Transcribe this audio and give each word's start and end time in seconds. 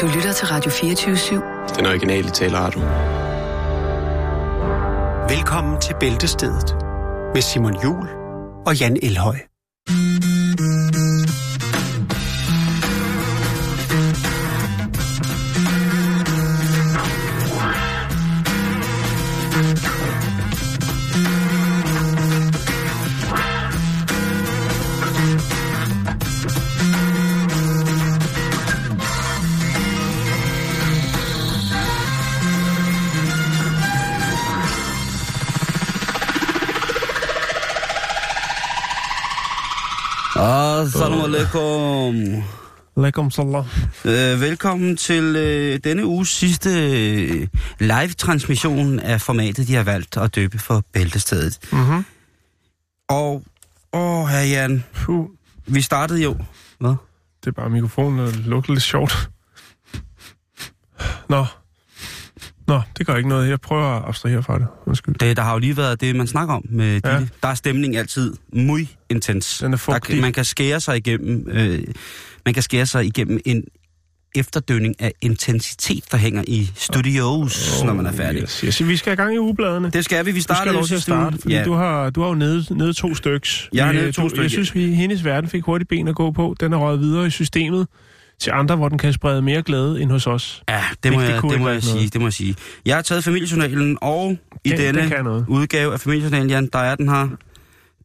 Du 0.00 0.06
lytter 0.06 0.32
til 0.32 0.46
Radio 0.46 0.70
24-7. 0.70 1.76
Den 1.76 1.86
originale 1.86 2.30
taleradio. 2.30 2.80
Velkommen 5.34 5.80
til 5.80 5.94
Bæltestedet 6.00 6.76
med 7.34 7.42
Simon 7.42 7.82
Jul 7.84 8.08
og 8.66 8.80
Jan 8.80 8.96
Elhøj. 9.02 9.36
Alaikum. 41.36 42.42
Lækkom 42.96 43.30
salam. 43.30 43.64
Øh, 44.04 44.40
velkommen 44.40 44.96
til 44.96 45.36
øh, 45.36 45.80
denne 45.84 46.06
uges 46.06 46.28
sidste 46.28 46.70
øh, 46.70 47.48
live-transmission 47.78 49.00
af 49.00 49.20
formatet, 49.20 49.68
de 49.68 49.74
har 49.74 49.82
valgt 49.82 50.16
at 50.16 50.34
døbe 50.34 50.58
for 50.58 50.84
Bæltestedet. 50.92 51.58
Mhm. 51.72 52.04
Og, 53.08 53.42
åh, 53.92 54.28
herr 54.28 54.44
Jan, 54.44 54.84
Puh, 54.94 55.26
vi 55.66 55.80
startede 55.80 56.22
jo... 56.22 56.36
Hvad? 56.80 56.94
det 57.40 57.46
er 57.46 57.52
bare 57.52 57.70
mikrofonen, 57.70 58.18
der 58.18 58.32
lugter 58.44 58.72
lidt 58.72 58.84
sjovt. 58.84 59.30
Nå. 61.28 61.46
Nå, 62.66 62.80
det 62.98 63.06
gør 63.06 63.16
ikke 63.16 63.28
noget. 63.28 63.48
Jeg 63.48 63.60
prøver 63.60 63.84
at 63.84 64.02
abstrahere 64.08 64.42
fra 64.42 64.58
det. 64.58 64.66
Undskyld. 64.86 65.14
Det, 65.14 65.36
der 65.36 65.42
har 65.42 65.52
jo 65.52 65.58
lige 65.58 65.76
været 65.76 66.00
det, 66.00 66.16
man 66.16 66.26
snakker 66.26 66.54
om 66.54 66.62
med 66.68 67.00
Ja. 67.04 67.14
ja. 67.14 67.20
Der 67.42 67.48
er 67.48 67.54
stemning 67.54 67.96
altid 67.96 68.34
muy 68.52 68.86
intens. 69.10 69.58
Den 69.58 69.72
er 69.72 69.76
der, 69.76 70.20
man 70.20 70.32
kan 70.32 70.44
skære 70.44 70.80
sig 70.80 70.96
igennem... 70.96 71.48
Øh, 71.50 71.82
man 72.44 72.54
kan 72.54 72.62
skære 72.62 72.86
sig 72.86 73.04
igennem 73.06 73.40
en 73.44 73.64
efterdønning 74.36 74.94
af 75.00 75.12
intensitet, 75.22 76.04
der 76.10 76.16
hænger 76.16 76.44
i 76.46 76.70
studios, 76.74 77.80
oh, 77.80 77.86
når 77.86 77.94
man 77.94 78.06
er 78.06 78.12
færdig. 78.12 78.42
Yes, 78.42 78.60
yes. 78.60 78.88
Vi 78.88 78.96
skal 78.96 79.10
have 79.10 79.16
gang 79.24 79.34
i 79.34 79.38
ugebladene. 79.38 79.90
Det 79.90 80.04
skal 80.04 80.26
vi. 80.26 80.30
Vi 80.30 80.38
Du 80.38 80.42
skal 80.42 80.56
jo 80.66 80.72
lov 80.72 80.84
til 80.84 80.94
at 80.94 81.02
starte, 81.02 81.38
fordi 81.38 81.54
Ja. 81.54 81.64
du, 81.64 81.72
har, 81.72 82.10
du 82.10 82.20
har 82.20 82.28
jo 82.28 82.34
nede, 82.34 82.74
nede 82.74 82.92
to 82.92 83.14
styks. 83.14 83.68
Jeg 83.72 83.84
har 83.84 83.92
Vi, 83.92 83.98
nede 83.98 84.08
øh, 84.08 84.14
to 84.14 84.22
du, 84.22 84.28
stykker. 84.28 84.42
Jeg 84.42 84.50
synes, 84.50 84.74
vi 84.74 84.94
hendes 84.94 85.24
verden 85.24 85.50
fik 85.50 85.62
hurtigt 85.64 85.88
ben 85.88 86.08
at 86.08 86.14
gå 86.14 86.30
på. 86.30 86.56
Den 86.60 86.72
er 86.72 86.76
røget 86.76 87.00
videre 87.00 87.26
i 87.26 87.30
systemet 87.30 87.86
til 88.40 88.50
andre, 88.54 88.76
hvor 88.76 88.88
den 88.88 88.98
kan 88.98 89.12
sprede 89.12 89.42
mere 89.42 89.62
glæde 89.62 90.02
end 90.02 90.10
hos 90.10 90.26
os. 90.26 90.62
Ja, 90.68 90.82
det 91.02 91.12
må, 91.12 91.20
Det- 91.20 91.28
det 91.28 91.34
jeg, 91.34 91.42
det 91.42 91.50
ikke 91.52 91.62
må 91.62 91.68
jeg 91.68 91.80
noget. 91.84 91.84
sige. 91.84 92.08
Det 92.08 92.20
må 92.20 92.26
jeg 92.26 92.32
sige. 92.32 92.54
Jeg 92.86 92.94
har 92.94 93.02
taget 93.02 93.24
familiejournalen, 93.24 93.98
og 94.00 94.36
i 94.64 94.68
Den- 94.70 94.78
den 94.78 94.94
denne 94.94 95.22
noget. 95.22 95.44
udgave 95.48 95.92
af 95.92 96.00
familiejournalen, 96.00 96.50
Jan, 96.50 96.68
der 96.72 96.78
er 96.78 96.94
den 96.94 97.08
her. 97.08 97.28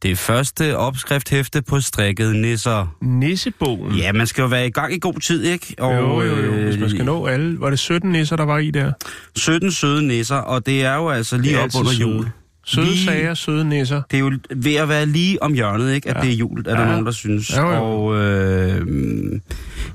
Det 0.02 0.18
første 0.18 0.76
opskrifthæfte 0.76 1.62
på 1.62 1.80
strikket 1.80 2.36
nisser. 2.36 2.96
Nissebogen. 3.02 3.94
Ja, 3.94 4.12
man 4.12 4.26
skal 4.26 4.42
jo 4.42 4.48
være 4.48 4.66
i 4.66 4.70
gang 4.70 4.94
i 4.94 4.98
god 4.98 5.14
tid, 5.20 5.44
ikke? 5.44 5.74
Og, 5.78 5.94
jo, 5.96 6.22
jo, 6.22 6.36
jo. 6.36 6.52
Hvis 6.52 6.78
man 6.80 6.88
skal 6.88 7.00
øh, 7.00 7.06
nå 7.06 7.26
alle. 7.26 7.60
Var 7.60 7.70
det 7.70 7.78
17 7.78 8.12
nisser, 8.12 8.36
der 8.36 8.44
var 8.44 8.58
i 8.58 8.70
der? 8.70 8.92
17 9.36 9.70
søde 9.72 10.06
nisser, 10.06 10.36
og 10.36 10.66
det 10.66 10.84
er 10.84 10.94
jo 10.94 11.08
altså 11.08 11.36
lige 11.38 11.54
Det 11.56 11.62
op 11.62 11.70
under 11.80 11.92
søde. 11.92 12.00
jul. 12.00 12.26
Søde 12.66 12.86
Lige- 12.86 13.04
sager, 13.04 13.34
søde 13.34 13.64
nisser. 13.68 14.02
Det 14.10 14.16
er 14.16 14.20
jo 14.20 14.32
ved 14.56 14.74
at 14.74 14.88
være 14.88 15.06
lige 15.06 15.42
om 15.42 15.54
hjørnet, 15.54 15.92
ikke? 15.94 16.08
At 16.10 16.16
Ja. 16.16 16.20
det 16.20 16.30
er 16.30 16.34
jul, 16.36 16.58
er 16.58 16.62
der 16.74 16.80
Ja. 16.82 16.88
nogen, 16.88 17.06
der 17.06 17.12
synes. 17.12 17.56
Jo, 17.56 17.70
jo. 17.70 17.82
Og 17.82 18.16
øh, 18.18 18.86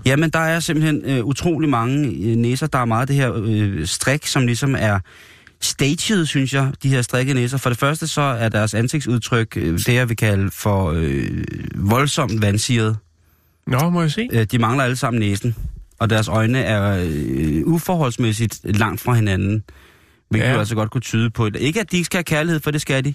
jamen, 0.06 0.30
der 0.30 0.40
er 0.40 0.60
simpelthen 0.60 1.02
øh, 1.06 1.26
utrolig 1.26 1.70
mange 1.70 2.08
øh, 2.08 2.36
næser. 2.36 2.68
Der 2.68 2.80
er 2.80 2.86
meget 2.86 3.08
det 3.08 3.16
her 3.16 3.34
øh, 3.46 3.86
strik, 3.86 4.26
som 4.28 4.46
ligesom 4.46 4.76
er 4.80 5.00
staged, 5.62 6.26
synes 6.26 6.54
jeg, 6.54 6.72
de 6.84 6.90
her 6.90 7.02
strikke 7.02 7.34
næser. 7.34 7.58
For 7.58 7.70
det 7.70 7.80
første 7.80 8.08
så 8.08 8.22
er 8.22 8.50
deres 8.50 8.74
ansigtsudtryk 8.74 9.58
øh, 9.58 9.78
det, 9.80 9.94
jeg 9.94 10.10
vil 10.10 10.18
kalde 10.18 10.52
for 10.52 10.92
øh, 10.96 11.28
voldsomt 11.76 12.42
vandsiret. 12.42 12.98
Nå, 13.68 13.90
må 13.90 14.02
jeg 14.02 14.12
se? 14.12 14.28
Øh, 14.34 14.44
de 14.52 14.58
mangler 14.60 14.84
alle 14.84 14.96
sammen 14.96 15.20
næsen, 15.20 15.56
og 16.00 16.10
deres 16.10 16.28
øjne 16.28 16.60
er 16.60 17.06
øh, 17.10 17.62
uforholdsmæssigt 17.66 18.60
langt 18.78 19.02
fra 19.02 19.14
hinanden. 19.14 19.64
Hvilket 20.30 20.48
Ja. 20.48 20.54
jo 20.54 20.60
altså 20.60 20.76
godt 20.76 20.92
kunne 20.92 21.02
tyde 21.02 21.30
på. 21.30 21.50
Ikke 21.60 21.80
at 21.82 21.92
de 21.92 21.98
ikke 21.98 22.06
skal 22.06 22.18
have 22.18 22.24
kærlighed, 22.24 22.60
for 22.60 22.72
det 22.72 22.82
skal 22.82 23.06
de. 23.06 23.14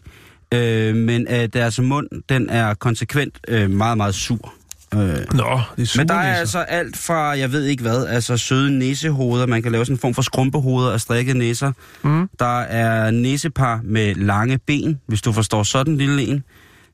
Øh, 0.54 0.94
men 0.96 1.28
at 1.28 1.52
deres 1.54 1.80
mund, 1.80 2.08
den 2.28 2.48
er 2.50 2.74
konsekvent 2.74 3.38
øh, 3.48 3.70
meget, 3.70 3.96
meget 3.96 4.14
sur. 4.14 4.54
Øh, 4.94 5.00
Nå, 5.00 5.60
det 5.76 5.82
er 5.82 5.86
sure 5.86 6.00
men 6.00 6.08
der 6.08 6.14
er 6.14 6.28
nisser. 6.28 6.40
altså 6.40 6.58
alt 6.58 6.96
fra, 6.96 7.14
jeg 7.38 7.52
ved 7.52 7.64
ikke 7.64 7.82
hvad, 7.82 8.06
altså 8.06 8.36
søde 8.36 8.78
næsehoveder. 8.78 9.46
Man 9.46 9.62
kan 9.62 9.72
lave 9.72 9.84
sådan 9.84 9.94
en 9.96 10.00
form 10.00 10.14
for 10.14 10.22
skrumpehoveder 10.22 10.92
af 10.92 11.00
strikkede 11.00 11.38
næser. 11.38 11.72
Mm. 12.02 12.28
Der 12.38 12.60
er 12.60 13.10
næsepar 13.10 13.80
med 13.84 14.14
lange 14.14 14.58
ben, 14.58 15.00
hvis 15.06 15.22
du 15.22 15.32
forstår 15.32 15.62
sådan 15.62 15.92
en 15.92 15.98
lille 15.98 16.22
en. 16.22 16.44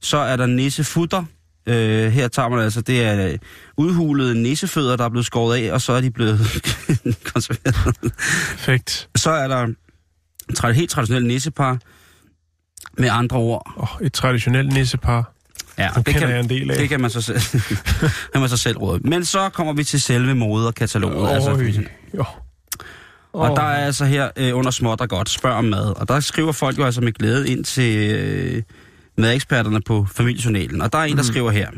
Så 0.00 0.16
er 0.16 0.36
der 0.36 0.46
næsefutter. 0.46 1.24
Øh, 1.66 2.12
her 2.12 2.28
tager 2.28 2.48
man 2.48 2.58
altså, 2.60 2.80
det 2.80 3.02
er 3.04 3.26
øh, 3.28 3.38
udhulede 3.76 4.42
næsefødder, 4.42 4.96
der 4.96 5.04
er 5.04 5.08
blevet 5.08 5.26
skåret 5.26 5.56
af, 5.62 5.72
og 5.72 5.80
så 5.80 5.92
er 5.92 6.00
de 6.00 6.10
blevet 6.10 6.38
konserveret. 7.32 7.96
Perfekt. 8.50 9.08
Så 9.16 9.30
er 9.30 9.48
der 9.48 9.66
tra- 10.58 10.70
helt 10.72 10.90
traditionelt 10.90 11.26
næsepar. 11.26 11.78
Med 12.98 13.08
andre 13.12 13.36
ord. 13.38 13.72
Oh, 13.76 14.06
et 14.06 14.12
traditionelt 14.12 14.72
nissepar. 14.72 15.32
Ja, 15.78 15.88
Det 15.96 16.06
kender 16.06 16.28
jeg 16.28 16.40
en 16.40 16.48
del 16.48 16.70
af. 16.70 16.76
Det 16.76 16.88
kan 16.88 17.00
man 17.00 17.10
så 17.10 17.20
selv, 17.20 17.40
kan 18.32 18.40
man 18.40 18.48
så 18.48 18.56
selv 18.56 18.78
råde. 18.78 19.00
Men 19.08 19.24
så 19.24 19.48
kommer 19.48 19.72
vi 19.72 19.84
til 19.84 20.00
selve 20.00 20.34
moderkataloget. 20.34 21.30
altså, 21.30 21.50
Øj, 21.50 21.72
jo. 22.18 22.24
Og 23.32 23.56
der 23.56 23.62
er 23.62 23.86
altså 23.86 24.04
her 24.04 24.30
øh, 24.36 24.56
under 24.56 24.70
småt 24.70 25.00
og 25.00 25.08
godt, 25.08 25.28
spørg 25.28 25.52
om 25.52 25.64
mad. 25.64 25.96
Og 26.00 26.08
der 26.08 26.20
skriver 26.20 26.52
folk 26.52 26.78
jo 26.78 26.84
altså 26.84 27.00
med 27.00 27.12
glæde 27.12 27.48
ind 27.50 27.64
til 27.64 28.10
øh, 28.10 28.62
madeksperterne 29.18 29.80
på 29.80 30.06
familiejournalen. 30.14 30.80
Og 30.82 30.92
der 30.92 30.98
er 30.98 31.04
en, 31.04 31.16
der 31.16 31.22
Mhm. 31.22 31.32
skriver 31.32 31.50
her. 31.50 31.70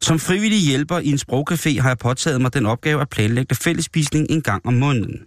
Som 0.00 0.18
frivillig 0.18 0.58
hjælper 0.60 0.98
i 0.98 1.08
en 1.08 1.18
sprogcafé 1.30 1.80
har 1.80 1.88
jeg 1.90 1.98
påtaget 1.98 2.40
mig 2.40 2.54
den 2.54 2.66
opgave 2.66 3.00
at 3.00 3.08
planlægge 3.08 3.54
fællesspisning 3.54 4.26
en 4.30 4.42
gang 4.42 4.66
om 4.66 4.74
måneden. 4.74 5.18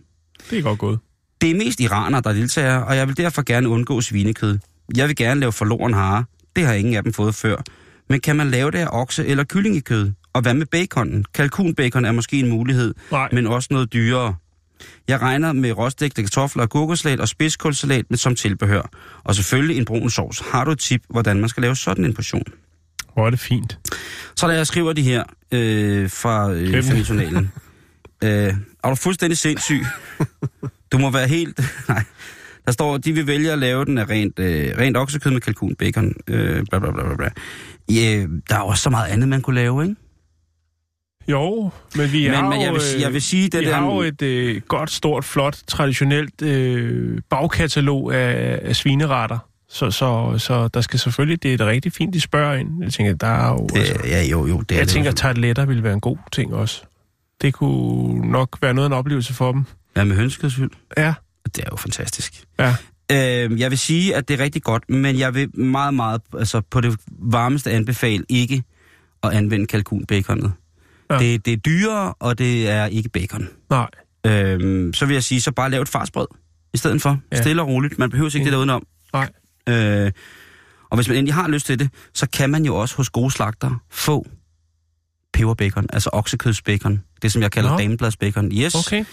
Det 0.50 0.58
er 0.58 0.62
godt 0.62 0.80
gået. 0.80 1.00
Det 1.42 1.52
er 1.52 1.56
mest 1.56 1.80
iranere, 1.80 2.22
der 2.22 2.34
deltager, 2.34 2.78
og 2.78 2.96
jeg 2.98 3.08
vil 3.08 3.18
derfor 3.18 3.42
gerne 3.42 3.70
undgå 3.70 4.02
svinekød. 4.02 4.60
Jeg 4.96 5.08
vil 5.08 5.16
gerne 5.16 5.40
lave 5.40 5.52
forloren 5.52 5.94
hare. 5.94 6.26
Det 6.56 6.66
har 6.66 6.74
ingen 6.74 6.94
af 6.94 7.04
dem 7.04 7.14
fået 7.14 7.36
før. 7.36 7.58
Men 8.10 8.20
kan 8.20 8.36
man 8.36 8.52
lave 8.52 8.72
det 8.72 8.78
af 8.78 8.88
okse- 8.88 9.24
eller 9.24 9.44
kyllingekød? 9.44 10.12
Og 10.34 10.42
hvad 10.42 10.54
med 10.54 10.66
baconen? 10.66 11.26
Kalkunbacon 11.34 12.06
er 12.06 12.12
måske 12.12 12.40
en 12.40 12.50
mulighed, 12.50 12.94
Nej. 13.12 13.30
men 13.32 13.48
også 13.48 13.68
noget 13.72 13.94
dyrere. 13.94 14.36
Jeg 15.08 15.22
regner 15.22 15.54
med 15.54 15.72
råstegte 15.78 16.24
kartofler 16.24 16.64
og 16.64 16.70
gurkesalat 16.70 17.20
og 17.20 17.28
spidskålsalat 17.28 18.06
med 18.10 18.18
som 18.18 18.36
tilbehør. 18.36 18.90
Og 19.24 19.36
selvfølgelig 19.36 19.78
en 19.78 19.86
brun 19.86 20.10
sovs. 20.10 20.40
Har 20.52 20.64
du 20.66 20.72
et 20.72 20.80
tip, 20.80 21.02
hvordan 21.10 21.40
man 21.40 21.50
skal 21.50 21.62
lave 21.62 21.76
sådan 21.76 22.06
en 22.06 22.14
portion? 22.14 22.44
Hvor 23.14 23.26
er 23.26 23.30
det 23.30 23.40
fint. 23.40 23.80
Så 24.36 24.48
da 24.48 24.54
jeg 24.54 24.68
skriver 24.68 24.94
de 24.94 25.02
her 25.02 25.24
øh, 25.52 26.10
fra 26.10 26.52
øh, 26.52 26.84
familiejournalen. 26.84 27.52
øh, 28.24 28.54
er 28.84 28.90
du 28.90 28.96
fuldstændig 28.96 29.38
sindssyg? 29.38 29.86
Du 30.92 30.98
må 30.98 31.12
være 31.12 31.28
helt... 31.28 31.60
Nej. 31.90 32.04
Der 32.66 32.72
står, 32.72 32.98
de 32.98 33.14
vil 33.14 33.28
vælge 33.28 33.52
at 33.52 33.60
lave 33.60 33.86
den 33.86 33.98
af 33.98 34.10
rent, 34.10 34.40
øh, 34.40 34.78
rent 34.78 34.98
oksekød 34.98 35.32
med 35.32 35.42
kalkun, 35.42 35.76
bacon, 35.76 36.14
øh, 36.28 36.64
bla 36.70 36.80
bla 36.80 36.92
bla 36.92 37.04
bla, 37.04 37.16
bla. 37.16 37.30
Ja, 37.90 38.26
der 38.50 38.56
er 38.56 38.60
også 38.60 38.84
så 38.84 38.90
meget 38.90 39.08
andet, 39.12 39.30
man 39.30 39.42
kunne 39.42 39.56
lave, 39.56 39.84
ikke? 39.84 39.96
Jo, 41.28 41.70
men 41.96 42.12
vi 42.12 42.26
har 42.26 42.50
men 42.50 42.62
jeg, 42.62 42.74
vil, 42.74 42.82
øh, 42.96 43.02
jeg 43.02 43.14
vil 43.14 43.22
sige, 43.22 43.50
det 43.50 43.60
vi 43.60 43.66
der... 43.66 43.76
har 43.76 43.86
jo 43.86 44.02
et 44.02 44.22
øh, 44.22 44.62
godt, 44.68 44.92
stort, 44.92 45.26
flot, 45.26 45.58
traditionelt 45.68 46.42
øh, 46.42 47.22
bagkatalog 47.30 48.14
af, 48.14 48.60
af 48.64 48.76
svineretter. 48.76 49.38
Så, 49.70 49.92
så, 49.92 50.36
så 50.38 50.68
der 50.68 50.82
skal 50.82 51.00
selvfølgelig, 51.00 51.44
det 51.44 51.52
er 51.52 51.56
et 51.56 51.62
rigtig 51.62 51.94
fint, 51.94 52.14
de 52.14 52.22
spørger 52.22 52.54
ind. 52.54 52.84
Jeg 52.84 52.94
tænker, 52.94 53.14
der 53.14 53.28
er 53.28 53.50
jo... 53.50 53.68
det, 53.74 53.80
altså, 53.80 53.96
ja, 54.08 54.24
jo, 54.24 54.48
jo, 54.48 54.60
det 54.60 54.72
er 54.72 54.76
jeg 54.76 54.86
det. 54.86 54.94
tænker, 54.94 55.10
at 55.10 55.16
tarteletter 55.16 55.66
ville 55.66 55.84
være 55.84 55.94
en 55.94 56.00
god 56.00 56.18
ting 56.32 56.54
også. 56.54 56.84
Det 57.42 57.54
kunne 57.54 58.32
nok 58.32 58.58
være 58.62 58.74
noget 58.74 58.86
af 58.86 58.90
en 58.90 58.98
oplevelse 58.98 59.34
for 59.34 59.52
dem. 59.52 59.66
Hvad 59.94 60.06
med 60.06 60.16
hønskødsfyld? 60.16 60.70
Ja, 60.98 61.14
Det 61.46 61.58
er 61.64 61.68
jo 61.72 61.76
fantastisk. 61.76 62.44
ja. 62.60 62.76
Øh, 63.12 63.60
jeg 63.60 63.70
vil 63.70 63.78
sige, 63.78 64.16
at 64.16 64.28
det 64.28 64.40
er 64.40 64.44
rigtig 64.44 64.64
godt, 64.64 64.90
men 64.90 65.20
jeg 65.20 65.34
vil 65.34 65.60
meget, 65.60 65.94
meget, 65.94 66.22
altså 66.38 66.62
på 66.62 66.82
det 66.82 67.00
varmeste 67.10 67.72
anbefale 67.72 68.26
ikke 68.30 68.64
at 69.24 69.32
anvende 69.32 69.68
kalkunbaconet. 69.68 70.52
Ja. 71.10 71.16
Ja. 71.16 71.20
Det, 71.20 71.46
det 71.46 71.54
er 71.54 71.58
dyrere, 71.58 72.14
og 72.20 72.38
det 72.38 72.70
er 72.70 72.86
ikke 72.86 73.10
bacon. 73.10 73.48
Nej. 73.70 73.88
Øhm, 74.26 74.94
så 74.94 75.06
vil 75.06 75.14
jeg 75.14 75.24
sige, 75.24 75.42
så 75.42 75.52
bare 75.52 75.70
lav 75.70 75.82
et 75.82 75.90
farsbrød 75.90 76.28
i 76.74 76.78
stedet 76.78 77.02
for. 77.02 77.10
Ja. 77.10 77.38
Ja. 77.38 77.42
Stille 77.42 77.62
og 77.62 77.68
roligt. 77.68 78.00
Man 78.00 78.10
behøver 78.10 78.36
ikke 78.36 78.46
det 78.46 78.52
der 78.52 78.58
udenom. 78.58 78.86
Nej. 79.14 79.30
Øh, 79.70 80.12
og 80.90 80.98
hvis 80.98 81.08
man 81.08 81.18
endelig 81.18 81.34
har 81.34 81.48
lyst 81.48 81.66
til 81.66 81.80
det, 81.80 81.90
så 82.14 82.30
kan 82.30 82.50
man 82.50 82.66
jo 82.66 82.76
også 82.76 82.96
hos 82.96 83.10
gode 83.10 83.32
slagter 83.32 83.82
få 83.92 84.26
peberbacon, 85.34 85.86
altså 85.94 86.10
oksekødsbacon. 86.14 87.04
Det, 87.22 87.32
som 87.32 87.42
jeg 87.42 87.52
kalder 87.52 87.78
damebladsbacon. 87.78 88.52
Yes. 88.52 88.76
Okay. 88.76 89.06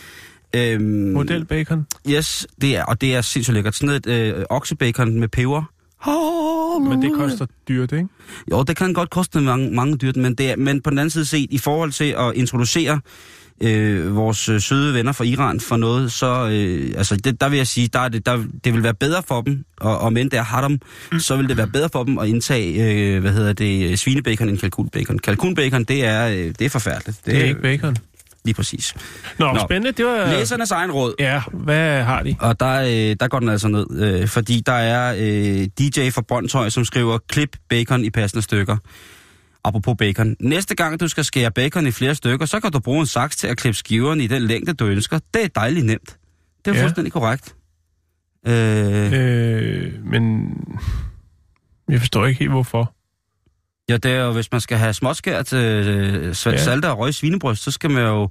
Øhm, 0.54 1.12
Modelbacon. 1.12 1.87
Yes, 2.10 2.46
det 2.60 2.76
er, 2.76 2.84
og 2.84 3.00
det 3.00 3.14
er 3.14 3.20
sindssygt 3.20 3.54
lækkert. 3.54 3.75
Sådan 3.75 3.94
et 3.94 4.06
øh, 4.06 4.44
oksebacon 4.50 5.20
med 5.20 5.28
peber. 5.28 5.72
Men 6.88 7.02
det 7.02 7.12
koster 7.14 7.46
dyrt, 7.69 7.93
ikke? 7.93 8.08
Jo, 8.50 8.62
det 8.62 8.76
kan 8.76 8.93
godt 8.93 9.10
koste 9.10 9.40
mange, 9.40 9.70
mange 9.70 9.96
dyrt, 9.96 10.16
men, 10.16 10.34
det 10.34 10.50
er, 10.50 10.56
men 10.56 10.82
på 10.82 10.90
den 10.90 10.98
anden 10.98 11.10
side 11.10 11.25
set, 11.25 11.48
i 11.50 11.58
forhold 11.58 11.93
til 11.93 12.14
at 12.19 12.32
introducere 12.34 13.00
øh, 13.60 14.16
vores 14.16 14.48
øh, 14.48 14.60
søde 14.60 14.94
venner 14.94 15.12
fra 15.12 15.25
Iran 15.25 15.60
for 15.60 15.76
noget, 15.76 16.12
så 16.12 16.49
øh, 16.52 16.94
altså 16.96 17.16
det, 17.16 17.40
der 17.40 17.49
vil 17.49 17.56
jeg 17.56 17.66
sige, 17.66 17.88
der 17.88 17.99
er 17.99 18.08
det, 18.08 18.26
der, 18.26 18.44
det 18.64 18.75
vil 18.75 18.82
være 18.82 18.94
bedre 18.94 19.22
for 19.28 19.40
dem, 19.40 19.64
og, 19.81 19.99
og 19.99 20.12
men 20.12 20.31
det 20.31 20.38
er 20.38 20.42
haram, 20.42 20.78
så 21.19 21.37
vil 21.37 21.49
det 21.49 21.56
være 21.56 21.66
bedre 21.66 21.88
for 21.92 22.04
dem 22.04 22.19
at 22.19 22.28
indtage, 22.28 22.90
øh, 22.90 23.20
hvad 23.20 23.32
hedder 23.32 23.52
det, 23.52 23.99
svinebacon 23.99 24.49
end 24.49 24.58
kalkunbacon. 24.58 25.19
Kalkunbacon, 25.19 25.84
det 25.84 26.04
er, 26.04 26.28
øh, 26.28 26.37
det 26.37 26.62
er 26.62 26.69
forfærdeligt. 26.69 27.19
Det, 27.26 27.34
det 27.34 27.40
er 27.40 27.44
ikke 27.44 27.62
bacon. 27.62 27.96
Lige 28.46 28.54
præcis. 28.54 28.94
Nå, 29.38 29.52
Nå, 29.52 29.60
spændende. 29.60 29.93
Det 29.93 30.04
var... 30.04 30.26
Læsernes 30.26 30.70
egen 30.70 30.93
råd. 30.93 31.14
Ja, 31.19 31.43
hvad 31.52 32.02
har 32.02 32.22
de? 32.22 32.37
Og 32.40 32.60
der, 32.60 32.81
øh, 32.81 33.16
der 33.20 33.28
går 33.28 33.40
den 33.40 33.48
altså 33.48 33.69
ned, 33.69 33.87
øh, 33.90 34.28
fordi 34.28 34.62
der 34.66 34.72
er 34.72 35.14
øh, 35.19 35.69
DJ 35.78 36.10
fra 36.10 36.22
Brøndshøj, 36.28 36.69
som 36.69 36.84
skriver, 36.84 37.19
klip 37.28 37.56
bacon 37.69 38.04
i 38.04 38.10
passende 38.10 38.43
stykker. 38.43 38.76
Apropos 39.64 39.94
bacon. 39.98 40.37
Næste 40.40 40.75
gang, 40.75 41.00
du 41.00 41.08
skal 41.08 41.25
skære 41.25 41.50
bacon 41.50 41.87
i 41.87 41.90
flere 41.90 42.14
stykker, 42.14 42.46
så 42.46 42.60
kan 42.60 42.72
du 42.72 42.81
bruge 42.81 43.00
en 43.00 43.06
saks 43.06 43.37
til 43.37 43.46
at 43.46 43.56
klippe 43.56 43.76
skiverne 43.76 44.25
i 44.25 44.26
den 44.26 44.43
længde, 44.43 44.72
du 44.72 44.87
ønsker. 44.87 45.19
Det 45.34 45.44
er 45.44 45.49
dejligt 45.49 45.87
nemt. 45.87 46.16
Det 46.64 46.70
er 46.70 46.76
ja. 46.76 46.82
fuldstændig 46.82 47.12
korrekt. 47.12 47.54
Øh... 48.46 49.12
Øh, 49.12 49.92
men 50.04 50.50
jeg 51.88 51.99
forstår 52.00 52.26
ikke 52.26 52.38
helt, 52.38 52.50
hvorfor. 52.50 52.92
Ja, 53.88 53.96
det 53.96 54.10
er 54.10 54.24
jo, 54.24 54.32
hvis 54.32 54.52
man 54.52 54.60
skal 54.60 54.78
have 54.78 54.94
småskær 54.94 55.42
til 55.42 55.58
øh, 55.58 56.34
salte 56.34 56.90
og 56.90 56.98
røg 56.98 57.14
svinebryst, 57.14 57.62
så 57.62 57.70
skal 57.70 57.90
man 57.90 58.04
jo 58.04 58.30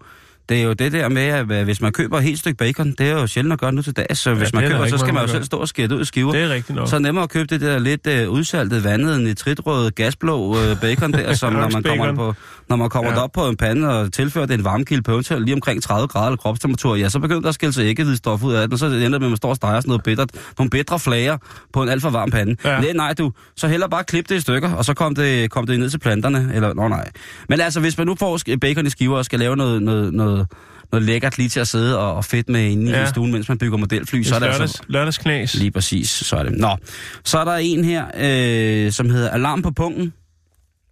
det 0.49 0.59
er 0.59 0.63
jo 0.63 0.73
det 0.73 0.91
der 0.91 1.09
med, 1.09 1.21
at 1.21 1.45
hvis 1.45 1.81
man 1.81 1.91
køber 1.91 2.17
et 2.17 2.23
helt 2.23 2.39
stykke 2.39 2.57
bacon, 2.57 2.91
det 2.91 3.01
er 3.01 3.11
jo 3.11 3.27
sjældent 3.27 3.53
at 3.53 3.59
gøre 3.59 3.71
nu 3.71 3.81
til 3.81 3.95
dag, 3.95 4.05
så 4.13 4.29
ja, 4.29 4.35
hvis 4.35 4.53
man 4.53 4.69
køber, 4.69 4.87
så 4.87 4.97
skal 4.97 5.13
man 5.13 5.23
jo 5.23 5.27
selv 5.27 5.43
stå 5.43 5.57
og 5.57 5.67
skære 5.67 5.95
ud 5.95 6.01
i 6.01 6.05
skiver. 6.05 6.31
Det 6.31 6.41
er 6.41 6.49
rigtigt 6.49 6.75
nok. 6.75 6.89
Så 6.89 6.95
er 6.95 6.99
nemmere 6.99 7.23
at 7.23 7.29
købe 7.29 7.45
det 7.45 7.61
der 7.61 7.79
lidt 7.79 8.07
uh, 8.07 8.33
udsaltet, 8.33 8.83
vandet, 8.83 9.21
nitritrøde, 9.21 9.91
gasblå 9.91 10.39
uh, 10.39 10.57
bacon 10.81 11.13
der, 11.13 11.33
som 11.33 11.53
når 11.53 11.69
man 11.69 11.83
kommer, 11.83 12.15
på, 12.15 12.33
når 12.69 12.75
man 12.75 12.89
kommer 12.89 13.11
ja. 13.11 13.23
op 13.23 13.31
på 13.31 13.47
en 13.47 13.57
pande 13.57 13.99
og 13.99 14.13
tilfører 14.13 14.45
det 14.45 14.53
en 14.53 14.63
varmekilde 14.63 15.03
på 15.03 15.11
eventuelt 15.11 15.45
lige 15.45 15.55
omkring 15.55 15.83
30 15.83 16.07
grader 16.07 16.27
eller 16.27 16.37
kropstemperatur, 16.37 16.95
ja, 16.95 17.09
så 17.09 17.19
begynder 17.19 17.41
der 17.41 17.49
at 17.49 17.55
skille 17.55 17.73
sig 17.73 17.85
æggehvidstof 17.85 18.43
ud 18.43 18.53
af 18.53 18.67
den, 18.67 18.73
og 18.73 18.79
så 18.79 18.85
ender 18.85 18.99
det 18.99 19.11
med, 19.11 19.15
at 19.15 19.21
man 19.21 19.37
står 19.37 19.49
og 19.49 19.55
steger 19.55 19.79
sådan 19.79 19.89
noget 19.89 20.03
bittert, 20.03 20.29
nogle 20.57 20.69
bedre 20.69 20.99
flager 20.99 21.37
på 21.73 21.83
en 21.83 21.89
alt 21.89 22.01
for 22.01 22.09
varm 22.09 22.31
pande. 22.31 22.55
Ja. 22.65 22.79
Nej, 22.79 22.93
nej, 22.93 23.13
du, 23.13 23.31
så 23.55 23.67
heller 23.67 23.87
bare 23.87 24.03
klip 24.03 24.29
det 24.29 24.35
i 24.35 24.39
stykker, 24.39 24.73
og 24.73 24.85
så 24.85 24.93
kom 24.93 25.15
det, 25.15 25.51
kom 25.51 25.67
det 25.67 25.79
ned 25.79 25.89
til 25.89 25.97
planterne, 25.97 26.51
eller, 26.53 26.73
nå 26.73 26.87
nej. 26.87 27.09
Men 27.49 27.61
altså, 27.61 27.79
hvis 27.79 27.97
man 27.97 28.07
nu 28.07 28.15
får 28.19 28.39
bacon 28.61 28.85
i 28.85 28.89
skiver 28.89 29.17
og 29.17 29.25
skal 29.25 29.39
lave 29.39 29.55
noget, 29.55 29.83
noget, 29.83 30.13
noget 30.13 30.34
noget 30.91 31.05
lækkert 31.05 31.37
lige 31.37 31.49
til 31.49 31.59
at 31.59 31.67
sidde 31.67 31.99
og, 31.99 32.15
og 32.15 32.25
fedt 32.25 32.49
med 32.49 32.63
inde 32.63 32.91
ja. 32.91 33.03
i 33.03 33.07
stuen, 33.07 33.31
mens 33.31 33.49
man 33.49 33.57
bygger 33.57 33.77
modelfly. 33.77 34.23
Så 34.23 34.35
er 34.35 34.39
det 34.39 34.47
lørdags, 34.47 34.61
altså, 34.61 34.83
lørdagsknæs. 34.87 35.55
Lige 35.55 35.71
præcis, 35.71 36.09
så 36.09 36.35
er 36.35 36.43
det. 36.43 36.57
Nå, 36.57 36.77
så 37.23 37.39
er 37.39 37.43
der 37.43 37.55
en 37.55 37.83
her, 37.83 38.05
øh, 38.17 38.91
som 38.91 39.09
hedder 39.09 39.29
Alarm 39.29 39.61
på 39.61 39.71
punkten. 39.71 40.13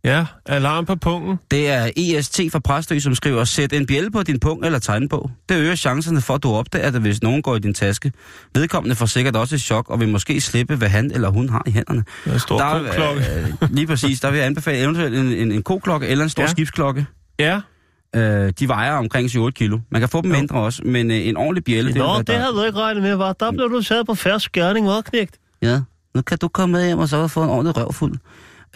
Ja, 0.05 0.25
alarm 0.45 0.85
på 0.85 0.95
punkten. 0.95 1.39
Det 1.51 1.69
er 1.69 1.89
EST 1.97 2.41
fra 2.51 2.59
Præstø, 2.59 2.99
som 2.99 3.15
skriver, 3.15 3.43
sæt 3.43 3.73
en 3.73 3.85
bjælle 3.85 4.11
på 4.11 4.23
din 4.23 4.39
punkt 4.39 4.65
eller 4.65 4.79
tegn 4.79 5.09
på. 5.09 5.29
Det 5.49 5.57
øger 5.57 5.75
chancerne 5.75 6.21
for, 6.21 6.35
at 6.35 6.43
du 6.43 6.51
opdager 6.51 6.89
det, 6.89 7.01
hvis 7.01 7.21
nogen 7.21 7.41
går 7.41 7.55
i 7.55 7.59
din 7.59 7.73
taske. 7.73 8.11
Vedkommende 8.55 8.95
får 8.95 9.05
sikkert 9.05 9.35
også 9.35 9.55
et 9.55 9.61
chok, 9.61 9.89
og 9.89 9.99
vil 9.99 10.09
måske 10.09 10.41
slippe, 10.41 10.75
hvad 10.75 10.89
han 10.89 11.11
eller 11.11 11.29
hun 11.29 11.49
har 11.49 11.63
i 11.65 11.71
hænderne. 11.71 12.03
En 12.25 12.39
stor 12.39 12.57
der. 12.57 13.11
Øh, 13.11 13.69
lige 13.69 13.87
præcis, 13.87 14.19
der 14.19 14.31
vil 14.31 14.37
jeg 14.37 14.45
anbefale 14.45 14.77
eventuelt 14.77 15.15
en, 15.15 15.27
en, 15.27 15.51
en 15.51 15.63
koklokke 15.63 16.07
eller 16.07 16.23
en 16.23 16.29
stor 16.29 16.43
ja. 16.43 16.47
skibsklokke. 16.47 17.05
Ja, 17.39 17.61
Øh, 18.15 18.53
de 18.59 18.67
vejer 18.67 18.93
omkring 18.93 19.29
7-8 19.29 19.49
kilo. 19.49 19.79
Man 19.89 20.01
kan 20.01 20.09
få 20.09 20.21
dem 20.21 20.31
jo. 20.31 20.37
mindre 20.37 20.59
også, 20.59 20.81
men 20.85 21.11
øh, 21.11 21.27
en 21.27 21.37
ordentlig 21.37 21.63
bjælle... 21.63 21.93
Nå, 21.93 22.17
det, 22.17 22.27
det 22.27 22.35
havde 22.35 22.53
du 22.53 22.63
ikke 22.63 22.79
regnet 22.79 23.03
med, 23.03 23.15
var. 23.15 23.33
Der 23.33 23.51
blev 23.51 23.69
du 23.69 23.81
taget 23.81 24.05
på 24.05 24.15
færre 24.15 24.39
skærning, 24.39 24.87
var 24.87 25.01
knægt. 25.01 25.37
Ja, 25.61 25.79
nu 26.15 26.21
kan 26.21 26.37
du 26.37 26.47
komme 26.47 26.73
med 26.73 26.85
hjem 26.85 26.99
og 26.99 27.09
så 27.09 27.27
få 27.27 27.43
en 27.43 27.49
ordentlig 27.49 27.77
røvfuld. 27.77 28.13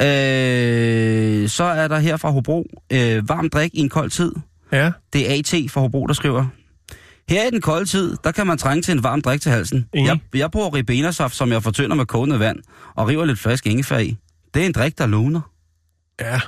Øh, 0.01 1.49
så 1.49 1.63
er 1.63 1.87
der 1.87 1.99
her 1.99 2.17
fra 2.17 2.29
Hobro, 2.29 2.67
øh, 2.93 3.29
varm 3.29 3.49
drik 3.49 3.71
i 3.73 3.79
en 3.79 3.89
kold 3.89 4.09
tid. 4.09 4.31
Ja. 4.71 4.91
Det 5.13 5.31
er 5.31 5.37
AT 5.37 5.71
fra 5.71 5.81
Hobro, 5.81 6.07
der 6.07 6.13
skriver. 6.13 6.45
Her 7.29 7.47
i 7.47 7.49
den 7.49 7.61
kolde 7.61 7.85
tid, 7.85 8.17
der 8.23 8.31
kan 8.31 8.47
man 8.47 8.57
trænge 8.57 8.81
til 8.81 8.91
en 8.91 9.03
varm 9.03 9.21
drik 9.21 9.41
til 9.41 9.51
halsen. 9.51 9.89
Jeg, 9.93 10.19
jeg 10.35 10.51
bruger 10.51 10.73
ribenasaft, 10.73 11.35
som 11.35 11.51
jeg 11.51 11.63
fortynder 11.63 11.95
med 11.95 12.05
kogende 12.05 12.39
vand, 12.39 12.59
og 12.95 13.07
river 13.07 13.25
lidt 13.25 13.39
frisk 13.39 13.67
ingefær 13.67 13.97
i. 13.97 14.17
Det 14.53 14.61
er 14.61 14.65
en 14.65 14.71
drik, 14.71 14.97
der 14.97 15.05
luner. 15.05 15.41
Ja. 16.21 16.39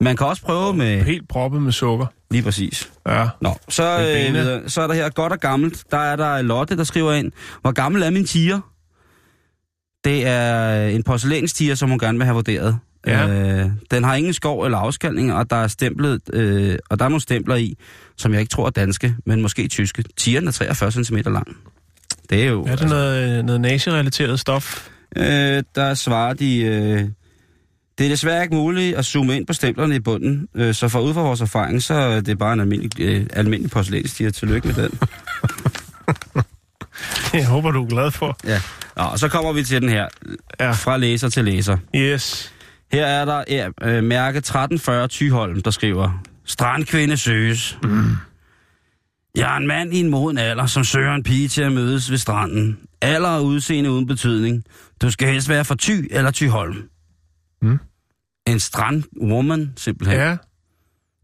Man 0.00 0.16
kan 0.16 0.26
også 0.26 0.42
prøve 0.42 0.74
med... 0.74 1.02
Helt 1.02 1.28
proppet 1.28 1.62
med 1.62 1.72
sukker. 1.72 2.06
Lige 2.30 2.42
præcis. 2.42 2.90
Ja. 3.08 3.28
Nå, 3.40 3.54
så, 3.68 3.82
øh, 3.82 4.70
så 4.70 4.80
er 4.80 4.86
der 4.86 4.94
her 4.94 5.08
godt 5.08 5.32
og 5.32 5.40
gammelt. 5.40 5.84
Der 5.90 5.98
er 5.98 6.16
der 6.16 6.42
Lotte, 6.42 6.76
der 6.76 6.84
skriver 6.84 7.12
ind. 7.12 7.32
Hvor 7.60 7.72
gammel 7.72 8.02
er 8.02 8.10
min 8.10 8.26
tiger? 8.26 8.60
Det 10.04 10.26
er 10.26 10.86
en 10.86 11.02
porcelænstiger, 11.02 11.74
som 11.74 11.88
hun 11.88 11.98
gerne 11.98 12.18
vil 12.18 12.24
have 12.24 12.34
vurderet. 12.34 12.78
Ja. 13.06 13.28
Øh, 13.28 13.70
den 13.90 14.04
har 14.04 14.14
ingen 14.14 14.32
skov 14.32 14.64
eller 14.64 14.78
afskalning, 14.78 15.34
og 15.34 15.50
der 15.50 15.56
er 15.56 15.68
stemplet, 15.68 16.20
øh, 16.32 16.78
og 16.90 16.98
der 16.98 17.04
er 17.04 17.08
nogle 17.08 17.22
stempler 17.22 17.54
i, 17.54 17.74
som 18.16 18.32
jeg 18.32 18.40
ikke 18.40 18.50
tror 18.50 18.66
er 18.66 18.70
danske, 18.70 19.16
men 19.26 19.42
måske 19.42 19.68
tyske. 19.68 20.04
Tigeren 20.16 20.48
er 20.48 20.52
43 20.52 21.04
cm 21.04 21.16
lang. 21.16 21.56
Det 22.30 22.42
er 22.42 22.48
jo... 22.48 22.60
Er 22.60 22.64
det 22.64 22.70
altså, 22.70 22.88
noget, 22.88 23.44
noget 23.44 23.60
nazi-relateret 23.60 24.40
stof? 24.40 24.88
Øh, 25.16 25.62
der 25.74 25.94
svarer 25.94 26.34
de... 26.34 26.60
Øh, 26.60 27.08
det 27.98 28.04
er 28.06 28.08
desværre 28.08 28.42
ikke 28.42 28.54
muligt 28.54 28.96
at 28.96 29.04
zoome 29.04 29.36
ind 29.36 29.46
på 29.46 29.52
stemplerne 29.52 29.96
i 29.96 30.00
bunden, 30.00 30.48
øh, 30.54 30.74
så 30.74 30.88
for 30.88 31.00
ud 31.00 31.14
fra 31.14 31.22
vores 31.22 31.40
erfaring, 31.40 31.82
så 31.82 31.94
er 31.94 32.20
det 32.20 32.38
bare 32.38 32.52
en 32.52 32.60
almindelig, 32.60 33.00
øh, 33.00 33.26
almindelig 33.32 33.70
porcelænsstiger. 33.70 34.30
Tillykke 34.30 34.68
med 34.68 34.74
den. 34.74 34.98
Jeg 37.32 37.46
håber, 37.46 37.70
du 37.70 37.84
er 37.84 37.88
glad 37.88 38.10
for. 38.10 38.36
Ja, 38.44 38.60
Nå, 38.96 39.02
og 39.02 39.18
så 39.18 39.28
kommer 39.28 39.52
vi 39.52 39.64
til 39.64 39.82
den 39.82 39.88
her. 39.88 40.08
Ja. 40.60 40.70
Fra 40.70 40.96
læser 40.96 41.28
til 41.28 41.44
læser. 41.44 41.76
Yes. 41.96 42.52
Her 42.92 43.06
er 43.06 43.24
der 43.24 43.44
ja, 43.48 43.68
øh, 43.82 44.04
mærke 44.04 44.38
1340 44.38 45.08
Tyholm, 45.08 45.62
der 45.62 45.70
skriver, 45.70 46.22
Strandkvinde 46.44 47.16
søges. 47.16 47.78
Mm. 47.82 48.16
Jeg 49.34 49.54
er 49.54 49.56
en 49.56 49.66
mand 49.66 49.94
i 49.94 50.00
en 50.00 50.10
moden 50.10 50.38
alder, 50.38 50.66
som 50.66 50.84
søger 50.84 51.14
en 51.14 51.22
pige 51.22 51.48
til 51.48 51.62
at 51.62 51.72
mødes 51.72 52.10
ved 52.10 52.18
stranden. 52.18 52.78
Alder 53.02 53.28
og 53.28 53.44
udseende 53.44 53.90
uden 53.90 54.06
betydning. 54.06 54.64
Du 55.02 55.10
skal 55.10 55.28
helst 55.28 55.48
være 55.48 55.64
fra 55.64 55.74
Ty 55.74 56.00
eller 56.10 56.30
Tyholm. 56.30 56.88
Mm. 57.62 57.78
En 58.46 58.60
strandwoman, 58.60 59.72
simpelthen. 59.76 60.20
Ja. 60.20 60.30
De 60.30 60.38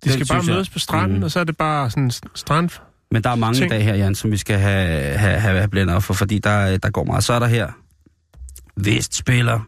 Den 0.04 0.12
skal 0.12 0.26
bare 0.26 0.42
mødes 0.42 0.68
jeg, 0.68 0.72
på 0.72 0.78
stranden, 0.78 1.16
mm. 1.16 1.22
og 1.22 1.30
så 1.30 1.40
er 1.40 1.44
det 1.44 1.56
bare 1.56 1.90
sådan 1.90 2.10
strand... 2.34 2.70
Men 3.10 3.24
der 3.24 3.30
er 3.30 3.34
mange 3.34 3.58
ting. 3.58 3.70
dage 3.70 3.82
her, 3.82 3.94
Jan, 3.94 4.14
som 4.14 4.30
vi 4.30 4.36
skal 4.36 4.58
have, 4.58 5.18
have, 5.18 5.40
have, 5.40 5.68
have 5.74 5.90
op 5.90 6.02
for, 6.02 6.14
fordi 6.14 6.38
der, 6.38 6.76
der 6.76 6.90
går 6.90 7.04
meget. 7.04 7.24
Så 7.24 7.32
er 7.32 7.38
der 7.38 7.46
her. 7.46 7.68
Vest 8.76 9.14
spiller. 9.14 9.60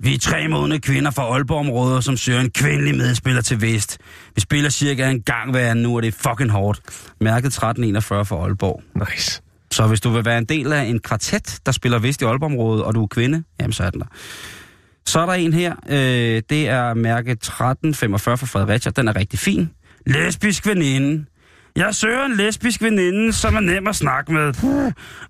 Vi 0.00 0.14
er 0.14 0.18
tre 0.18 0.48
modne 0.48 0.80
kvinder 0.80 1.10
fra 1.10 1.22
Aalborg-området, 1.22 2.04
som 2.04 2.16
søger 2.16 2.40
en 2.40 2.50
kvindelig 2.50 2.96
medspiller 2.96 3.42
til 3.42 3.60
Vest. 3.60 3.98
Vi 4.34 4.40
spiller 4.40 4.70
cirka 4.70 5.10
en 5.10 5.22
gang 5.22 5.50
hver 5.50 5.70
anden 5.70 5.82
nu, 5.82 5.96
og 5.96 6.02
det 6.02 6.08
er 6.08 6.30
fucking 6.30 6.50
hårdt. 6.50 6.80
Mærket 7.20 7.46
1341 7.46 8.24
for 8.24 8.44
Aalborg. 8.44 8.82
Nice. 8.94 9.42
Så 9.70 9.86
hvis 9.86 10.00
du 10.00 10.10
vil 10.10 10.24
være 10.24 10.38
en 10.38 10.44
del 10.44 10.72
af 10.72 10.82
en 10.82 11.00
kvartet, 11.00 11.58
der 11.66 11.72
spiller 11.72 11.98
Vest 11.98 12.22
i 12.22 12.24
Aalborg-området, 12.24 12.84
og 12.84 12.94
du 12.94 13.02
er 13.02 13.06
kvinde, 13.06 13.44
jamen 13.60 13.72
så 13.72 13.84
er 13.84 13.90
den 13.90 14.00
der. 14.00 14.06
Så 15.06 15.20
er 15.20 15.26
der 15.26 15.32
en 15.32 15.52
her, 15.52 15.74
øh, 15.88 16.42
det 16.50 16.68
er 16.68 16.94
mærke 16.94 17.30
1345 17.30 18.38
fra 18.38 18.46
Fredericia. 18.46 18.92
Den 18.96 19.08
er 19.08 19.16
rigtig 19.16 19.38
fin. 19.38 19.70
Lesbisk 20.06 20.66
veninde. 20.66 21.24
Jeg 21.76 21.94
søger 21.94 22.24
en 22.24 22.36
lesbisk 22.36 22.82
veninde, 22.82 23.32
som 23.32 23.56
er 23.56 23.60
nem 23.60 23.86
at 23.86 23.96
snakke 23.96 24.32
med. 24.32 24.54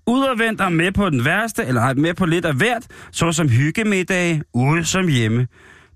Udadvendt 0.07 0.61
og 0.61 0.71
med 0.71 0.91
på 0.91 1.09
den 1.09 1.25
værste, 1.25 1.65
eller 1.65 1.93
med 1.93 2.13
på 2.13 2.25
lidt 2.25 2.45
af 2.45 2.53
hvert, 2.53 2.87
såsom 3.11 3.49
hyggemiddag, 3.49 4.41
ude 4.53 4.85
som 4.85 5.07
hjemme. 5.07 5.47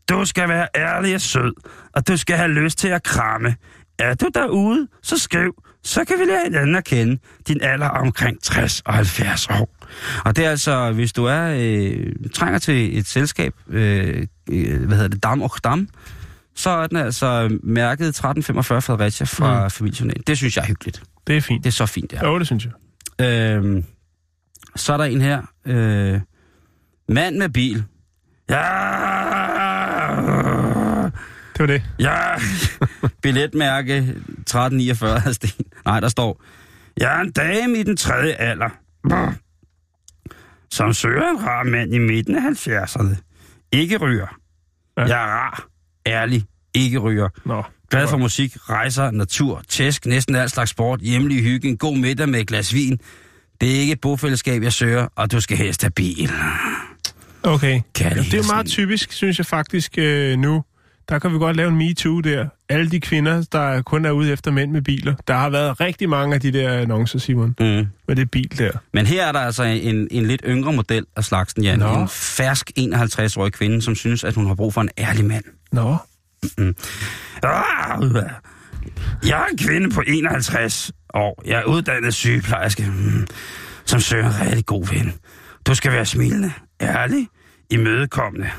Du 0.10 0.26
skal 0.26 0.50
være 0.50 0.68
ærlig 0.76 1.16
og 1.16 1.22
sød, 1.22 1.54
og 1.94 2.08
du 2.08 2.18
skal 2.18 2.38
have 2.38 2.52
lyst 2.52 2.78
til 2.78 2.88
at 2.88 3.04
kramme. 3.04 3.56
Er 4.00 4.14
du 4.14 4.30
derude, 4.34 4.88
så 5.04 5.18
skriv, 5.18 5.54
så 5.84 6.06
kan 6.06 6.16
vi 6.20 6.26
lære 6.26 6.44
hinanden 6.44 6.76
at 6.76 6.84
kende. 6.84 7.18
Din 7.48 7.62
alder 7.62 7.88
omkring 7.88 8.44
60 8.44 8.82
og 8.86 8.94
70 8.94 9.48
år. 9.48 9.76
Og 10.26 10.36
det 10.36 10.46
er 10.46 10.50
altså, 10.50 10.92
hvis 10.92 11.14
du 11.14 11.26
er 11.26 11.56
øh, 11.58 12.14
trænger 12.34 12.60
til 12.60 12.98
et 12.98 13.08
selskab, 13.08 13.54
øh, 13.70 14.28
øh, 14.52 14.86
hvad 14.86 14.98
hedder 14.98 15.08
det, 15.08 15.24
Dam 15.24 15.42
og 15.42 15.52
Dam, 15.64 15.90
så 16.56 16.70
er 16.70 16.88
den 16.88 16.98
altså 16.98 17.58
mærket 17.64 18.08
1345 18.08 18.82
Fredericia 18.82 19.26
fra 19.26 19.64
mm. 19.64 19.70
familiejournalen. 19.70 20.24
Det 20.28 20.38
synes 20.38 20.56
jeg 20.56 20.64
er 20.64 20.68
hyggeligt. 20.68 21.04
Det 21.28 21.38
er 21.38 21.42
fint. 21.42 21.64
Det 21.64 21.70
er 21.70 21.74
så 21.74 21.86
fint, 21.86 22.14
ja. 22.14 22.26
Jo, 22.26 22.40
det 22.40 22.48
synes 22.48 22.66
jeg. 22.66 22.74
Øh, 23.26 23.84
så 24.76 24.94
er 24.94 24.98
der 24.98 25.06
en 25.06 25.22
her. 25.22 25.42
Øh, 25.66 26.20
mand 27.10 27.38
med 27.38 27.50
bil. 27.50 27.84
Ja! 28.50 30.57
Det 31.58 31.60
var 31.60 31.66
det. 31.68 31.84
Ja! 32.00 32.18
Billetmærke 33.24 33.98
1349 33.98 35.22
af 35.26 35.36
Sten. 35.36 35.66
Nej, 35.86 36.00
der 36.00 36.10
står. 36.10 36.44
Jeg 36.98 37.18
er 37.18 37.22
en 37.22 37.32
dame 37.32 37.78
i 37.78 37.84
den 37.84 37.98
tredje 37.98 38.34
alder 38.34 38.70
som 40.72 40.94
søger 40.94 41.30
en 41.30 41.48
rar 41.48 41.64
mand 41.64 41.94
i 41.94 41.98
midten 41.98 42.36
af 42.36 42.42
70'erne. 42.42 43.16
Ikke 43.72 43.98
ryger. 43.98 44.40
Ja. 44.98 45.02
Jeg 45.02 45.24
er 45.24 45.28
rar, 45.28 45.68
ærlig, 46.06 46.44
ikke 46.74 46.98
ryger. 46.98 47.30
Nå. 47.46 47.64
Glad 47.90 48.08
for 48.08 48.18
musik, 48.18 48.70
rejser, 48.70 49.12
natur, 49.12 49.62
tæsk, 49.68 50.06
næsten 50.06 50.36
al 50.36 50.50
slags 50.50 50.72
sport, 50.72 51.00
hjemlig 51.00 51.44
hygge, 51.44 51.68
en 51.68 51.78
god 51.78 51.98
middag 51.98 52.30
med 52.30 52.40
et 52.40 52.48
glas 52.48 52.74
vin. 52.74 53.00
Det 53.62 53.76
er 53.76 53.80
ikke 53.80 53.94
et 53.94 54.02
bofællesskab, 54.02 54.64
jeg 54.64 54.74
søger, 54.74 55.08
og 55.16 55.32
du 55.32 55.42
skal 55.42 55.58
helst 55.58 55.82
have 55.82 55.92
bil. 55.92 56.32
Okay. 57.44 57.82
Ja, 58.00 58.10
det 58.10 58.34
er 58.34 58.54
meget 58.54 58.68
typisk, 58.68 59.12
synes 59.12 59.38
jeg 59.38 59.46
faktisk, 59.46 59.98
øh, 59.98 60.38
nu. 60.38 60.64
Der 61.10 61.20
kan 61.20 61.34
vi 61.34 61.38
godt 61.38 61.56
lave 61.56 61.70
en 61.70 61.76
MeToo 61.78 62.22
der. 62.22 62.48
Alle 62.70 62.92
de 62.92 63.00
kvinder, 63.00 63.44
der 63.52 63.82
kun 63.82 64.06
er 64.06 64.12
ude 64.12 64.32
efter 64.32 64.52
mænd 64.52 64.72
med 64.72 64.82
biler. 64.82 65.16
Der 65.28 65.34
har 65.34 65.50
været 65.50 65.80
rigtig 65.80 66.10
mange 66.10 66.36
af 66.36 66.42
de 66.42 66.52
der 66.54 66.72
annoncer, 66.74 67.20
Simon. 67.20 67.56
Mm. 67.60 67.88
Med 68.08 68.16
det 68.16 68.32
bil 68.32 68.58
der. 68.58 68.72
Men 68.94 69.06
her 69.06 69.26
er 69.26 69.32
der 69.32 69.40
altså 69.40 69.64
en, 69.64 70.08
en 70.12 70.26
lidt 70.26 70.42
yngre 70.46 70.74
model 70.74 71.06
af 71.16 71.24
slagsen, 71.24 71.64
Jan. 71.64 71.80
Nå. 71.80 72.02
En 72.02 72.08
fersk 72.10 72.72
51-årig 72.80 73.54
kvinde, 73.54 73.82
som 73.82 73.96
synes, 73.96 74.24
at 74.24 74.36
hun 74.36 74.48
har 74.48 74.56
brug 74.56 74.74
for 74.74 74.82
en 74.82 74.90
ærlig 74.98 75.26
mand. 75.26 75.44
Nå. 75.72 75.98
Ah, 77.44 78.04
Jeg 79.26 79.42
er 79.42 79.46
en 79.52 79.58
kvinde 79.58 79.90
på 79.90 80.04
51 80.08 80.92
år. 81.14 81.44
Jeg 81.46 81.60
er 81.60 81.64
uddannet 81.64 82.14
sygeplejerske, 82.14 82.84
mm, 82.86 83.28
som 83.86 84.00
søger 84.00 84.26
en 84.26 84.48
rigtig 84.48 84.66
god 84.66 84.88
ven. 84.94 85.14
Du 85.68 85.76
skal 85.76 85.92
være 85.92 86.06
smilende, 86.06 86.52
ærlig, 86.82 87.28
imødekommende. 87.70 88.50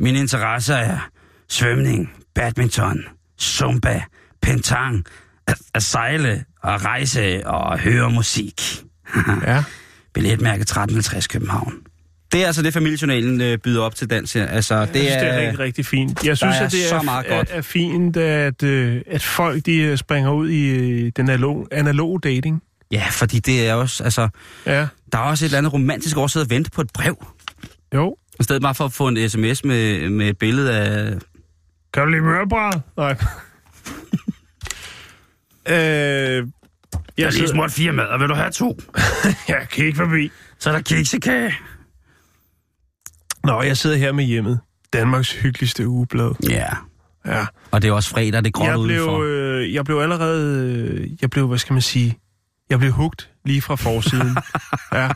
Mine 0.00 0.18
interesser 0.18 0.74
er 0.74 0.98
svømning, 1.52 2.10
badminton, 2.34 3.04
zumba, 3.40 4.02
pentang, 4.42 5.04
at, 5.46 5.58
at 5.74 5.82
sejle 5.82 6.44
og 6.62 6.84
rejse 6.84 7.46
og 7.46 7.78
høre 7.78 8.10
musik. 8.10 8.60
Ja. 9.46 9.64
Billetmærke 10.14 10.60
1350 10.60 11.26
København. 11.26 11.74
Det 12.32 12.42
er 12.42 12.46
altså 12.46 12.62
det, 12.62 12.72
familiejournalen 12.72 13.40
øh, 13.40 13.58
byder 13.58 13.82
op 13.82 13.94
til 13.94 14.10
dans 14.10 14.32
her. 14.32 14.46
Altså, 14.46 14.80
Det, 14.80 14.94
det 14.94 15.04
jeg 15.04 15.10
synes, 15.10 15.22
er, 15.22 15.32
det 15.32 15.34
er 15.34 15.46
rigtig, 15.46 15.58
rigtig 15.58 15.86
fint. 15.86 16.24
Jeg 16.24 16.36
synes, 16.36 16.56
er 16.56 16.64
at 16.64 16.72
det 16.72 16.84
så 16.88 16.96
er, 16.96 17.02
meget 17.02 17.26
er, 17.28 17.36
godt. 17.36 17.48
er 17.50 17.60
fint, 17.62 18.16
at, 18.16 18.62
øh, 18.62 19.02
at 19.06 19.22
folk 19.22 19.66
de 19.66 19.76
øh, 19.76 19.98
springer 19.98 20.30
ud 20.32 20.48
i 20.48 21.10
den 21.10 21.28
analoge, 21.30 21.66
analoge 21.70 22.20
dating. 22.20 22.62
Ja, 22.92 23.04
fordi 23.10 23.38
det 23.38 23.68
er 23.68 23.74
også, 23.74 24.04
altså, 24.04 24.28
Ja. 24.66 24.86
der 25.12 25.18
er 25.18 25.22
også 25.22 25.44
et 25.44 25.46
eller 25.48 25.58
andet 25.58 25.72
romantisk 25.72 26.16
over 26.16 26.36
at 26.40 26.50
vente 26.50 26.70
på 26.70 26.80
et 26.80 26.90
brev. 26.94 27.26
Jo. 27.94 28.16
I 28.40 28.42
stedet 28.42 28.62
bare 28.62 28.74
for 28.74 28.84
at 28.84 28.92
få 28.92 29.08
en 29.08 29.28
sms 29.28 29.64
med, 29.64 30.10
med 30.10 30.28
et 30.28 30.38
billede 30.38 30.72
af... 30.76 31.14
Kan 31.94 32.02
du 32.02 32.08
lide 32.08 32.22
mørbrad? 32.22 32.80
Nej. 32.96 33.16
øh, 35.68 36.48
jeg 37.18 37.32
sidder... 37.32 37.48
smurt 37.48 37.72
fire 37.72 37.92
mad, 37.92 38.04
og 38.06 38.20
vil 38.20 38.28
du 38.28 38.34
have 38.34 38.50
to? 38.50 38.80
Jeg 39.48 39.66
kan 39.70 39.84
ikke 39.84 39.96
forbi. 39.96 40.30
Så 40.58 40.70
er 40.70 40.74
der 40.74 40.82
kiksekage. 40.82 41.54
Nå, 43.44 43.62
jeg 43.62 43.76
sidder 43.76 43.96
her 43.96 44.12
med 44.12 44.24
hjemmet. 44.24 44.60
Danmarks 44.92 45.32
hyggeligste 45.32 45.88
ugeblad. 45.88 46.30
Ja, 46.50 46.68
Ja. 47.26 47.46
og 47.70 47.82
det 47.82 47.88
er 47.88 47.92
også 47.92 48.10
fredag, 48.10 48.44
det 48.44 48.52
gråt 48.54 48.66
Jeg 48.68 48.76
udenfor. 48.78 49.18
blev, 49.18 49.28
øh, 49.28 49.74
jeg 49.74 49.84
blev 49.84 49.98
allerede... 49.98 50.68
Øh, 50.68 51.10
jeg 51.20 51.30
blev, 51.30 51.48
hvad 51.48 51.58
skal 51.58 51.72
man 51.72 51.82
sige... 51.82 52.18
Jeg 52.70 52.78
blev 52.78 52.92
hugt 52.92 53.30
lige 53.44 53.62
fra 53.62 53.74
forsiden. 53.74 54.36
ja. 54.92 55.10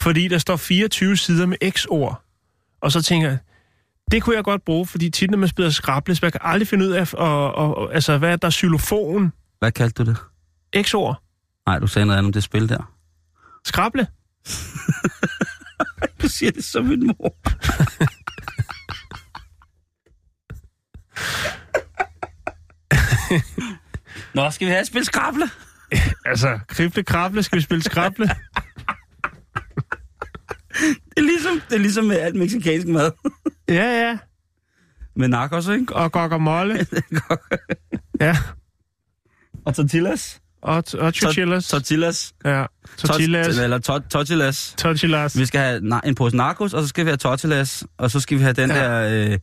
Fordi 0.00 0.28
der 0.28 0.38
står 0.38 0.56
24 0.56 1.16
sider 1.16 1.46
med 1.46 1.56
x-ord. 1.70 2.22
Og 2.80 2.92
så 2.92 3.02
tænker 3.02 3.28
jeg, 3.28 3.38
det 4.12 4.22
kunne 4.22 4.36
jeg 4.36 4.44
godt 4.44 4.64
bruge, 4.64 4.86
fordi 4.86 5.10
tit, 5.10 5.30
når 5.30 5.38
man 5.38 5.48
spiller 5.48 5.70
skrables, 5.70 6.22
man 6.22 6.32
kan 6.32 6.40
aldrig 6.44 6.68
finde 6.68 6.84
ud 6.84 6.90
af, 6.90 7.14
og, 7.14 7.54
og, 7.54 7.76
og, 7.76 7.94
altså, 7.94 8.18
hvad 8.18 8.32
er 8.32 8.36
der 8.36 8.50
xylofon? 8.50 9.32
Hvad 9.58 9.72
kaldte 9.72 10.04
du 10.04 10.10
det? 10.10 10.16
X-ord. 10.82 11.22
Nej, 11.66 11.78
du 11.78 11.86
sagde 11.86 12.06
noget 12.06 12.18
andet 12.18 12.28
om 12.28 12.32
det 12.32 12.42
spil 12.42 12.68
der. 12.68 12.92
Skrable. 13.64 14.06
Du 16.22 16.28
siger 16.28 16.52
det 16.52 16.64
som 16.64 16.84
min 16.84 17.06
mor. 17.06 17.36
Nå, 24.34 24.50
skal 24.50 24.66
vi 24.66 24.70
have 24.70 24.80
et 24.80 24.86
spil 24.86 25.04
skrable? 25.04 25.50
Altså, 26.24 26.58
krible, 26.68 27.02
krable, 27.02 27.42
skal 27.42 27.56
vi 27.56 27.62
spille 27.62 27.82
skrable? 27.82 28.30
Det 30.80 30.96
er 31.16 31.20
ligesom, 31.20 31.60
det 31.68 31.74
er 31.74 31.78
ligesom 31.80 32.04
med 32.04 32.16
alt 32.18 32.34
meksikansk 32.36 32.86
mad. 32.88 33.10
ja, 33.68 34.08
ja. 34.08 34.18
Med 35.16 35.28
narkos, 35.28 35.68
ikke? 35.68 35.94
Og 35.96 36.12
guacamole. 36.12 36.86
ja. 38.20 38.36
Og 39.64 39.74
tortillas. 39.74 40.40
Og, 40.62 40.84
og 40.98 41.14
tortillas. 41.14 41.68
Tortillas. 41.68 42.34
Ja. 42.44 42.66
Tortillas. 42.98 43.46
Tot- 43.56 43.62
Eller 43.62 43.78
tot- 43.78 44.08
tortillas. 44.10 44.74
Tortillas. 44.78 45.38
Vi 45.38 45.46
skal 45.46 45.60
have 45.60 45.80
na- 45.96 46.08
en 46.08 46.14
pose 46.14 46.36
narkos, 46.36 46.74
og 46.74 46.82
så 46.82 46.88
skal 46.88 47.04
vi 47.04 47.10
have 47.10 47.16
tortillas, 47.16 47.84
og 47.98 48.10
så 48.10 48.20
skal 48.20 48.38
vi 48.38 48.42
have 48.42 48.52
den 48.52 48.70
Ja. 48.70 48.76
ja. 49.00 49.10
der 49.12 49.30
øh, 49.32 49.38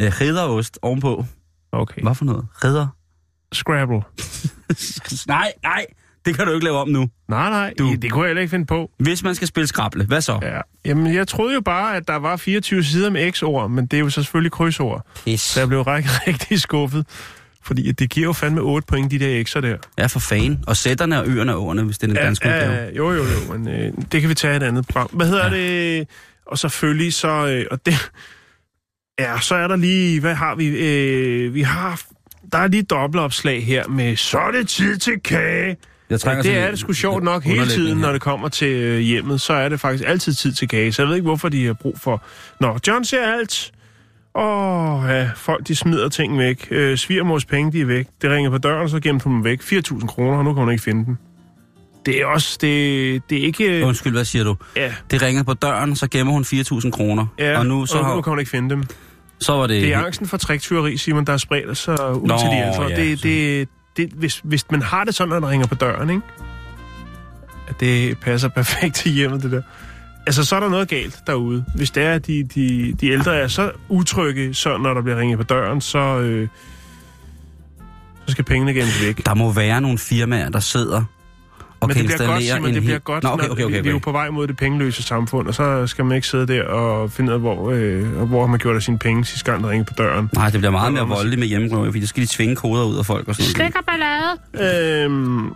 øh, 0.00 0.12
ridderost 0.20 0.78
ovenpå. 0.82 1.24
Okay. 1.72 2.02
Hvad 2.02 2.14
for 2.14 2.24
noget? 2.24 2.46
Ridder? 2.64 2.86
Scrabble. 3.52 4.00
nej, 5.34 5.52
nej, 5.62 5.86
det 6.26 6.36
kan 6.36 6.46
du 6.46 6.52
ikke 6.52 6.64
lave 6.64 6.78
om 6.78 6.88
nu. 6.88 7.08
Nej, 7.28 7.50
nej, 7.50 7.72
Du. 7.78 7.94
det 8.02 8.10
kunne 8.12 8.22
jeg 8.24 8.28
heller 8.28 8.40
ikke 8.40 8.50
finde 8.50 8.66
på. 8.66 8.90
Hvis 8.98 9.22
man 9.22 9.34
skal 9.34 9.48
spille 9.48 9.66
skrable, 9.66 10.04
hvad 10.04 10.20
så? 10.20 10.38
Ja. 10.42 10.60
Jamen, 10.84 11.14
jeg 11.14 11.28
troede 11.28 11.54
jo 11.54 11.60
bare, 11.60 11.96
at 11.96 12.08
der 12.08 12.16
var 12.16 12.36
24 12.36 12.84
sider 12.84 13.10
med 13.10 13.32
x-ord, 13.32 13.70
men 13.70 13.86
det 13.86 13.96
er 13.96 14.00
jo 14.00 14.10
så 14.10 14.22
selvfølgelig 14.22 14.52
krydsord. 14.52 15.06
Pis. 15.24 15.40
Så 15.40 15.60
jeg 15.60 15.68
blev 15.68 15.82
rigtig, 15.82 16.10
rigtig 16.26 16.60
skuffet. 16.60 17.06
Fordi 17.62 17.92
det 17.92 18.10
giver 18.10 18.26
jo 18.26 18.32
fandme 18.32 18.60
8 18.60 18.86
point, 18.86 19.10
de 19.10 19.18
der 19.18 19.44
x'er 19.48 19.60
der. 19.60 19.76
Ja, 19.98 20.06
for 20.06 20.18
fan. 20.20 20.64
Og 20.66 20.76
sætterne 20.76 21.20
og 21.20 21.28
øerne 21.28 21.54
og 21.54 21.62
åerne, 21.66 21.82
hvis 21.82 21.98
det 21.98 22.02
er 22.10 22.14
den 22.14 22.22
danske 22.24 22.48
udgave. 22.48 22.72
ja, 22.72 22.90
jo, 22.96 23.12
jo, 23.12 23.22
jo, 23.24 23.56
men 23.56 23.68
øh, 23.68 23.92
det 24.12 24.20
kan 24.20 24.30
vi 24.30 24.34
tage 24.34 24.56
et 24.56 24.62
andet 24.62 24.86
program. 24.86 25.08
Hvad 25.12 25.26
hedder 25.26 25.54
ja. 25.54 25.56
det? 25.98 26.08
Og 26.46 26.58
selvfølgelig 26.58 27.14
så... 27.14 27.46
Øh, 27.46 27.66
og 27.70 27.86
det, 27.86 28.10
ja, 29.18 29.40
så 29.40 29.54
er 29.54 29.68
der 29.68 29.76
lige... 29.76 30.20
Hvad 30.20 30.34
har 30.34 30.54
vi? 30.54 30.66
Øh, 30.66 31.54
vi 31.54 31.62
har... 31.62 32.02
Der 32.52 32.58
er 32.58 32.66
lige 32.68 32.82
dobbeltopslag 32.82 33.64
her 33.66 33.88
med, 33.88 34.16
så 34.16 34.38
er 34.38 34.50
det 34.50 34.68
tid 34.68 34.96
til 34.96 35.20
kage. 35.24 35.76
Jeg 36.10 36.20
Ja, 36.26 36.42
det 36.42 36.56
er 36.58 36.70
det 36.70 36.78
sgu 36.78 36.92
sjovt 36.92 37.22
nok 37.22 37.44
hele 37.44 37.66
tiden, 37.66 37.98
her. 37.98 38.06
når 38.06 38.12
det 38.12 38.20
kommer 38.20 38.48
til 38.48 38.68
øh, 38.72 38.98
hjemmet. 39.00 39.40
Så 39.40 39.52
er 39.52 39.68
det 39.68 39.80
faktisk 39.80 40.04
altid 40.06 40.32
tid 40.34 40.52
til 40.52 40.68
kage. 40.68 40.92
Så 40.92 41.02
jeg 41.02 41.08
ved 41.08 41.14
ikke, 41.16 41.24
hvorfor 41.26 41.48
de 41.48 41.66
har 41.66 41.72
brug 41.72 41.96
for... 42.00 42.22
Nå, 42.60 42.78
John 42.88 43.04
ser 43.04 43.22
alt. 43.32 43.72
Åh, 44.34 45.04
ja, 45.08 45.30
folk 45.36 45.68
de 45.68 45.76
smider 45.76 46.08
ting 46.08 46.38
væk. 46.38 46.68
Øh, 46.70 46.96
svigermors 46.98 47.44
penge, 47.44 47.72
de 47.72 47.80
er 47.80 47.84
væk. 47.84 48.06
Det 48.22 48.30
ringer 48.30 48.50
på 48.50 48.58
døren, 48.58 48.88
så 48.88 49.00
gemmer 49.00 49.22
hun 49.22 49.32
dem 49.34 49.44
væk. 49.44 49.60
4.000 49.62 50.06
kroner, 50.06 50.38
og 50.38 50.44
nu 50.44 50.52
kan 50.54 50.60
hun 50.62 50.70
ikke 50.72 50.82
finde 50.82 51.04
dem. 51.04 51.16
Det 52.06 52.20
er 52.20 52.26
også... 52.26 52.58
Det, 52.60 53.22
det 53.30 53.38
er 53.38 53.42
ikke... 53.46 53.84
Undskyld, 53.86 54.12
hvad 54.12 54.24
siger 54.24 54.44
du? 54.44 54.56
Ja, 54.76 54.94
Det 55.10 55.22
ringer 55.22 55.42
på 55.42 55.54
døren, 55.54 55.96
så 55.96 56.08
gemmer 56.10 56.32
hun 56.32 56.42
4.000 56.42 56.90
kroner. 56.90 57.26
ja 57.38 57.58
og 57.58 57.66
nu, 57.66 57.86
så, 57.86 57.98
og 57.98 58.04
nu 58.04 58.10
har, 58.14 58.20
kan 58.20 58.30
hun 58.30 58.38
ikke 58.38 58.50
finde 58.50 58.70
dem. 58.70 58.84
så 59.40 59.52
var 59.52 59.66
det... 59.66 59.82
Det 59.82 59.92
er 59.94 59.98
angsten 59.98 60.26
for 60.26 60.36
triktyveri, 60.36 60.96
Simon, 60.96 61.24
der 61.24 61.32
er 61.32 61.36
spredt 61.36 61.76
sig 61.76 62.14
ud 62.16 62.26
Nå, 62.28 62.38
til 62.38 62.46
de 62.48 62.56
ældre. 62.66 62.82
ja, 62.82 62.96
det, 62.96 63.18
så- 63.18 63.28
det, 63.28 63.68
det, 63.96 64.10
hvis, 64.10 64.40
hvis 64.44 64.70
man 64.70 64.82
har 64.82 65.04
det 65.04 65.14
sådan, 65.14 65.28
når 65.28 65.40
der 65.40 65.50
ringer 65.50 65.66
på 65.66 65.74
døren, 65.74 66.10
ikke? 66.10 66.22
At 67.68 67.80
det 67.80 68.18
passer 68.18 68.48
perfekt 68.48 68.94
til 68.94 69.12
hjemmet, 69.12 69.42
det 69.42 69.52
der. 69.52 69.62
Altså, 70.26 70.44
så 70.44 70.56
er 70.56 70.60
der 70.60 70.68
noget 70.68 70.88
galt 70.88 71.22
derude. 71.26 71.64
Hvis 71.74 71.90
det 71.90 72.02
er, 72.02 72.12
at 72.12 72.26
de, 72.26 72.42
de, 72.42 72.92
de 73.00 73.08
ældre 73.10 73.36
er 73.36 73.48
så 73.48 73.72
utrygge, 73.88 74.54
så 74.54 74.78
når 74.78 74.94
der 74.94 75.02
bliver 75.02 75.18
ringet 75.18 75.38
på 75.38 75.44
døren, 75.44 75.80
så, 75.80 75.98
øh, 75.98 76.48
så 78.26 78.32
skal 78.32 78.44
pengene 78.44 78.74
gemmes 78.74 79.02
væk. 79.02 79.26
Der 79.26 79.34
må 79.34 79.52
være 79.52 79.80
nogle 79.80 79.98
firmaer, 79.98 80.48
der 80.48 80.60
sidder 80.60 81.04
og 81.84 81.88
Men 81.88 81.96
det 81.96 82.04
bliver 82.06 82.26
godt, 82.26 82.42
Simon, 82.42 82.74
det 82.74 82.82
bliver 82.82 82.98
godt. 82.98 83.24
Nå, 83.24 83.30
okay, 83.30 83.44
når- 83.46 83.52
okay, 83.52 83.64
okay, 83.64 83.80
Vi, 83.82 83.88
er 83.88 83.90
jo 83.90 83.96
okay. 83.96 84.04
på 84.04 84.12
vej 84.12 84.30
mod 84.30 84.46
det 84.46 84.56
pengeløse 84.56 85.02
samfund, 85.02 85.48
og 85.48 85.54
så 85.54 85.86
skal 85.86 86.04
man 86.04 86.14
ikke 86.16 86.28
sidde 86.28 86.46
der 86.46 86.62
og 86.64 87.12
finde 87.12 87.30
ud 87.30 87.34
af, 87.34 87.40
hvor, 87.40 87.70
øh, 87.70 88.06
hvor 88.22 88.40
har 88.40 88.46
man 88.46 88.58
gjort 88.58 88.76
af 88.76 88.82
sine 88.82 88.98
penge 88.98 89.24
sidste 89.24 89.50
gang, 89.50 89.64
der 89.64 89.70
ringer 89.70 89.84
på 89.84 89.94
døren. 89.98 90.30
Nej, 90.34 90.50
det 90.50 90.60
bliver 90.60 90.70
meget 90.70 90.92
mere 90.92 91.06
voldeligt 91.08 91.38
med 91.38 91.48
hjemmerøver, 91.48 91.86
fordi 91.86 92.00
der 92.00 92.06
skal 92.06 92.22
de 92.22 92.28
tvinge 92.28 92.56
koder 92.56 92.84
ud 92.84 92.98
af 92.98 93.06
folk 93.06 93.28
og 93.28 93.34
sådan 93.34 93.72
noget. 93.74 93.74
ballade. 94.54 95.04
Øhm, 95.04 95.52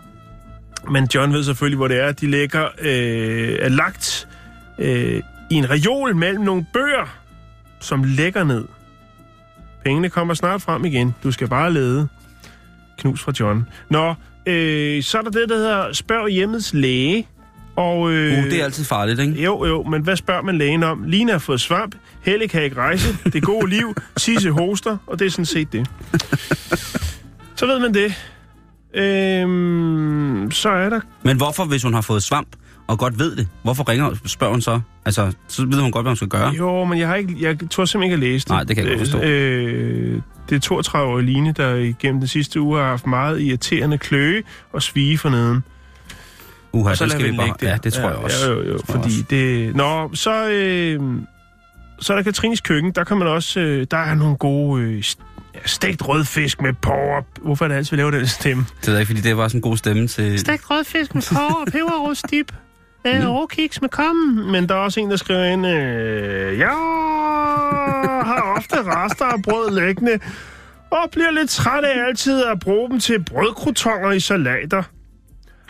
men 0.91 1.07
John 1.15 1.33
ved 1.33 1.43
selvfølgelig, 1.43 1.77
hvor 1.77 1.87
det 1.87 2.03
er. 2.03 2.11
De 2.11 2.27
ligger 2.31 2.65
øh, 2.81 3.57
er 3.61 3.69
lagt 3.69 4.27
øh, 4.79 5.21
i 5.49 5.55
en 5.55 5.69
reol 5.69 6.15
mellem 6.15 6.43
nogle 6.43 6.65
bøger, 6.73 7.17
som 7.79 8.03
lægger 8.03 8.43
ned. 8.43 8.65
Pengene 9.85 10.09
kommer 10.09 10.33
snart 10.33 10.61
frem 10.61 10.85
igen. 10.85 11.15
Du 11.23 11.31
skal 11.31 11.47
bare 11.47 11.73
lede. 11.73 12.07
Knus 12.97 13.21
fra 13.23 13.31
John. 13.39 13.67
Nå, 13.89 14.13
øh, 14.49 15.03
så 15.03 15.17
er 15.17 15.21
der 15.21 15.29
det, 15.29 15.49
der 15.49 15.55
hedder 15.55 15.93
Spørg 15.93 16.29
hjemmets 16.29 16.73
læge. 16.73 17.27
Og, 17.75 18.11
øh, 18.11 18.37
Uh, 18.37 18.43
det 18.43 18.59
er 18.59 18.63
altid 18.63 18.85
farligt, 18.85 19.19
ikke? 19.19 19.43
jo, 19.43 19.65
jo, 19.65 19.83
men 19.83 20.01
hvad 20.01 20.15
spørger 20.15 20.41
man 20.41 20.57
lægen 20.57 20.83
om? 20.83 21.03
Lina 21.03 21.31
har 21.31 21.39
fået 21.39 21.61
svamp, 21.61 21.95
Helle 22.21 22.47
kan 22.47 22.63
ikke 22.63 22.75
rejse, 22.75 23.17
det 23.33 23.43
gode 23.43 23.69
liv, 23.69 23.95
Sisse 24.17 24.51
hoster, 24.51 24.97
og 25.07 25.19
det 25.19 25.25
er 25.25 25.29
sådan 25.31 25.45
set 25.45 25.73
det. 25.73 25.87
Så 27.55 27.65
ved 27.65 27.79
man 27.79 27.93
det. 27.93 28.13
Øhm, 28.93 30.51
så 30.51 30.69
er 30.69 30.89
der... 30.89 30.99
Men 31.23 31.37
hvorfor, 31.37 31.65
hvis 31.65 31.83
hun 31.83 31.93
har 31.93 32.01
fået 32.01 32.23
svamp, 32.23 32.47
og 32.89 32.99
godt 32.99 33.19
ved 33.19 33.35
det, 33.35 33.47
hvorfor 33.63 33.89
ringer 33.89 34.15
spørger 34.25 34.53
hun 34.53 34.61
så? 34.61 34.79
Altså, 35.05 35.31
så 35.47 35.65
ved 35.65 35.81
hun 35.81 35.91
godt, 35.91 36.03
hvad 36.03 36.09
hun 36.09 36.15
skal 36.15 36.27
gøre. 36.27 36.49
Jo, 36.49 36.85
men 36.85 36.99
jeg 36.99 37.07
har 37.07 37.15
ikke, 37.15 37.35
jeg 37.39 37.57
tror 37.71 37.85
simpelthen 37.85 38.03
ikke, 38.03 38.13
at 38.13 38.31
læse 38.31 38.45
det. 38.45 38.51
Nej, 38.51 38.63
det 38.63 38.75
kan 38.75 38.85
jeg 38.85 38.97
godt 38.97 39.09
forstå. 39.09 39.21
Øh, 39.21 40.21
det 40.49 40.69
er 40.71 40.73
32-årige 40.75 41.25
Line, 41.25 41.51
der 41.51 41.75
igennem 41.75 42.21
den 42.21 42.27
sidste 42.27 42.61
uge 42.61 42.79
har 42.79 42.87
haft 42.87 43.07
meget 43.07 43.41
irriterende 43.41 43.97
kløe 43.97 44.43
og 44.73 44.83
svige 44.83 45.17
for 45.17 45.29
neden. 45.29 45.63
Uha, 46.71 46.89
og 46.91 46.97
så 46.97 47.03
det 47.03 47.11
skal 47.11 47.31
vi 47.31 47.37
bare... 47.37 47.53
der. 47.59 47.69
Ja, 47.69 47.77
det 47.83 47.93
tror 47.93 48.03
ja, 48.03 48.07
jeg 48.09 48.17
også. 48.17 48.49
Ja, 48.49 48.53
jo, 48.53 48.57
jo, 48.59 48.63
Det 48.63 48.71
jeg 48.71 48.79
fordi 48.85 49.05
også. 49.05 49.23
det... 49.29 49.75
Nå, 49.75 50.15
så, 50.15 50.49
øh, 50.49 50.99
så 51.99 52.13
er 52.13 52.17
der 52.17 52.23
Katrines 52.23 52.61
køkken. 52.61 52.91
Der 52.91 53.03
kan 53.03 53.17
man 53.17 53.27
også... 53.27 53.59
Øh, 53.59 53.87
der 53.91 53.97
er 53.97 54.15
nogle 54.15 54.35
gode... 54.37 54.83
Øh, 54.83 55.03
stegt 55.65 56.07
rødfisk 56.07 56.61
med 56.61 56.73
porre. 56.73 57.23
Hvorfor 57.41 57.65
er 57.65 57.69
det 57.69 57.75
altid, 57.75 57.97
vi 57.97 58.01
laver 58.01 58.11
den 58.11 58.27
stemme? 58.27 58.65
Det 58.79 58.87
ved 58.87 58.93
jeg 58.93 59.01
ikke, 59.01 59.09
fordi 59.09 59.21
det 59.21 59.37
var 59.37 59.47
sådan 59.47 59.57
en 59.57 59.61
god 59.61 59.77
stemme 59.77 60.07
til... 60.07 60.39
Stegt 60.39 60.69
rødfisk 60.69 61.15
med 61.15 61.21
porre, 61.21 61.65
peberrostdip. 61.65 62.51
Øh, 63.07 63.29
råkiks 63.29 63.81
med 63.81 63.89
kommen. 63.89 64.51
Men 64.51 64.69
der 64.69 64.75
er 64.75 64.79
også 64.79 64.99
en, 64.99 65.11
der 65.11 65.17
skriver 65.17 65.43
ind... 65.43 65.67
Øh, 65.67 66.59
jeg 66.59 66.69
har 68.25 68.53
ofte 68.57 68.75
rester 68.83 69.25
af 69.25 69.41
brød 69.43 69.85
liggende. 69.85 70.19
og 70.91 71.09
bliver 71.11 71.31
lidt 71.31 71.49
træt 71.49 71.83
af 71.83 72.05
altid 72.07 72.43
at 72.43 72.59
bruge 72.59 72.89
dem 72.89 72.99
til 72.99 73.23
brødkrutonger 73.23 74.11
i 74.11 74.19
salater. 74.19 74.83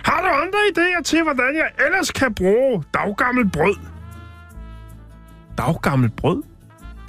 Har 0.03 0.21
du 0.21 0.27
andre 0.27 0.59
idéer 0.71 1.03
til, 1.03 1.23
hvordan 1.23 1.55
jeg 1.55 1.85
ellers 1.85 2.11
kan 2.11 2.33
bruge 2.35 2.83
daggammel 2.93 3.49
brød? 3.49 3.75
Daggammel 5.57 6.09
brød? 6.09 6.43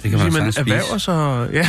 Det 0.03 0.11
kan 0.11 0.19
man 0.19 0.33
man 0.33 0.41
erhverver 0.41 0.97
sig... 0.97 1.49
Ja, 1.53 1.67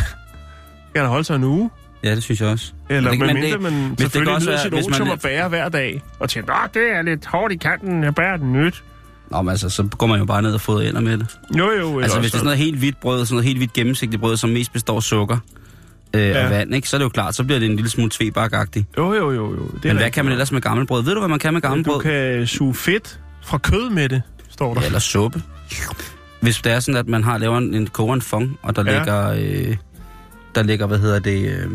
kan 0.95 1.03
der 1.03 1.09
holde 1.09 1.25
sig 1.25 1.37
en 1.37 1.45
uge? 1.45 1.71
Ja, 2.05 2.15
det 2.15 2.23
synes 2.23 2.41
jeg 2.41 2.49
også. 2.49 2.73
Eller 2.91 3.11
Men 3.11 3.19
med 3.19 3.29
det- 3.29 3.35
mindre 3.35 3.51
det- 3.53 3.61
man 3.63 3.73
hvis 3.73 3.91
det 3.91 4.01
selvfølgelig 4.01 4.27
kan 4.31 4.35
også 4.35 4.47
nyder 4.47 4.71
være, 4.71 4.83
sit 4.83 4.93
otium 4.93 5.09
er- 5.09 5.13
og 5.13 5.21
bærer 5.21 5.49
hver 5.49 5.69
dag. 5.69 6.03
Og 6.19 6.29
tænker, 6.31 6.53
Nå, 6.53 6.59
det 6.81 6.97
er 6.97 7.03
lidt 7.03 7.27
hårdt 7.27 7.53
i 7.53 7.57
kanten, 7.57 8.05
jeg 8.05 8.15
bærer 8.15 8.37
den 8.37 8.53
nyt. 8.53 8.83
Nå, 9.31 9.43
men 9.43 9.51
altså, 9.51 9.69
så 9.69 9.83
går 9.99 10.07
man 10.07 10.19
jo 10.19 10.25
bare 10.25 10.43
ned 10.43 10.55
og 10.55 10.61
fodrer 10.61 10.89
ender 10.89 11.01
med 11.01 11.19
det. 11.19 11.27
Jo, 11.59 11.71
jo. 11.81 12.01
Altså, 12.01 12.21
hvis 12.21 12.31
det 12.31 12.35
er 12.35 12.39
sådan 12.39 12.45
noget 12.45 12.59
helt 12.59 12.79
hvidt 12.79 13.01
brød, 13.01 13.27
sådan 13.27 13.35
noget 13.35 13.45
helt 13.47 13.59
hvidt 13.59 13.73
gennemsigtigt 13.73 14.21
brød, 14.21 14.37
som 14.37 14.51
mest 14.51 14.73
består 14.73 14.97
af 14.97 15.03
sukker 15.03 15.39
øh, 16.15 16.23
Ja. 16.23 16.45
og 16.45 16.51
vand, 16.51 16.75
ikke? 16.75 16.89
så 16.89 16.97
er 16.97 16.99
det 16.99 17.05
jo 17.05 17.09
klart, 17.09 17.35
så 17.35 17.45
bliver 17.45 17.59
det 17.59 17.67
en 17.71 17.77
lille 17.77 17.91
smule 17.91 18.11
tvebakagtigt. 18.11 18.87
Jo, 18.99 19.15
jo, 19.15 19.31
jo, 19.33 19.33
jo. 19.33 19.51
Det 19.53 19.59
Men 19.73 19.81
hvad 19.83 19.93
rigtigt. 19.95 20.15
kan 20.15 20.25
man 20.25 20.33
ellers 20.33 20.53
med 20.53 20.61
gammelt 20.61 20.89
brød? 20.89 21.03
Ved 21.05 21.13
du, 21.15 21.19
hvad 21.21 21.29
man 21.29 21.39
kan 21.39 21.53
med 21.53 21.61
gammelt 21.61 21.87
Du 21.87 21.99
kan 21.99 22.47
suge 22.47 22.75
fedt 22.75 23.21
fra 23.45 23.59
kød 23.59 23.91
med 23.91 24.09
det, 24.09 24.23
står 24.51 24.75
der. 24.75 24.81
Ja, 24.81 24.87
eller 24.87 24.99
suppe. 24.99 25.43
Hvis 26.41 26.57
det 26.61 26.73
er 26.73 26.81
sådan, 26.81 26.99
at 26.99 27.09
man 27.09 27.25
har 27.25 27.39
lavet 27.39 27.59
en, 27.75 27.87
koger 27.87 28.15
en 28.15 28.23
fong, 28.23 28.59
og 28.63 28.77
der 28.77 28.85
Ja. 28.93 28.99
ligger, 28.99 29.31
øh, 29.69 29.77
der 30.55 30.63
ligger, 30.63 30.87
hvad 30.87 30.99
hedder 30.99 31.19
det, 31.19 31.53
øh, 31.53 31.71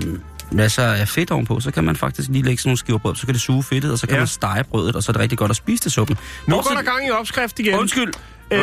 masser 0.51 0.83
af 0.83 1.07
fedt 1.07 1.31
ovenpå, 1.31 1.59
så 1.59 1.71
kan 1.71 1.83
man 1.83 1.95
faktisk 1.95 2.29
lige 2.29 2.43
lægge 2.43 2.57
sådan 2.61 2.69
nogle 2.69 2.77
skiver 2.77 2.97
brød, 2.99 3.15
så 3.15 3.25
kan 3.25 3.33
det 3.33 3.41
suge 3.41 3.63
fedtet, 3.63 3.91
og 3.91 3.99
så 3.99 4.07
kan 4.07 4.13
Ja. 4.15 4.19
man 4.21 4.27
stege 4.27 4.63
brødet, 4.63 4.95
og 4.95 5.03
så 5.03 5.11
er 5.11 5.13
det 5.13 5.21
rigtig 5.21 5.37
godt 5.37 5.51
at 5.51 5.55
spise 5.57 5.83
til 5.83 5.91
suppen. 5.91 6.17
Nu 6.47 6.55
Bortset- 6.55 6.67
går 6.69 6.75
der 6.75 6.91
gang 6.91 7.07
i 7.07 7.11
opskrift 7.11 7.59
igen. 7.59 7.73
Undskyld. 7.79 8.13
Øh, 8.51 8.61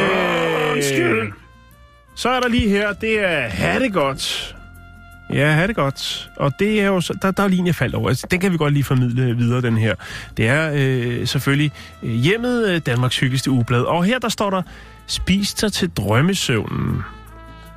Undskyld. 0.72 1.32
Så 2.14 2.28
er 2.28 2.40
der 2.40 2.48
lige 2.48 2.68
her, 2.68 2.92
det 2.92 3.20
er 3.24 3.48
ha' 3.48 3.78
det 3.78 3.92
godt. 3.92 4.54
Ja, 5.32 5.52
ha' 5.52 5.66
det 5.66 5.76
godt. 5.76 6.30
Og 6.36 6.52
det 6.58 6.80
er 6.80 6.86
jo, 6.86 7.00
så, 7.00 7.14
der, 7.22 7.30
der 7.30 7.42
er 7.42 7.48
linje 7.48 7.72
faldt 7.72 7.94
over. 7.94 8.08
Altså, 8.08 8.26
den 8.30 8.40
kan 8.40 8.52
vi 8.52 8.56
godt 8.56 8.72
lige 8.72 8.84
formidle 8.84 9.36
videre, 9.36 9.60
den 9.62 9.76
her. 9.78 9.94
Det 10.36 10.48
er 10.48 10.70
øh, 10.74 11.26
selvfølgelig 11.26 11.72
øh, 12.02 12.10
hjemmet 12.10 12.68
øh, 12.68 12.80
Danmarks 12.86 13.18
hyggeligste 13.18 13.50
ugeblad. 13.50 13.80
Og 13.82 14.04
her 14.04 14.18
der 14.18 14.28
står 14.28 14.50
der, 14.50 14.62
spis 15.06 15.54
dig 15.54 15.72
til 15.72 15.90
drømmesøvnen. 15.90 17.02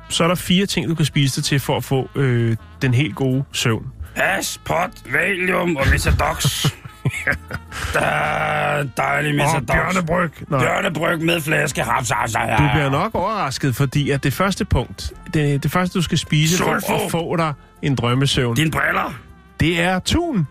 Så 0.08 0.24
er 0.24 0.28
der 0.28 0.34
fire 0.34 0.66
ting, 0.66 0.88
du 0.88 0.94
kan 0.94 1.04
spise 1.04 1.36
dig 1.36 1.44
til 1.44 1.60
for 1.60 1.76
at 1.76 1.84
få 1.84 2.08
øh, 2.14 2.56
den 2.82 2.94
helt 2.94 3.14
gode 3.14 3.44
søvn. 3.52 3.86
Pas, 4.16 4.60
pot, 4.64 4.90
valium 5.12 5.76
og 5.76 5.86
Misadox. 5.92 6.66
der 7.94 8.00
er 8.00 8.82
dejlig 8.96 9.40
Og 9.44 9.66
bjørnebryg. 9.66 10.30
Nej. 10.50 10.60
Bjørnebryg 10.60 11.20
med 11.20 11.40
flaske. 11.40 11.82
Haps, 11.82 12.10
haps, 12.10 12.34
haps. 12.34 12.62
Du 12.62 12.68
bliver 12.74 12.90
nok 12.90 13.14
overrasket, 13.14 13.74
fordi 13.76 14.10
at 14.10 14.24
det 14.24 14.32
første 14.32 14.64
punkt, 14.64 15.12
det, 15.34 15.62
det 15.62 15.70
første 15.70 15.98
du 15.98 16.02
skal 16.02 16.18
spise 16.18 16.58
for 16.58 16.78
Sulfo. 16.80 17.04
at 17.04 17.10
få 17.10 17.36
dig 17.36 17.52
en 17.82 17.94
drømmesøvn, 17.94 18.56
Dine 18.56 18.70
briller. 18.70 19.14
det 19.60 19.80
er 19.80 19.98
tun. 19.98 20.46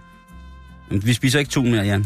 Vi 0.92 1.14
spiser 1.14 1.40
ikke 1.40 1.52
tun 1.52 1.72
mere, 1.72 1.84
Jan. 1.84 2.06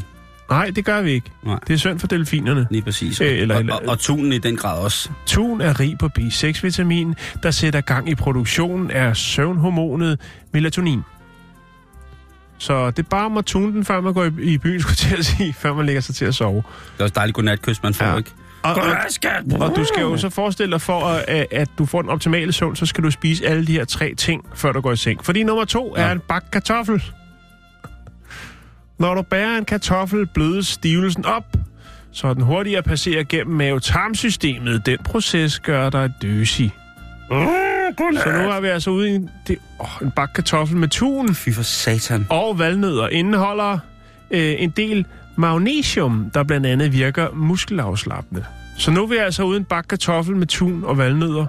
Nej, 0.52 0.72
det 0.76 0.86
gør 0.86 1.02
vi 1.02 1.12
ikke. 1.12 1.32
Nej. 1.44 1.60
Det 1.68 1.74
er 1.74 1.78
synd 1.78 2.00
for 2.00 2.08
delfinerne. 2.08 2.68
Lige 2.72 2.82
præcis. 2.82 3.22
Øh, 3.22 3.38
eller- 3.40 3.56
og, 3.56 3.64
og, 3.84 3.90
og 3.90 4.00
tunen 4.00 4.34
i 4.34 4.38
den 4.38 4.56
grad 4.58 4.80
også. 4.84 5.10
Tun 5.26 5.62
er 5.62 5.80
rig 5.80 5.98
på 5.98 6.10
B6-vitamin, 6.20 7.16
der 7.44 7.52
sætter 7.52 7.82
gang 7.82 8.10
i 8.10 8.16
produktionen 8.16 8.92
af 8.92 9.18
søvnhormonet 9.18 10.20
melatonin. 10.54 11.02
Så 12.58 12.92
det 12.92 13.00
er 13.00 13.10
bare 13.10 13.26
om 13.26 13.38
at 13.38 13.46
tune 13.46 13.72
den, 13.74 13.86
før 13.86 14.02
man 14.02 14.14
går 14.14 14.24
i, 14.24 14.32
i 14.42 14.58
byen, 14.58 14.82
skulle 14.82 14.96
til 14.96 15.16
at 15.18 15.26
sige, 15.26 15.54
før 15.54 15.74
man 15.74 15.86
lægger 15.86 16.02
sig 16.02 16.16
til 16.16 16.26
at 16.26 16.36
sove. 16.36 16.56
Det 16.56 17.00
er 17.00 17.04
også 17.04 17.14
dejligt 17.16 17.36
godnatkys, 17.36 17.84
man 17.84 17.94
får, 17.94 18.06
Ja. 18.06 18.18
ikke? 18.18 18.32
Og, 18.64 18.74
og, 18.74 19.70
og 19.70 19.76
du 19.76 19.86
skal 19.86 20.02
jo 20.02 20.18
så 20.18 20.30
forestille 20.30 20.72
dig, 20.72 20.82
for 20.82 21.00
at, 21.06 21.46
at- 21.52 21.70
du 21.78 21.86
får 21.86 22.02
den 22.02 22.10
optimale 22.12 22.54
søvn, 22.54 22.76
så 22.76 22.86
skal 22.86 23.04
du 23.04 23.12
spise 23.12 23.48
alle 23.48 23.68
de 23.68 23.72
her 23.72 23.86
tre 23.86 24.14
ting, 24.18 24.46
før 24.56 24.72
du 24.72 24.82
går 24.82 24.92
i 24.92 24.96
seng. 24.98 25.26
Fordi 25.26 25.44
nummer 25.44 25.66
to 25.66 25.94
Ja. 25.98 26.02
er 26.04 26.12
en 26.12 26.20
bak 26.28 26.44
kartoffel. 26.52 27.04
Når 29.02 29.14
du 29.14 29.22
bærer 29.22 29.58
en 29.58 29.66
kartoffel, 29.66 30.26
blødes 30.26 30.68
stivelsen 30.68 31.26
op, 31.26 31.46
så 32.12 32.34
den 32.34 32.42
hurtigere 32.42 32.84
passerer 32.84 33.24
gennem 33.24 33.56
mave-tarmsystemet. 33.56 34.86
Den 34.86 34.98
proces 35.04 35.60
gør 35.60 35.90
dig 35.90 36.14
døsig. 36.22 36.72
Så 37.30 38.32
nu 38.44 38.50
er 38.52 38.62
vi 38.62 38.68
altså 38.68 38.90
ude 38.90 39.10
i 39.10 39.16
en, 39.16 39.30
det, 39.48 39.58
åh, 39.80 39.88
en 40.02 40.12
bak 40.12 40.30
kartoffel 40.36 40.78
med 40.78 40.88
tun 40.88 41.36
Fy 41.36 41.50
for 41.50 41.64
satan. 41.64 42.26
og 42.30 42.60
valnødder 42.60 43.08
indeholder 43.08 43.80
øh, 44.32 44.56
en 44.58 44.70
del 44.70 45.06
magnesium, 45.36 46.32
der 46.34 46.44
blandt 46.44 46.68
andet 46.68 46.94
virker 46.94 47.28
muskelafslappende. 47.34 48.46
Så 48.78 48.92
nu 48.92 49.04
er 49.04 49.08
vi 49.08 49.16
altså 49.16 49.44
uden 49.44 49.64
bak 49.64 49.86
kartoffel 49.90 50.36
med 50.36 50.48
tun 50.48 50.84
og 50.84 50.98
valnødder, 50.98 51.46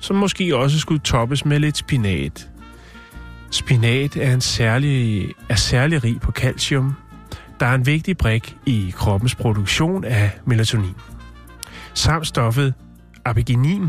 som 0.00 0.16
måske 0.16 0.56
også 0.56 0.78
skulle 0.78 1.00
toppes 1.00 1.44
med 1.44 1.58
lidt 1.58 1.76
spinat. 1.76 2.48
Spinat 3.52 4.16
er, 4.16 4.34
en 4.34 4.40
særlig, 4.40 5.28
er 5.48 5.54
særlig 5.54 6.04
rig 6.04 6.20
på 6.20 6.32
calcium, 6.32 6.94
der 7.60 7.66
er 7.66 7.74
en 7.74 7.86
vigtig 7.86 8.16
brik 8.16 8.56
i 8.66 8.92
kroppens 8.96 9.34
produktion 9.34 10.04
af 10.04 10.30
melatonin. 10.46 10.94
Samt 11.94 12.26
stoffet 12.26 12.74
abigenin, 13.24 13.88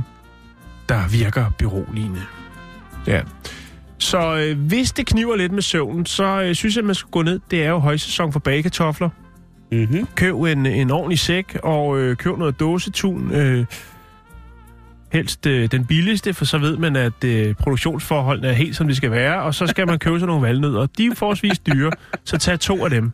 der 0.89 1.08
virker 1.08 1.45
beroligende. 1.58 2.21
Ja. 3.08 3.21
Så 3.97 4.38
øh, 4.38 4.60
hvis 4.67 4.91
det 4.91 5.06
kniver 5.06 5.36
lidt 5.36 5.52
med 5.52 5.62
søvnen, 5.62 6.06
så 6.06 6.41
øh, 6.41 6.56
synes 6.56 6.76
jeg, 6.76 6.82
at 6.82 6.86
man 6.86 6.95
skal 6.95 7.10
gå 7.12 7.21
ned. 7.21 7.39
Det 7.52 7.63
er 7.63 7.69
jo 7.69 7.78
højsæson 7.78 8.32
for 8.32 8.39
bagekartofler. 8.39 9.10
Mm-hmm. 9.71 10.08
Køb 10.15 10.36
en, 10.36 10.65
en 10.65 10.91
ordentlig 10.91 11.19
sæk, 11.19 11.58
og 11.63 11.99
øh, 11.99 12.15
køb 12.17 12.38
noget 12.38 12.60
dåsetun. 12.60 13.32
Øh, 13.32 13.65
helst 15.13 15.45
øh, 15.45 15.71
den 15.71 15.86
billigste, 15.86 16.34
for 16.34 16.45
så 16.45 16.58
ved 16.58 16.78
man, 16.78 16.95
at 16.95 17.23
øh, 17.23 17.56
produktionsforholdene 17.56 18.47
er 18.47 18.54
helt 18.54 18.76
som 18.76 18.88
de 18.88 18.95
skal 18.95 19.12
være. 19.12 19.41
Og 19.41 19.56
så 19.56 19.67
skal 19.67 19.88
man 19.88 19.99
købe 19.99 20.19
sig 20.19 20.28
nogle 20.28 20.47
valnødder. 20.47 20.86
De 20.97 21.06
er 21.06 21.15
forholdsvis 21.15 21.60
dyre, 21.60 21.91
så 22.23 22.38
tag 22.38 22.60
to 22.60 22.84
af 22.84 22.89
dem. 22.89 23.12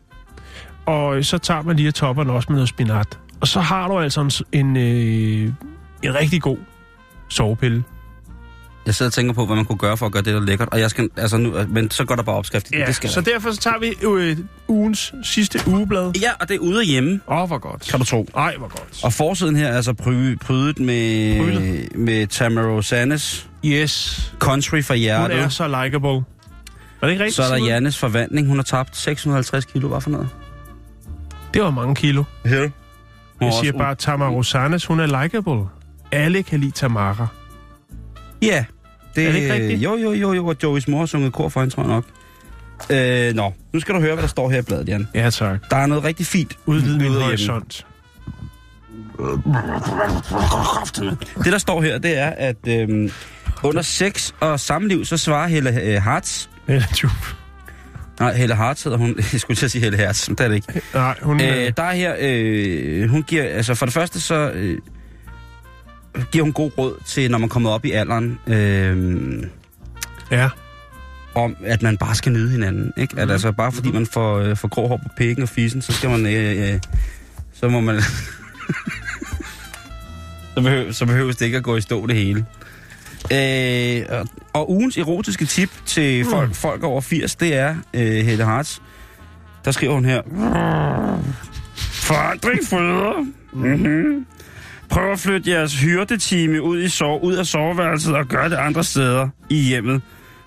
Og 0.86 1.16
øh, 1.16 1.24
så 1.24 1.38
tager 1.38 1.62
man 1.62 1.76
lige 1.76 1.86
af 1.86 1.94
topperne 1.94 2.32
også 2.32 2.46
med 2.48 2.56
noget 2.56 2.68
spinat. 2.68 3.18
Og 3.40 3.48
så 3.48 3.60
har 3.60 3.88
du 3.88 3.98
altså 3.98 4.42
en, 4.52 4.66
en, 4.66 4.76
øh, 4.76 5.52
en 6.02 6.14
rigtig 6.14 6.42
god 6.42 6.56
sovepille. 7.28 7.84
Jeg 8.86 8.94
sidder 8.94 9.08
og 9.08 9.12
tænker 9.12 9.32
på, 9.32 9.46
hvad 9.46 9.56
man 9.56 9.64
kunne 9.64 9.78
gøre 9.78 9.96
for 9.96 10.06
at 10.06 10.12
gøre 10.12 10.22
det 10.22 10.34
der 10.34 10.40
lækkert. 10.40 10.68
Og 10.72 10.80
jeg 10.80 10.90
skal, 10.90 11.08
altså 11.16 11.36
nu, 11.36 11.54
men 11.68 11.90
så 11.90 12.04
går 12.04 12.14
der 12.16 12.22
bare 12.22 12.36
opskrift. 12.36 12.72
Ja, 12.72 12.86
det 12.86 12.94
skal 12.94 13.10
så 13.10 13.20
der. 13.20 13.30
derfor 13.32 13.52
så 13.52 13.60
tager 13.60 13.78
vi 13.78 13.94
øh, 14.02 14.36
ugens 14.68 15.14
sidste 15.22 15.60
ugeblad. 15.66 16.12
Ja, 16.20 16.30
og 16.40 16.48
det 16.48 16.54
er 16.54 16.58
ude 16.58 16.78
og 16.78 16.84
hjemme, 16.84 17.20
Åh, 17.28 17.36
oh, 17.42 17.46
hvor 17.48 17.58
godt. 17.58 17.88
kan 17.90 17.98
du 17.98 18.04
tro. 18.06 18.26
Ej, 18.36 18.54
hvor 18.58 18.68
godt. 18.68 19.04
Og 19.04 19.12
forsiden 19.12 19.56
her 19.56 19.66
er 19.68 19.76
altså 19.76 19.92
pry, 19.92 20.36
prydet 20.38 20.78
med, 20.78 21.38
Prydet. 21.40 21.96
med 21.96 22.26
Tamara 22.26 22.82
Sannes 22.82 23.46
Yes. 23.64 24.32
Country 24.38 24.82
for 24.82 24.94
Hun 24.94 24.98
hjertet. 24.98 25.38
er 25.38 25.48
så 25.48 25.68
likable. 25.84 26.08
Er 26.10 26.22
det 27.02 27.10
ikke 27.10 27.24
rigtigt? 27.24 27.36
Så 27.36 27.42
er 27.54 27.58
der? 27.58 27.66
Jannes 27.66 27.98
forvandling. 27.98 28.46
Hun 28.48 28.56
har 28.56 28.62
tabt 28.62 28.96
650 28.96 29.64
kilo. 29.64 29.88
Hvad 29.88 30.00
for 30.00 30.10
noget? 30.10 30.28
Det 31.54 31.62
var 31.62 31.70
mange 31.70 31.94
kilo. 31.94 32.24
Ja. 32.44 32.68
Jeg 33.40 33.52
siger 33.60 33.72
bare, 33.78 33.94
Tamara 33.94 34.30
Rosanes, 34.30 34.84
hun 34.86 35.00
er 35.00 35.22
likable. 35.22 35.60
Alle 36.12 36.42
kan 36.42 36.60
lide 36.60 36.70
Tamara. 36.70 37.26
Ja. 38.42 38.64
Det, 39.16 39.26
Er 39.26 39.32
det 39.32 39.38
ikke 39.40 39.54
rigtigt? 39.54 39.82
Jo, 39.82 39.96
jo, 39.96 40.12
jo, 40.12 40.32
jo. 40.32 40.46
Og 40.46 40.56
Joey's 40.64 40.84
mor 40.90 40.98
har 40.98 41.06
sunget 41.06 41.32
kor 41.32 41.48
for 41.48 41.60
hende, 41.60 41.74
tror 41.74 41.82
jeg 41.82 41.88
nok. 41.90 42.04
Øh, 42.90 43.34
nå, 43.34 43.52
nu 43.72 43.80
skal 43.80 43.94
du 43.94 44.00
høre, 44.00 44.14
hvad 44.14 44.22
der 44.22 44.28
står 44.28 44.50
her 44.50 44.58
i 44.58 44.62
bladet, 44.62 44.88
Jan. 44.88 45.08
Ja, 45.14 45.30
tak. 45.30 45.70
Der 45.70 45.76
er 45.76 45.86
noget 45.86 46.04
rigtig 46.04 46.26
fint. 46.26 46.58
Udvid 46.66 46.98
min 46.98 47.12
horisont. 47.12 47.86
Det, 51.44 51.52
der 51.52 51.58
står 51.58 51.82
her, 51.82 51.98
det 51.98 52.18
er, 52.18 52.30
at 52.30 52.56
øhm, 52.68 53.10
under 53.62 53.82
sex 53.82 54.32
og 54.40 54.60
samliv, 54.60 55.04
så 55.04 55.16
svarer 55.16 55.48
Helle 55.48 55.82
øh, 55.82 56.02
Hartz... 56.02 56.46
Eller 56.68 56.86
tjup. 56.94 57.10
Nej, 58.20 58.34
Helle 58.34 58.54
Hartz 58.54 58.84
hedder 58.84 58.98
hun. 58.98 59.16
Jeg 59.32 59.40
skulle 59.40 59.56
til 59.56 59.64
at 59.64 59.70
sige 59.70 59.82
Helle 59.82 59.98
Hertz, 59.98 60.28
men 60.28 60.36
det 60.36 60.44
er 60.44 60.48
det 60.48 60.54
ikke. 60.54 60.80
Nej, 60.94 61.14
hun... 61.22 61.40
Øh, 61.40 61.64
Øh, 61.66 61.72
der 61.76 61.82
er 61.82 61.92
her, 61.92 62.14
øh, 62.20 63.10
hun 63.10 63.22
giver, 63.22 63.44
altså 63.44 63.74
for 63.74 63.86
det 63.86 63.92
første 63.94 64.20
så 64.20 64.50
øh, 64.54 64.78
giver 66.32 66.44
hun 66.44 66.52
god 66.52 66.70
råd 66.78 66.94
til, 67.06 67.30
når 67.30 67.38
man 67.38 67.48
kommer 67.48 67.70
op 67.70 67.84
i 67.84 67.90
alderen, 67.90 68.38
øh, 68.46 69.42
ja. 70.30 70.48
om 71.34 71.56
at 71.64 71.82
man 71.82 71.96
bare 71.96 72.14
skal 72.14 72.32
nyde 72.32 72.50
hinanden. 72.50 72.92
Ikke? 72.96 73.14
At, 73.18 73.24
Mhm. 73.26 73.32
altså 73.32 73.52
bare 73.52 73.72
fordi 73.72 73.92
man 73.92 74.06
får, 74.06 74.38
øh, 74.38 74.56
får 74.56 74.68
grå 74.68 74.88
hår 74.88 74.96
på 74.96 75.08
pikken 75.16 75.42
og 75.42 75.48
fissen, 75.48 75.82
så 75.82 75.92
skal 75.92 76.10
man, 76.10 76.26
øh, 76.26 76.72
øh, 76.74 76.80
så 77.52 77.68
må 77.68 77.80
man, 77.80 78.00
så, 80.54 80.60
behøver, 80.62 80.92
så 80.92 81.06
behøves 81.06 81.36
det 81.36 81.44
ikke 81.46 81.56
at 81.58 81.64
gå 81.64 81.76
i 81.76 81.80
stå 81.80 82.06
det 82.06 82.16
hele. 82.16 82.46
Øh, 83.32 84.02
og, 84.18 84.26
og 84.52 84.70
ugens 84.70 84.98
erotiske 84.98 85.44
tip 85.44 85.70
til 85.86 86.24
folk, 86.30 86.48
Mm. 86.48 86.54
folk 86.54 86.82
over 86.82 87.00
80, 87.00 87.34
det 87.36 87.54
er 87.54 87.76
øh, 87.94 88.24
Helle 88.26 88.44
Hartz. 88.44 88.78
Der 89.64 89.70
skriver 89.70 89.94
hun 89.94 90.04
her. 90.04 90.22
Forandring 91.76 92.60
føder. 92.70 93.26
Mm-hmm. 93.52 94.26
Prøv 94.90 95.12
at 95.12 95.18
flytte 95.18 95.50
jeres 95.50 95.80
hyrdetime 95.82 96.62
ud, 96.62 96.82
i 96.82 96.88
sove, 96.88 97.22
ud 97.24 97.34
af 97.34 97.46
soveværelset 97.46 98.14
og 98.16 98.26
gør 98.26 98.48
det 98.48 98.56
andre 98.56 98.84
steder 98.84 99.28
i 99.50 99.56
hjemmet. 99.56 100.02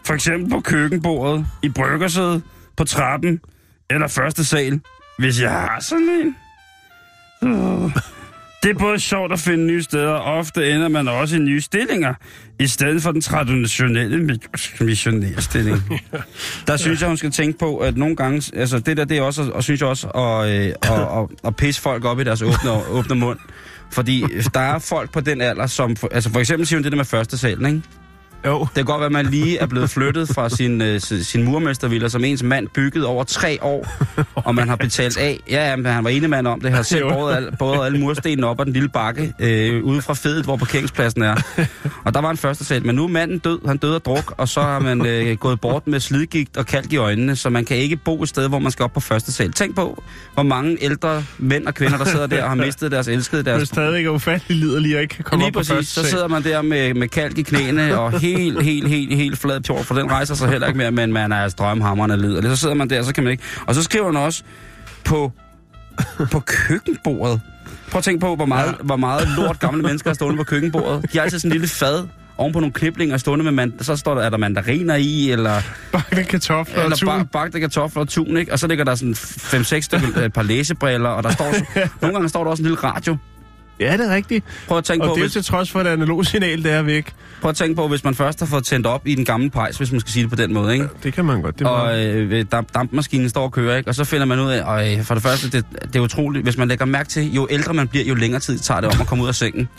For 0.06 0.14
eksempel 0.14 0.50
på 0.50 0.60
køkkenbordet, 0.60 1.46
i 1.64 1.70
bryggersædet, 1.70 2.42
på 2.78 2.84
trappen 2.84 3.40
eller 3.90 4.08
første 4.08 4.46
sal, 4.46 4.80
hvis 5.20 5.42
jeg 5.42 5.52
har 5.52 5.80
sådan 5.82 6.10
en. 6.10 6.36
Så 7.42 8.02
Det 8.64 8.70
er 8.70 8.80
både 8.80 9.00
sjovt 9.00 9.34
at 9.34 9.40
finde 9.40 9.66
nye 9.66 9.84
steder, 9.84 10.10
og 10.12 10.34
ofte 10.34 10.72
ender 10.72 10.88
man 10.88 11.08
også 11.08 11.36
i 11.36 11.40
nye 11.40 11.62
stillinger, 11.62 12.14
i 12.60 12.68
stedet 12.68 13.04
for 13.04 13.12
den 13.12 13.22
traditionelle 13.22 14.40
missionærstilling. 14.82 15.78
Der 16.68 16.78
synes 16.78 17.02
jeg, 17.02 17.08
hun 17.08 17.18
skal 17.18 17.32
tænke 17.32 17.60
på, 17.60 17.78
at 17.78 17.98
nogle 17.98 18.16
gange, 18.16 18.52
altså 18.60 18.80
det 18.80 18.98
der, 18.98 19.06
det 19.06 19.18
er 19.18 19.22
også, 19.22 19.52
og 19.54 19.64
synes 19.64 19.82
jeg 19.82 19.90
også, 19.90 20.08
at, 20.08 20.50
øh, 20.50 20.66
at, 20.92 21.02
at, 21.02 21.28
at 21.44 21.56
pisse 21.56 21.82
folk 21.82 22.06
op 22.06 22.20
i 22.20 22.24
deres 22.24 22.42
åbne, 22.42 22.72
åbne 22.90 23.16
mund. 23.16 23.40
Fordi 23.94 24.24
der 24.54 24.60
er 24.60 24.80
folk 24.80 25.12
på 25.12 25.20
den 25.20 25.42
alder, 25.42 25.68
som, 25.68 25.96
for, 25.96 26.10
altså 26.12 26.30
for 26.30 26.40
eksempel 26.40 26.68
siger 26.68 26.78
hun 26.78 26.84
det 26.84 26.92
der 26.92 26.98
med 26.98 27.06
første 27.06 27.38
salen, 27.38 27.66
ikke? 27.66 27.82
Jo. 28.46 28.60
Det 28.60 28.70
kan 28.76 28.86
godt 28.86 29.00
være, 29.00 29.06
at 29.06 29.12
man 29.12 29.26
lige 29.26 29.58
er 29.58 29.66
blevet 29.66 29.90
flyttet 29.90 30.30
fra 30.30 30.50
sin, 30.50 30.82
uh, 30.82 30.88
sin 31.00 31.44
murmestervilla, 31.44 32.10
som 32.10 32.24
ens 32.24 32.44
mand 32.44 32.68
byggede 32.68 33.06
over 33.06 33.24
tre 33.24 33.58
år, 33.62 33.88
og 34.48 34.56
man 34.56 34.70
har 34.70 34.76
betalt 34.76 35.18
af. 35.18 35.40
Ja, 35.50 35.70
ja, 35.70 35.76
men 35.76 35.86
han 35.86 36.04
var 36.04 36.10
ene 36.10 36.28
mand 36.28 36.48
om 36.48 36.60
det. 36.62 36.70
Han 36.70 36.76
har 36.76 36.84
selv 36.84 37.04
båret 37.10 37.36
alle, 37.36 37.52
båret 37.60 37.86
alle 37.86 38.00
murstenene 38.00 38.48
op 38.48 38.60
ad 38.60 38.66
den 38.66 38.74
lille 38.74 38.90
bakke 38.90 39.34
øh, 39.40 39.84
ude 39.84 40.02
fra 40.02 40.14
fedet, 40.14 40.46
hvor 40.46 40.56
parkeringspladsen 40.58 41.22
er. 41.22 41.36
Og 42.06 42.14
der 42.14 42.22
var 42.22 42.32
en 42.32 42.38
første 42.38 42.66
sal, 42.66 42.86
men 42.86 42.96
nu 42.96 43.04
er 43.04 43.08
manden 43.08 43.40
død. 43.40 43.68
Han 43.68 43.78
døde 43.78 43.96
af 43.96 44.02
druk, 44.02 44.34
og 44.38 44.48
så 44.50 44.62
har 44.62 44.80
man 44.80 45.06
øh, 45.06 45.38
gået 45.38 45.62
bort 45.62 45.88
med 45.88 46.00
slidgigt 46.00 46.58
og 46.58 46.66
kalk 46.66 46.94
i 46.94 46.98
øjnene, 46.98 47.36
så 47.36 47.50
man 47.50 47.66
kan 47.66 47.78
ikke 47.78 47.96
bo 47.96 48.24
et 48.24 48.30
sted, 48.30 48.50
hvor 48.50 48.60
man 48.60 48.72
skal 48.72 48.84
op 48.84 48.94
på 48.94 49.00
første 49.00 49.32
sal. 49.32 49.52
Tænk 49.52 49.76
på, 49.76 50.04
hvor 50.34 50.44
mange 50.44 50.78
ældre 50.82 51.24
mænd 51.38 51.68
og 51.68 51.74
kvinder, 51.74 51.98
der 51.98 52.06
sidder 52.06 52.28
der 52.28 52.44
og 52.44 52.50
har 52.50 52.56
mistet 52.56 52.92
deres 52.92 53.08
elskede. 53.08 53.44
Deres... 53.44 53.70
Det 53.70 53.78
er 53.78 53.82
stadig 53.82 54.12
ufattelig 54.12 54.58
liderlig 54.58 54.96
og 54.96 55.02
ikke 55.02 55.16
kan 55.16 55.24
komme 55.24 55.44
Lige 55.44 55.48
op 55.48 55.54
på 55.54 55.60
præcis, 55.60 55.74
første 55.74 55.94
så 55.94 56.02
sal. 56.02 56.10
sidder 56.10 56.28
man 56.28 56.44
der 56.44 56.62
med, 56.62 56.94
med 56.94 57.08
kalk 57.08 57.38
i 57.38 57.42
knæene 57.42 58.00
og 58.00 58.20
helt, 58.20 58.33
helt, 58.38 58.88
helt, 58.88 59.16
helt 59.16 59.38
flad 59.38 59.62
pjort, 59.62 59.86
for 59.86 59.96
den 59.96 60.12
rejser 60.12 60.36
sig 60.36 60.50
heller 60.50 60.68
ikke 60.68 60.78
mere, 60.78 60.92
men 60.92 61.14
man 61.14 61.32
er 61.32 61.48
strømhammerne 61.48 62.18
liderlig. 62.18 62.50
Så 62.50 62.58
sidder 62.58 62.76
man 62.76 62.90
der, 62.90 63.04
så 63.04 63.14
kan 63.14 63.24
man 63.24 63.32
ikke. 63.32 63.44
Og 63.66 63.76
så 63.76 63.84
skriver 63.84 64.06
han 64.06 64.18
også 64.18 64.44
på, 65.04 65.32
på 66.32 66.40
køkkenbordet. 66.40 67.42
Prøv 67.92 67.98
at 67.98 68.04
tænke 68.04 68.20
på, 68.20 68.36
hvor 68.36 68.46
meget, 68.46 68.68
ja. 68.68 68.84
hvor 68.84 68.96
meget 68.96 69.28
lort 69.38 69.60
gamle 69.60 69.82
mennesker 69.82 70.10
er 70.10 70.14
stående 70.14 70.38
på 70.38 70.44
køkkenbordet. 70.44 71.14
De 71.14 71.18
har 71.18 71.24
altid 71.24 71.40
sådan 71.40 71.52
en 71.52 71.54
lille 71.54 71.68
fad 71.68 72.08
oven 72.38 72.54
på 72.54 72.60
nogle 72.60 72.74
kliplinger 72.74 73.18
stående 73.18 73.44
med, 73.44 73.52
man, 73.52 73.74
så 73.82 73.96
står 73.96 74.16
der, 74.16 74.22
er 74.22 74.30
der 74.30 74.38
mandariner 74.38 74.96
i, 74.96 75.32
eller, 75.32 75.62
Bagte 75.92 76.24
kartofler 76.24 76.78
og 76.78 76.84
eller 76.84 76.98
tun. 76.98 77.08
bag, 77.10 77.30
bagte 77.32 77.60
kartofler 77.60 78.02
og 78.02 78.10
tun, 78.10 78.38
ikke? 78.38 78.52
Og 78.52 78.60
så 78.60 78.68
ligger 78.68 78.86
der 78.86 78.96
sådan 78.96 79.14
5-6 79.14 79.82
stykker, 79.82 80.22
et 80.22 80.34
par 80.34 80.42
læsebriller, 80.42 81.10
og 81.10 81.24
der 81.24 81.32
står, 81.32 81.54
nogle 82.02 82.14
gange 82.16 82.30
står 82.30 82.44
der 82.44 82.52
også 82.52 82.64
en 82.64 82.66
lille 82.70 82.84
radio. 82.84 83.18
Ja, 83.80 83.98
det 83.98 84.12
er 84.12 84.16
rigtigt. 84.16 84.46
Prøv 84.68 84.78
at 84.78 84.84
tænke 84.84 85.04
Og 85.04 85.10
på, 85.10 85.14
det 85.16 85.20
er 85.20 85.24
hvis, 85.24 85.32
til 85.34 85.44
trods 85.44 85.72
for, 85.72 85.80
at 85.80 85.86
det 85.86 85.92
analog 85.92 86.26
signal, 86.26 86.64
det 86.64 86.72
er 86.72 86.82
væk. 86.82 87.14
prøv 87.42 87.50
at 87.50 87.56
tænke 87.56 87.76
på, 87.76 87.88
hvis 87.88 88.04
man 88.04 88.16
først 88.16 88.40
har 88.40 88.46
fået 88.48 88.64
tændt 88.64 88.88
op 88.88 89.08
i 89.08 89.16
den 89.16 89.26
gamle 89.26 89.50
pejs, 89.50 89.78
hvis 89.78 89.92
man 89.92 90.00
skal 90.00 90.12
sige 90.12 90.24
det 90.24 90.30
på 90.30 90.36
den 90.36 90.54
måde, 90.54 90.74
ikke? 90.74 90.88
Det 91.04 91.14
kan 91.14 91.26
man 91.26 91.42
godt. 91.42 91.60
Det 91.60 91.68
og 91.68 92.06
øh, 92.06 92.46
damp, 92.52 92.74
dampmaskinen 92.74 93.30
står 93.30 93.44
og 93.44 93.52
kører, 93.52 93.78
ikke? 93.78 93.90
Og 93.90 93.96
så 93.96 94.04
finder 94.04 94.26
man 94.26 94.40
ud 94.40 94.52
af, 94.52 94.64
og 94.64 94.94
øh, 94.94 95.04
for 95.04 95.14
det 95.14 95.24
første, 95.24 95.52
det, 95.52 95.66
det 95.84 95.96
er 95.96 96.00
utroligt, 96.00 96.44
hvis 96.44 96.58
man 96.58 96.68
lægger 96.68 96.86
mærke 96.86 97.10
til, 97.10 97.34
jo 97.34 97.48
ældre 97.52 97.74
man 97.74 97.88
bliver, 97.88 98.06
jo 98.06 98.16
længere 98.16 98.40
tid 98.40 98.60
tager 98.60 98.82
det 98.82 98.90
om 98.96 99.02
at 99.02 99.08
komme 99.08 99.24
ud 99.24 99.30
af 99.30 99.36
sengen. 99.36 99.70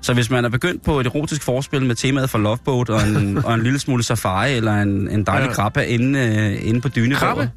Så 0.00 0.14
hvis 0.14 0.30
man 0.30 0.44
er 0.44 0.48
begyndt 0.48 0.84
på 0.84 1.00
et 1.00 1.06
erotisk 1.06 1.42
forspil 1.42 1.86
med 1.86 1.94
temaet 1.94 2.30
for 2.30 2.38
Loveboat 2.38 2.90
og 2.90 3.02
en, 3.08 3.38
og 3.46 3.54
en 3.54 3.62
lille 3.62 3.78
smule 3.78 4.02
safari 4.02 4.52
eller 4.52 4.72
en, 4.82 5.08
en 5.10 5.24
dejlig 5.24 5.44
Ja. 5.44 5.48
ja. 5.50 5.54
krabbe 5.54 5.86
inde, 5.86 6.18
øh, 6.18 6.68
inde 6.68 6.80
på 6.80 6.88
dynebordet. 6.88 7.18
Krabbe? 7.18 7.50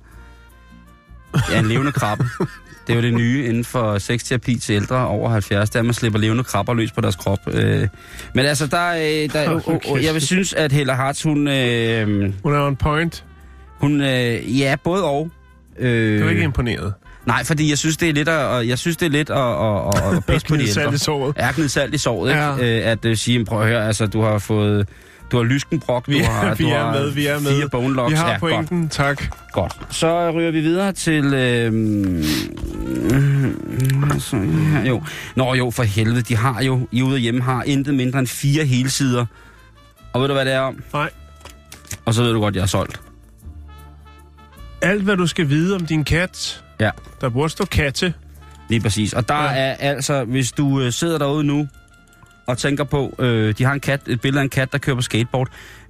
Ja, 1.52 1.60
en 1.60 1.66
levende 1.66 1.92
krabbe. 1.92 2.26
Det 2.88 2.93
er 2.93 2.95
jo 2.95 3.02
det 3.02 3.13
nye 3.13 3.45
inden 3.45 3.65
for 3.65 3.97
sexterapi 3.97 4.56
til 4.56 4.76
ældre 4.76 5.08
over 5.08 5.30
70, 5.30 5.69
det 5.69 5.76
er, 5.76 5.80
at 5.80 5.86
man 5.86 5.93
slipper 5.93 6.19
levende 6.19 6.43
krabber 6.43 6.73
løs 6.73 6.91
på 6.91 7.02
deres 7.02 7.15
krop. 7.15 7.39
Øh. 7.54 7.88
Men 8.34 8.45
altså, 8.45 8.67
der, 8.67 8.89
øh, 8.89 9.34
der, 9.34 9.47
Hold 9.47 9.62
øh, 9.76 9.82
kæft. 9.82 10.06
jeg 10.06 10.13
vil 10.13 10.21
synes, 10.21 10.54
at 10.54 10.71
Hella 10.71 10.93
Hartz, 10.93 11.23
hun, 11.23 11.47
øh, 11.47 12.34
hun 12.43 12.54
er 12.54 12.60
on 12.67 12.76
point. 12.76 13.26
hun 13.78 14.02
øh, 14.02 14.60
ja, 14.60 14.76
både 14.84 15.04
og. 15.04 15.30
Øh, 15.80 16.19
Du 16.19 16.26
er 16.26 16.30
ikke 16.30 16.43
imponeret. 16.43 16.93
Nej, 17.26 17.43
fordi 17.43 17.69
jeg 17.69 17.78
synes, 17.78 17.97
det 17.97 18.10
er 18.10 18.13
lidt 18.13 18.30
at, 18.30 18.45
og 18.45 18.67
jeg 18.67 18.78
synes, 18.80 18.97
det 18.97 19.06
er 19.06 19.10
lidt 19.10 19.30
at, 19.30 19.38
at, 19.38 20.12
at, 20.12 20.17
at 20.17 20.26
pisse 20.34 20.47
på 20.47 20.56
de 20.56 20.60
Gnide 20.60 20.73
salt 20.73 20.84
i 20.84 20.88
ældre. 20.88 20.97
såret. 20.97 21.36
Ja, 21.38 21.67
salt 21.67 21.93
i 21.93 21.97
såret, 21.97 22.30
ikke? 22.30 22.41
Ja. 22.41 22.82
Øh, 22.86 22.91
at 22.91 23.06
uh, 23.06 23.15
sige, 23.15 23.45
prøv 23.45 23.62
at 23.62 23.67
høre, 23.67 23.88
altså, 23.88 24.08
du 24.08 24.21
har 24.21 24.38
fået... 24.39 24.88
Du 25.32 25.38
har 25.38 25.44
lyskenbrok, 25.44 26.08
Vi, 26.08 26.20
du 26.20 26.24
har, 26.26 26.56
vi 26.56 26.63
du 26.63 26.70
er 26.70 26.78
har 26.84 26.92
med, 26.92 27.12
vi 27.12 27.26
er 27.28 27.40
med. 27.40 27.52
fire 27.60 27.70
bone 27.70 27.94
locks. 27.94 28.12
Vi 28.12 28.16
har 28.18 28.32
ja, 28.32 28.38
pointen, 28.40 28.90
tak. 28.90 29.18
Godt, 29.52 29.80
godt. 29.80 29.96
Så 29.96 30.32
ryger 30.32 30.52
vi 30.52 30.60
videre 30.62 30.92
til... 30.92 31.34
Øh, 31.34 32.24
så, 34.20 34.38
ja, 34.74 34.88
jo. 34.88 35.04
Nå 35.36 35.54
jo, 35.54 35.72
for 35.72 35.84
helvede, 35.84 36.22
de 36.22 36.36
har 36.36 36.62
jo, 36.62 36.88
i 36.92 37.02
ude 37.02 37.13
og 37.16 37.20
hjemme, 37.20 37.42
har 37.42 37.63
intet 37.63 37.94
mindre 37.94 38.20
end 38.20 38.28
fire 38.28 38.66
helsider. 38.66 39.26
Og 40.13 40.22
ved 40.22 40.28
du, 40.28 40.34
hvad 40.34 40.46
det 40.46 40.54
er 40.54 40.60
om? 40.60 40.84
Nej. 40.94 41.10
Og 42.06 42.13
så 42.13 42.24
ved 42.24 42.34
du 42.34 42.40
godt, 42.40 42.56
jeg 42.56 42.62
er 42.62 42.66
solgt. 42.66 43.02
Alt, 44.82 45.04
hvad 45.04 45.18
du 45.18 45.28
skal 45.28 45.50
vide 45.50 45.76
om 45.76 45.86
din 45.86 46.04
kat. 46.04 46.63
Ja. 46.80 46.90
Der 47.22 47.30
burde 47.30 47.50
stå 47.50 47.66
katte. 47.66 48.13
Lige 48.70 48.82
præcis. 48.82 49.13
Og 49.13 49.30
der 49.30 49.36
Ja. 49.44 49.52
ja. 49.52 49.58
er 49.60 49.74
altså, 49.74 50.24
hvis 50.24 50.52
du 50.52 50.82
øh, 50.82 50.92
sidder 50.92 51.18
derude 51.18 51.44
nu 51.44 51.68
og 52.48 52.58
tænker 52.58 52.84
på, 52.84 53.16
øh, 53.20 53.54
de 53.58 53.64
har 53.64 53.74
en 53.74 53.80
kat, 53.80 54.02
et 54.08 54.22
billede 54.22 54.40
af 54.40 54.44
en 54.44 54.50
kat, 54.50 54.72
der 54.72 54.78
kører 54.78 54.96
på 54.96 55.02
skateboard. 55.02 55.50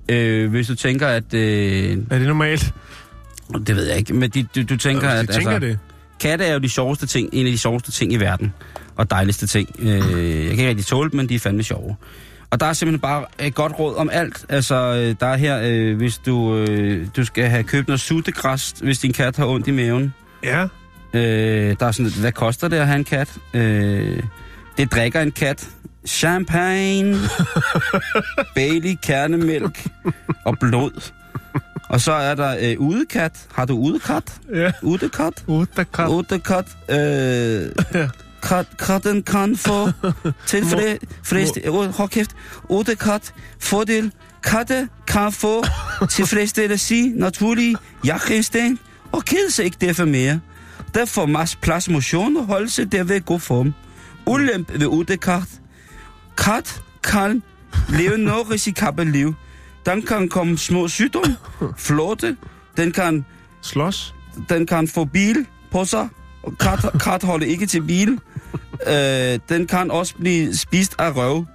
Øh, 0.10 0.50
hvis 0.50 0.68
du 0.68 0.76
tænker, 0.76 1.08
at... 1.08 1.34
Øh, 1.34 1.98
Er 2.10 2.18
det 2.18 2.28
normalt? 2.28 2.74
det 3.68 3.76
ved 3.76 3.88
jeg 3.88 3.98
ikke, 3.98 4.14
men 4.14 4.30
de, 4.30 4.44
du, 4.44 4.64
du 4.64 4.78
tænker, 4.78 5.10
at... 5.10 5.28
de 5.28 5.34
tænker 5.34 5.52
altså, 5.52 5.68
det. 5.68 5.80
Katte 6.20 6.46
er 6.46 6.54
jo 6.54 6.60
de 6.60 6.70
sjoveste 6.70 7.08
ting, 7.08 7.30
en 7.34 7.46
af 7.46 7.52
de 7.52 7.58
sjoveste 7.58 7.92
ting 7.92 8.14
i 8.14 8.16
verden. 8.16 8.54
Og 8.96 9.12
dejligste 9.12 9.48
ting. 9.48 9.70
Øh, 9.80 9.90
jeg 9.90 10.02
kan 10.02 10.52
ikke 10.52 10.70
rigtig 10.70 10.86
tåle 10.86 11.10
dem, 11.10 11.18
men 11.18 11.30
de 11.30 11.36
er 11.36 11.40
fandme 11.40 11.64
sjove. 11.64 11.96
Og 12.50 12.60
der 12.60 12.66
er 12.66 12.74
simpelthen 12.74 13.00
bare 13.00 13.26
et 13.40 13.56
godt 13.56 13.80
råd 13.80 13.96
om 13.96 14.10
alt. 14.14 14.46
Altså, 14.50 14.76
øh, 14.76 15.16
der 15.20 15.28
er 15.28 15.38
her, 15.38 15.60
øh, 15.64 15.98
hvis 15.98 16.18
du, 16.18 16.56
øh, 16.58 17.08
du 17.16 17.26
skal 17.26 17.46
have 17.50 17.64
købt 17.64 17.88
noget 17.88 18.00
suttegræs, 18.02 18.74
hvis 18.82 19.00
din 19.00 19.14
kat 19.14 19.38
har 19.38 19.46
ondt 19.46 19.68
i 19.68 19.72
maven. 19.72 20.14
Ja. 20.44 20.68
Øh, 21.14 21.76
der 21.80 21.86
er 21.86 21.92
sådan, 21.92 22.12
hvad 22.20 22.32
koster 22.32 22.68
det 22.68 22.78
at 22.78 22.88
have 22.88 22.98
en 22.98 23.04
kat? 23.04 23.38
Øh, 23.54 24.24
det 24.78 24.92
drikker 24.92 25.22
en 25.22 25.32
kat. 25.32 25.70
Champagne, 26.08 27.18
Bailey, 28.56 28.96
kernemælk 29.02 29.88
og 30.46 30.60
blod. 30.60 31.12
Og 31.90 32.02
så 32.02 32.12
er 32.12 32.36
der 32.36 32.58
øh, 32.62 32.80
udekat. 32.80 33.48
Har 33.54 33.66
du 33.66 33.78
udekat? 33.78 34.34
Ja. 34.56 34.72
Udekat? 34.82 35.44
Udekat. 35.48 36.08
Udekat. 36.10 36.66
Øh, 36.90 37.72
kat, 38.44 38.66
katten 38.80 39.24
kan 39.24 39.58
få 39.58 39.90
tilfredsstillelse. 40.48 41.70
Hold 41.98 42.10
kæft. 42.10 42.32
Udekat. 42.70 43.34
Fordel. 43.60 44.12
Katte 44.44 44.90
kan 45.08 45.32
få 45.32 45.64
tilfredsstillelse 46.10 47.10
naturlige 47.16 47.78
jagtinstinkt 48.06 48.82
og 49.12 49.26
kede 49.26 49.52
sig 49.52 49.66
ikke 49.66 49.78
derfor 49.82 50.06
mere. 50.06 50.40
Der 50.94 51.06
får 51.06 51.26
masse 51.26 51.58
plads 51.58 51.90
motion 51.90 52.38
og 52.38 52.46
holde 52.46 52.70
sig 52.70 52.92
derved 52.92 53.16
i 53.16 53.22
god 53.26 53.40
form. 53.40 53.74
Ulempe 54.26 54.80
ved 54.80 54.88
udekat. 54.88 55.44
Kat 56.38 56.82
kan 57.04 57.44
leve 57.90 58.18
noget 58.18 58.50
risikabelt 58.52 59.12
liv. 59.12 59.34
Den 59.86 60.02
kan 60.02 60.30
komme 60.30 60.58
små 60.58 60.88
sygdomme, 60.88 61.36
flåte, 61.78 62.38
den 62.78 62.92
kan 62.92 63.26
Slås. 63.62 64.16
den 64.50 64.66
kan 64.66 64.88
få 64.88 65.06
bil 65.06 65.46
på 65.72 65.86
sig. 65.86 66.10
Og 66.44 66.58
kat, 66.60 66.80
kat 67.02 67.24
holder 67.24 67.46
ikke 67.48 67.66
til 67.66 67.82
bil. 67.82 68.20
Øh, 68.88 69.40
den 69.50 69.68
kan 69.68 69.92
også 69.92 70.16
blive 70.16 70.56
spist 70.58 70.96
af 71.00 71.16
røv. 71.16 71.46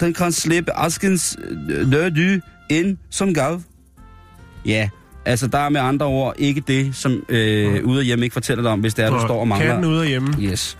Den 0.00 0.14
kan 0.14 0.32
slippe 0.32 0.78
askens 0.78 1.36
øh, 1.70 1.88
lødy 1.88 2.40
ind 2.70 2.96
som 3.10 3.34
gav. 3.34 3.60
Ja, 4.66 4.88
altså 5.24 5.46
der 5.46 5.58
er 5.58 5.68
med 5.68 5.80
andre 5.80 6.06
ord 6.06 6.34
ikke 6.38 6.60
det, 6.60 6.96
som 6.96 7.22
øh, 7.28 7.84
ude 7.84 7.98
af 8.00 8.06
hjemme 8.06 8.24
ikke 8.24 8.32
fortæller 8.34 8.62
dig 8.62 8.72
om, 8.72 8.80
hvis 8.80 8.94
det 8.94 9.04
er, 9.04 9.10
du 9.10 9.14
Og 9.16 9.20
står 9.20 9.40
og 9.40 9.48
mangler. 9.48 9.68
Katten 9.68 9.84
ude 9.84 10.02
af 10.02 10.08
hjemme. 10.08 10.34
Yes. 10.40 10.78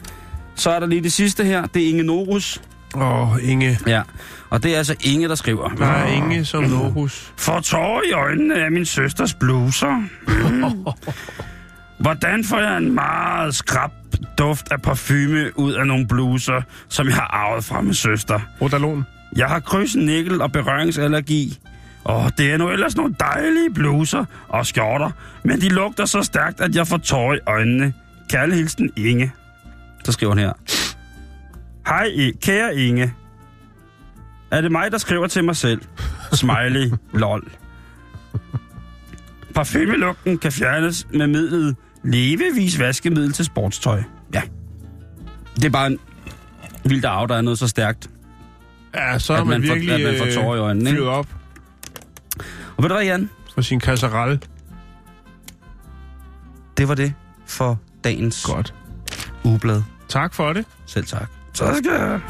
Så 0.54 0.70
er 0.70 0.80
der 0.80 0.86
lige 0.86 1.02
det 1.02 1.12
sidste 1.12 1.44
her. 1.44 1.66
Det 1.66 1.82
er 1.84 1.88
Inge 1.88 2.02
Norus. 2.02 2.60
Åh, 2.94 3.32
oh, 3.32 3.50
Inge. 3.50 3.78
Ja. 3.86 4.02
Og 4.50 4.62
det 4.62 4.74
er 4.74 4.78
altså 4.78 4.94
Inge, 5.04 5.28
der 5.28 5.34
skriver. 5.34 5.68
Der 5.68 5.86
er 5.86 6.06
Inge 6.06 6.44
som 6.44 6.64
Norhus. 6.64 7.32
For 7.36 7.60
tårer 7.60 8.02
i 8.02 8.12
øjnene 8.12 8.64
af 8.64 8.70
min 8.70 8.84
søsters 8.84 9.34
bluser. 9.34 10.04
Mm. 10.26 10.92
Hvordan 12.02 12.44
får 12.44 12.58
jeg 12.58 12.76
en 12.76 12.94
meget 12.94 13.54
skrab 13.54 13.90
duft 14.38 14.72
af 14.72 14.82
parfume 14.82 15.58
ud 15.58 15.72
af 15.72 15.86
nogle 15.86 16.06
bluser, 16.06 16.62
som 16.88 17.06
jeg 17.06 17.14
har 17.14 17.26
arvet 17.26 17.64
fra 17.64 17.80
min 17.80 17.94
søster? 17.94 18.40
Rodalon. 18.60 19.06
Jeg 19.36 19.46
har 19.46 19.60
kryds, 19.60 19.96
nikkel 19.96 20.42
og 20.42 20.52
berøringsallergi. 20.52 21.58
Og 22.04 22.38
det 22.38 22.52
er 22.52 22.56
nu 22.56 22.70
ellers 22.70 22.96
nogle 22.96 23.14
dejlige 23.20 23.70
bluser 23.74 24.24
og 24.48 24.66
skjorter, 24.66 25.10
men 25.42 25.60
de 25.60 25.68
lugter 25.68 26.04
så 26.04 26.22
stærkt, 26.22 26.60
at 26.60 26.74
jeg 26.74 26.86
får 26.86 26.96
tårer 26.96 27.34
i 27.34 27.38
øjnene. 27.46 27.92
Kærlig 28.28 28.56
hilsen 28.56 28.90
Inge. 28.96 29.32
Så 30.04 30.12
skriver 30.12 30.30
hun 30.30 30.38
her. 30.38 30.52
Hej, 31.86 32.04
I- 32.14 32.30
kære 32.42 32.76
Inge. 32.76 33.14
Er 34.50 34.60
det 34.60 34.72
mig, 34.72 34.92
der 34.92 34.98
skriver 34.98 35.26
til 35.26 35.44
mig 35.44 35.56
selv? 35.56 35.82
Smiley, 36.32 36.92
lol. 37.12 37.50
Parfumelugten 39.54 40.38
kan 40.38 40.52
fjernes 40.52 41.06
med 41.14 41.26
midlet 41.26 41.76
levevis 42.04 42.78
vaskemiddel 42.78 43.32
til 43.32 43.44
sportstøj. 43.44 44.02
Ja. 44.34 44.42
Det 45.56 45.64
er 45.64 45.70
bare 45.70 45.86
en 45.86 45.98
vildt 46.84 47.04
af, 47.04 47.28
der 47.28 47.36
er 47.36 47.40
noget 47.40 47.58
så 47.58 47.68
stærkt. 47.68 48.10
Ja, 48.94 49.18
så 49.18 49.32
er 49.34 49.44
man, 49.44 49.60
man 49.60 49.68
får- 49.68 49.74
virkelig 49.74 49.94
at 49.94 50.02
man 50.20 50.26
får 50.34 50.42
tårer 50.42 50.56
i 50.56 50.58
øjnene, 50.58 50.90
ikke? 50.90 50.98
fyret 51.00 51.08
op 51.10 51.26
Og 52.76 52.82
ved 52.82 52.88
du 52.88 52.94
hvad, 52.94 53.04
Jan? 53.04 53.30
for 53.54 53.60
sin 53.60 53.80
kasserelle. 53.80 54.40
Det 56.76 56.88
var 56.88 56.94
det 56.94 57.14
for 57.46 57.80
dagens 58.04 58.44
Godt. 58.46 58.74
ugeblad. 59.44 59.82
Tak 60.08 60.34
for 60.34 60.52
det. 60.52 60.66
Selv 60.86 61.04
tak. 61.06 61.30
Så 61.54 61.74
skal 61.74 61.92
jeg... 61.92 62.20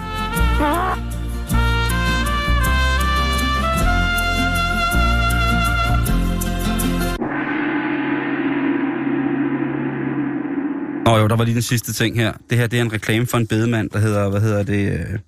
Nå 11.04 11.18
jo, 11.18 11.28
der 11.28 11.36
var 11.36 11.44
lige 11.44 11.54
den 11.54 11.62
sidste 11.62 11.92
ting 11.92 12.16
her. 12.16 12.32
Det 12.50 12.58
her 12.58 12.66
det 12.66 12.78
er 12.78 12.82
en 12.82 12.92
reklame 12.92 13.26
for 13.26 13.38
en 13.38 13.46
bedemand, 13.46 13.90
der 13.90 13.98
hedder, 13.98 14.30
hvad 14.30 14.40
hedder 14.40 14.62
det? 14.62 14.92
Øh... 14.92 15.18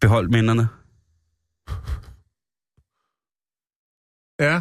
Behold 0.00 0.28
minderne. 0.28 0.68
Ja. 4.40 4.60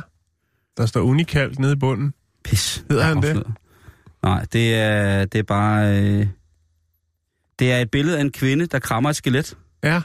Der 0.78 0.86
står 0.86 1.02
unikalt 1.02 1.60
nede 1.60 1.74
i 1.74 1.76
bunden. 1.76 2.14
Pis. 2.44 2.86
Hedder 2.90 3.04
han 3.04 3.22
det? 3.22 3.44
Nej, 4.24 4.46
det 4.54 4.76
er, 4.76 5.26
det 5.26 5.40
er 5.40 5.44
bare... 5.44 6.02
Øh... 6.02 6.28
Det 7.62 7.72
er 7.72 7.78
et 7.78 7.92
billede 7.92 8.18
af 8.18 8.22
en 8.22 8.32
kvinde, 8.32 8.66
der 8.66 8.80
krammer 8.80 9.10
et 9.10 9.16
skelet. 9.16 9.58
Ja. 9.84 10.02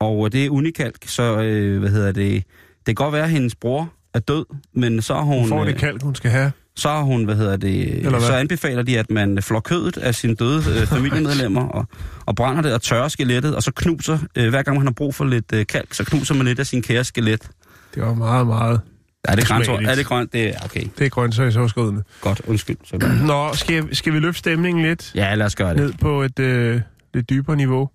Og 0.00 0.32
det 0.32 0.46
er 0.46 0.50
unikalk, 0.50 0.96
så 1.06 1.22
øh, 1.42 1.78
hvad 1.80 1.90
hedder 1.90 2.12
det? 2.12 2.44
Det 2.78 2.84
kan 2.86 2.94
godt 2.94 3.12
være, 3.12 3.24
at 3.24 3.30
hendes 3.30 3.54
bror 3.54 3.92
er 4.14 4.18
død, 4.18 4.44
men 4.74 5.02
så 5.02 5.14
har 5.14 5.22
hun... 5.22 5.38
Hun 5.38 5.48
får 5.48 5.64
det 5.64 5.72
øh, 5.72 5.78
kalk, 5.78 6.02
hun 6.02 6.14
skal 6.14 6.30
have. 6.30 6.52
så 6.76 6.88
har 6.88 7.02
hun, 7.02 7.24
hvad 7.24 7.36
hedder 7.36 7.56
det, 7.56 7.96
Eller 7.96 8.10
hvad? 8.10 8.20
så 8.20 8.32
anbefaler 8.32 8.82
de, 8.82 8.98
at 8.98 9.10
man 9.10 9.42
flår 9.42 9.60
kødet 9.60 9.96
af 9.96 10.14
sine 10.14 10.34
døde 10.34 10.58
øh, 10.80 10.86
familiemedlemmer 10.86 11.68
og, 11.68 11.86
og 12.26 12.36
brænder 12.36 12.62
det 12.62 12.74
og 12.74 12.82
tørrer 12.82 13.08
skelettet, 13.08 13.56
og 13.56 13.62
så 13.62 13.72
knuser, 13.76 14.18
øh, 14.36 14.48
hver 14.48 14.62
gang 14.62 14.76
man 14.76 14.86
har 14.86 14.92
brug 14.92 15.14
for 15.14 15.24
lidt 15.24 15.52
øh, 15.54 15.66
kalk, 15.66 15.94
så 15.94 16.04
knuser 16.04 16.34
man 16.34 16.46
lidt 16.46 16.58
af 16.58 16.66
sin 16.66 16.82
kære 16.82 17.04
skelet. 17.04 17.50
Det 17.94 18.02
var 18.02 18.14
meget, 18.14 18.46
meget... 18.46 18.80
Er 19.24 19.34
det 19.36 19.46
grønt? 19.46 19.68
Er 19.68 19.94
det 19.94 20.06
grønt? 20.06 20.32
Det 20.32 20.48
er 20.48 20.60
okay. 20.64 20.84
Det 20.98 21.04
er 21.06 21.08
grøntsagsårskrydende. 21.10 22.02
Godt, 22.20 22.40
undskyld. 22.46 22.76
Så 22.84 22.96
Nå, 23.26 23.54
skal, 23.54 23.96
skal 23.96 24.12
vi 24.12 24.18
løfte 24.18 24.38
stemningen 24.38 24.84
lidt 24.84 25.12
ja, 25.14 25.34
lad 25.34 25.46
os 25.46 25.54
gøre 25.56 25.68
det. 25.70 25.76
ned 25.76 25.92
på 25.92 26.22
et 26.22 26.38
øh, 26.38 26.80
lidt 27.14 27.30
dybere 27.30 27.56
niveau? 27.56 27.90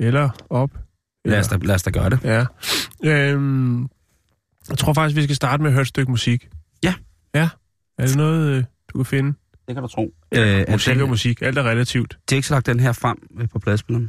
Eller 0.00 0.30
op? 0.50 0.70
Lad 1.24 1.38
os 1.38 1.48
da, 1.48 1.56
lad 1.56 1.74
os 1.74 1.82
da 1.82 1.90
gøre 1.90 2.10
det. 2.10 2.20
Ja. 2.24 2.44
Øhm, 3.04 3.82
jeg 4.68 4.78
tror 4.78 4.92
faktisk, 4.92 5.16
vi 5.16 5.22
skal 5.22 5.36
starte 5.36 5.62
med 5.62 5.70
at 5.70 5.74
høre 5.74 5.82
et 5.82 5.88
stykke 5.88 6.10
musik. 6.10 6.48
Ja. 6.82 6.94
Ja. 7.34 7.48
Er 7.98 8.06
det 8.06 8.16
noget, 8.16 8.48
øh, 8.56 8.64
du 8.92 8.98
kan 8.98 9.06
finde? 9.06 9.32
Det 9.68 9.74
kan 9.76 9.82
du 9.82 9.88
tro. 9.88 10.10
Øh, 10.34 10.64
musik 10.70 10.90
og 10.94 11.00
den, 11.00 11.08
musik. 11.08 11.42
Alt 11.42 11.58
er 11.58 11.62
relativt. 11.62 12.10
de 12.30 12.34
har 12.34 12.36
ikke 12.36 12.48
så 12.48 12.54
lagt 12.54 12.66
den 12.66 12.80
her 12.80 12.92
frem 12.92 13.16
på 13.52 13.58
pladespilleren. 13.58 14.08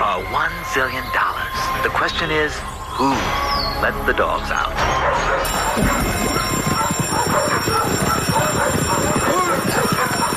For 0.00 0.14
one 0.42 0.54
zillion 0.74 1.06
dollars. 1.20 1.58
The 1.84 1.92
question 2.00 2.28
is, 2.46 2.52
who 2.92 3.10
let 3.80 3.94
the 4.06 4.12
dogs 4.12 4.50
out? 4.50 4.72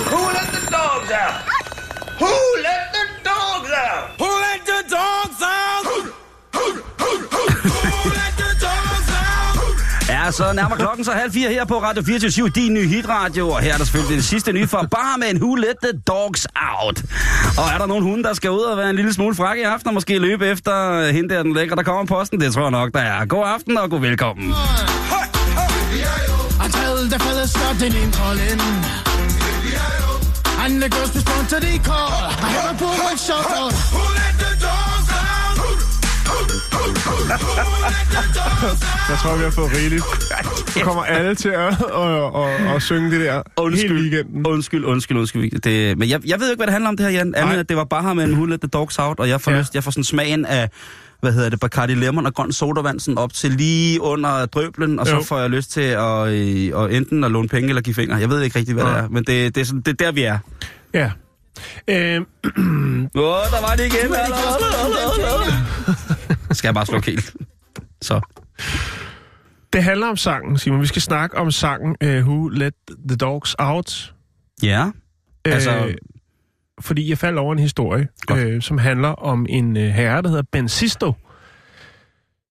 Who 0.10 0.22
let 0.34 0.52
the 0.54 0.72
dogs 0.72 1.12
out? 1.12 1.42
Who 2.18 2.55
Ja, 10.26 10.32
så 10.32 10.54
nærmer 10.54 10.76
klokken 10.76 11.06
så 11.06 11.12
halv 11.12 11.32
fire 11.32 11.50
her 11.50 11.66
på 11.66 11.82
Radio 11.82 12.04
24 12.04 12.50
din 12.50 12.74
nye 12.74 12.88
hitradio, 12.88 13.50
og 13.50 13.60
her 13.62 13.74
er 13.74 13.78
der 13.78 13.84
selvfølgelig 13.86 14.18
det 14.18 14.26
sidste 14.26 14.54
nye 14.54 14.68
fra 14.68 14.88
Barman, 14.92 15.38
Who 15.38 15.56
Let 15.56 15.76
The 15.84 16.00
Dogs 16.08 16.48
Out. 16.56 17.04
Og 17.58 17.66
er 17.74 17.78
der 17.78 17.86
nogen 17.86 18.04
hunde, 18.04 18.24
der 18.24 18.34
skal 18.34 18.52
ud 18.52 18.60
og 18.60 18.78
være 18.78 18.90
en 18.90 18.96
lille 18.96 19.14
smule 19.14 19.36
frak 19.36 19.58
i 19.58 19.62
aften, 19.62 19.88
og 19.88 19.94
måske 19.94 20.20
løbe 20.20 20.48
efter 20.48 21.06
hende 21.12 21.30
der, 21.30 21.44
den 21.44 21.54
lækre, 21.54 21.76
der 21.76 21.84
kommer 21.84 22.06
posten? 22.06 22.40
Det 22.40 22.54
tror 22.54 22.62
jeg 22.62 22.72
nok, 22.72 22.94
der 22.94 23.00
er. 23.00 23.26
God 23.26 23.44
aften 23.46 23.78
og 23.78 23.90
god 23.90 24.00
velkommen. 24.00 24.54
Until 26.66 27.10
the 27.12 27.20
fellas 27.20 27.50
start 27.50 27.76
the 27.76 27.90
name 27.90 28.12
calling. 28.12 28.62
And 30.64 30.82
the 30.82 30.90
girls 30.90 31.16
respond 31.16 31.48
to 31.50 31.58
the 31.66 31.74
call. 31.90 32.12
I 32.48 32.52
a 32.70 32.74
poor 32.80 32.96
one 33.10 33.18
shout 33.18 33.52
out. 33.62 34.35
Jeg 39.10 39.18
tror, 39.22 39.38
vi 39.38 39.44
har 39.44 39.52
fået 39.52 39.72
rigeligt. 39.78 40.04
Så 40.68 40.80
kommer 40.84 41.04
alle 41.04 41.36
til 41.36 41.50
at, 41.50 41.68
at, 41.68 42.70
at, 42.70 42.76
at 42.76 42.82
synge 42.82 43.12
det 43.12 43.20
der 43.22 43.70
hele 43.76 43.96
weekenden. 43.96 44.48
Undskyld, 44.48 44.86
undskyld, 44.86 45.18
undskyld. 45.18 45.60
Det, 45.62 45.98
men 45.98 46.10
jeg, 46.10 46.28
jeg 46.28 46.40
ved 46.40 46.50
ikke, 46.50 46.60
hvad 46.60 46.68
det 46.68 46.74
handler 46.74 46.90
om 46.90 46.98
det 46.98 47.06
her, 47.06 47.14
Jan. 47.14 47.36
Andet, 47.36 47.52
Nej. 47.52 47.60
at 47.60 47.70
det 47.70 47.78
var 47.78 47.84
bare 47.84 48.16
med 48.16 48.24
en 48.24 48.50
Let 48.50 48.62
The 48.62 48.68
Dogs 48.68 49.00
Out, 49.00 49.20
og 49.20 49.30
jeg 49.30 49.42
får, 49.42 49.52
Ja. 49.52 49.56
ja. 49.58 49.62
lyst, 49.62 49.76
jeg 49.76 49.84
får 49.84 49.92
sådan 49.92 50.04
smagen 50.04 50.46
af 50.46 50.70
hvad 51.22 51.34
hedder 51.34 51.50
det, 51.50 51.60
Bacardi 51.60 51.94
Lemon 51.94 52.26
og 52.26 52.34
grøn 52.34 52.52
sodavand 52.52 53.00
sådan 53.00 53.18
op 53.18 53.34
til 53.34 53.52
lige 53.52 54.02
under 54.02 54.46
drøblen, 54.46 55.00
og 55.00 55.08
Jo. 55.12 55.22
så 55.22 55.28
får 55.28 55.40
jeg 55.40 55.50
lyst 55.50 55.72
til 55.72 55.82
at, 55.82 56.28
øh, 56.28 56.84
at 56.84 56.92
enten 56.94 57.24
at 57.24 57.32
låne 57.32 57.48
penge 57.48 57.70
eller 57.70 57.82
give 57.82 57.94
fingre. 57.96 58.16
Jeg 58.16 58.30
ved 58.30 58.42
ikke 58.42 58.60
rigtig, 58.60 58.74
hvad 58.74 58.84
Nej. 58.84 58.94
det 58.96 59.04
er, 59.04 59.10
men 59.10 59.24
det, 59.24 59.56
det, 59.56 59.62
er 59.62 59.66
sådan, 59.66 59.82
det 59.82 60.02
er 60.02 60.06
der, 60.06 60.12
vi 60.12 60.24
er. 60.24 60.38
Ja. 60.94 61.12
Øh, 61.88 62.22
Åh, 63.16 63.42
der 63.52 63.62
var 63.62 63.76
det 63.78 63.86
igen. 63.86 64.16
Skal 66.56 66.68
jeg 66.68 66.74
bare 66.74 66.86
slukke 66.86 67.12
helt? 67.12 67.36
Så. 68.02 68.22
det 69.74 69.84
handler 69.84 70.08
om 70.08 70.18
sangen, 70.18 70.58
Simon. 70.58 70.82
Vi 70.82 70.86
skal 70.88 71.02
snakke 71.02 71.38
om 71.38 71.52
sangen 71.52 71.96
uh, 72.04 72.10
Who 72.28 72.48
Let 72.48 72.74
the 73.08 73.18
Dogs 73.18 73.56
Out. 73.60 74.14
Ja. 74.64 74.92
Altså- 75.46 75.86
Øh, 75.88 75.96
fordi 76.82 77.10
jeg 77.10 77.18
faldt 77.18 77.38
over 77.40 77.54
en 77.54 77.60
historie, 77.60 78.08
Godt. 78.26 78.40
øh, 78.40 78.62
som 78.62 78.78
handler 78.78 79.08
om 79.10 79.46
en 79.50 79.78
øh, 79.78 79.84
herre, 79.84 80.22
der 80.22 80.30
hedder 80.30 80.44
Ben 80.52 80.70
Sisto, 80.70 81.14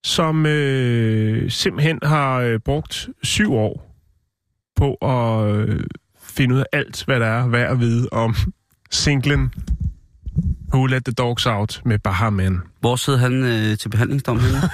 som 0.05 0.47
øh, 0.47 1.51
simpelthen 1.51 1.99
har 2.03 2.37
øh, 2.38 2.59
brugt 2.61 3.09
syv 3.23 3.55
år 3.55 3.90
på 4.77 4.95
at 4.95 5.51
øh, 5.57 5.81
finde 6.23 6.55
ud 6.55 6.61
af 6.61 6.64
alt, 6.73 7.05
hvad 7.05 7.21
der 7.21 7.27
er 7.27 7.49
værd 7.49 7.71
at 7.71 7.81
vide 7.81 8.09
om 8.12 8.35
singlen 8.90 9.53
Who 10.73 10.87
Let 10.87 11.05
the 11.05 11.12
Dogs 11.12 11.47
Out 11.47 11.83
med 11.85 11.99
Bahaman. 11.99 12.61
Hvor 12.81 12.97
sidder 12.97 13.18
han 13.18 13.44
øh, 13.44 13.79
til 13.79 13.88
behandlingsdom 13.88 14.40
henne? 14.40 14.59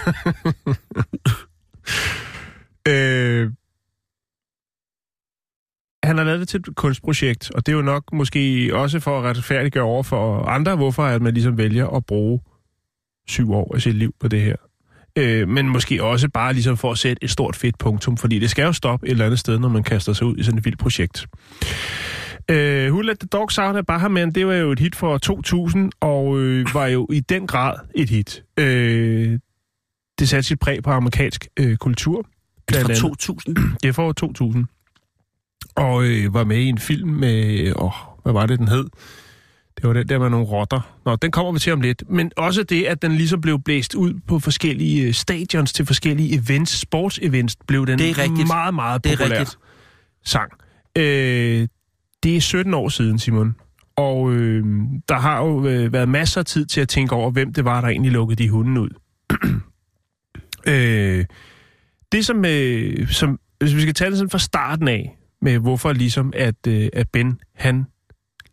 Øh, 2.89 3.51
han 6.05 6.19
har 6.19 6.25
lavet 6.25 6.41
det 6.41 6.49
til 6.49 6.61
et 6.61 6.77
kunstprojekt, 6.77 7.51
og 7.55 7.67
det 7.67 7.73
er 7.73 7.77
jo 7.77 7.83
nok 7.83 8.13
måske 8.13 8.71
også 8.73 9.01
for 9.01 9.19
at 9.19 9.25
retfærdiggøre 9.25 9.85
over 9.85 10.03
for 10.03 10.45
andre, 10.45 10.77
hvorfor 10.77 11.03
at 11.03 11.23
man 11.23 11.35
ligesom 11.35 11.59
vælger 11.59 11.87
at 11.87 12.07
bruge 12.07 12.41
syv 13.29 13.53
år 13.53 13.75
af 13.75 13.83
sit 13.83 13.95
liv 13.95 14.15
på 14.21 14.29
det 14.29 14.41
her. 14.41 14.57
Øh, 15.17 15.49
men 15.49 15.69
måske 15.69 16.03
også 16.03 16.29
bare 16.29 16.53
ligesom 16.53 16.77
for 16.77 16.91
at 16.93 16.99
sætte 16.99 17.25
et 17.25 17.31
stort 17.31 17.57
fedt 17.57 17.79
punktum, 17.79 18.17
fordi 18.17 18.39
det 18.39 18.51
skal 18.51 18.63
jo 18.65 18.73
stoppe 18.73 19.07
et 19.07 19.11
eller 19.11 19.25
andet 19.25 19.39
sted, 19.39 19.59
når 19.59 19.69
man 19.69 19.83
kaster 19.83 20.13
sig 20.13 20.27
ud 20.27 20.37
i 20.37 20.43
sådan 20.43 20.59
et 20.59 20.65
vildt 20.65 20.79
projekt. 20.79 21.27
Øh, 22.51 22.93
Who 22.93 23.01
Let 23.01 23.19
The 23.19 23.29
Dogs 23.33 23.59
Out 23.59 23.77
af 23.77 23.87
Bahaman, 23.87 24.33
det 24.33 24.47
var 24.47 24.55
jo 24.55 24.73
et 24.73 24.79
hit 24.79 24.97
for 24.97 25.19
2000, 25.19 25.93
og 26.01 26.39
øh, 26.41 26.67
var 26.75 26.87
jo 26.87 27.07
i 27.13 27.21
den 27.21 27.47
grad 27.47 27.75
et 27.95 28.11
hit. 28.11 28.43
Øh, 28.57 29.39
det 30.19 30.29
satte 30.29 30.43
sit 30.49 30.59
præg 30.59 30.83
på 30.83 30.91
amerikansk 30.91 31.49
øh, 31.57 31.77
kultur. 31.77 32.27
blandt 32.67 32.87
Fra 32.87 32.93
andet. 32.93 33.01
2000? 33.03 33.57
Det 33.83 33.89
er 33.89 33.93
for 33.93 34.13
2000. 34.13 34.67
Og 35.77 36.05
øh, 36.05 36.35
var 36.35 36.45
med 36.45 36.57
i 36.59 36.67
en 36.69 36.79
film 36.79 37.09
med... 37.09 37.73
Åh, 37.77 37.93
hvad 38.23 38.33
var 38.33 38.47
det, 38.47 38.59
den 38.59 38.69
hed? 38.69 38.85
Det 39.77 39.89
var 39.89 39.93
den 39.93 40.09
der 40.09 40.19
med 40.19 40.31
nogle 40.31 40.47
rotter. 40.47 40.97
Nå, 41.05 41.17
den 41.17 41.31
kommer 41.31 41.53
vi 41.53 41.59
til 41.59 41.73
om 41.73 41.81
lidt. 41.81 42.03
Men 42.11 42.33
også 42.37 42.63
det, 42.63 42.85
at 42.85 43.03
den 43.03 43.13
ligesom 43.13 43.41
blev 43.41 43.61
blæst 43.63 43.95
ud 43.95 44.15
på 44.29 44.39
forskellige 44.39 45.07
øh, 45.07 45.15
stadions 45.15 45.73
til 45.73 45.87
forskellige 45.87 46.35
events, 46.39 46.81
sportsevents, 46.81 47.57
blev 47.67 47.87
den 47.87 47.99
Det 47.99 48.11
er 48.11 48.19
rigtigt. 48.19 48.47
meget, 48.49 48.75
meget 48.75 49.05
Det 49.05 49.13
er 49.13 49.17
populær 49.17 49.39
rigtigt. 49.39 49.59
sang. 50.25 50.53
Øh, 50.99 51.69
det 52.23 52.37
er 52.37 52.41
17 52.41 52.75
år 52.75 52.89
siden, 52.89 53.19
Simon. 53.19 53.57
Og 53.97 54.33
øh, 54.33 54.65
der 55.09 55.19
har 55.19 55.45
jo 55.45 55.67
øh, 55.67 55.93
været 55.93 56.09
masser 56.09 56.41
af 56.41 56.47
tid 56.47 56.67
til 56.67 56.81
at 56.81 56.89
tænke 56.89 57.15
over, 57.15 57.31
hvem 57.31 57.53
det 57.53 57.65
var, 57.65 57.81
der 57.81 57.89
egentlig 57.89 58.13
lukkede 58.13 58.43
de 58.43 58.49
hunde 58.49 58.81
ud. 58.81 58.91
øh, 60.73 61.25
det 62.13 62.27
som, 62.27 62.45
øh, 62.45 63.09
som, 63.09 63.41
hvis 63.59 63.75
vi 63.75 63.81
skal 63.81 63.95
tage 63.95 64.11
det 64.11 64.19
sådan 64.19 64.31
fra 64.31 64.39
starten 64.39 64.89
af, 64.89 65.17
med 65.43 65.59
hvorfor 65.59 65.93
ligesom, 65.93 66.33
at, 66.37 66.67
øh, 66.69 66.89
at 66.93 67.09
Ben, 67.09 67.41
han 67.55 67.87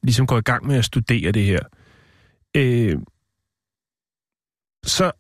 ligesom 0.04 0.28
går 0.28 0.38
i 0.38 0.42
gang 0.42 0.68
med 0.68 0.76
at 0.76 0.86
studere 0.86 1.32
det 1.32 1.44
her, 1.44 1.60
øh, 2.56 2.96
så 4.84 5.12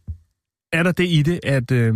er 0.71 0.83
der 0.83 0.91
det 0.91 1.07
i 1.09 1.21
det, 1.21 1.39
at 1.43 1.71
øh, 1.71 1.95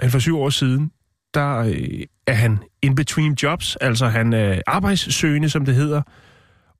han 0.00 0.10
for 0.10 0.18
syv 0.18 0.38
år 0.38 0.50
siden, 0.50 0.92
der 1.34 1.58
øh, 1.58 2.02
er 2.26 2.32
han 2.32 2.58
in 2.82 2.94
between 2.94 3.34
jobs, 3.42 3.76
altså 3.76 4.06
han 4.06 4.32
er 4.32 4.60
arbejdssøgende, 4.66 5.48
som 5.48 5.64
det 5.64 5.74
hedder, 5.74 6.02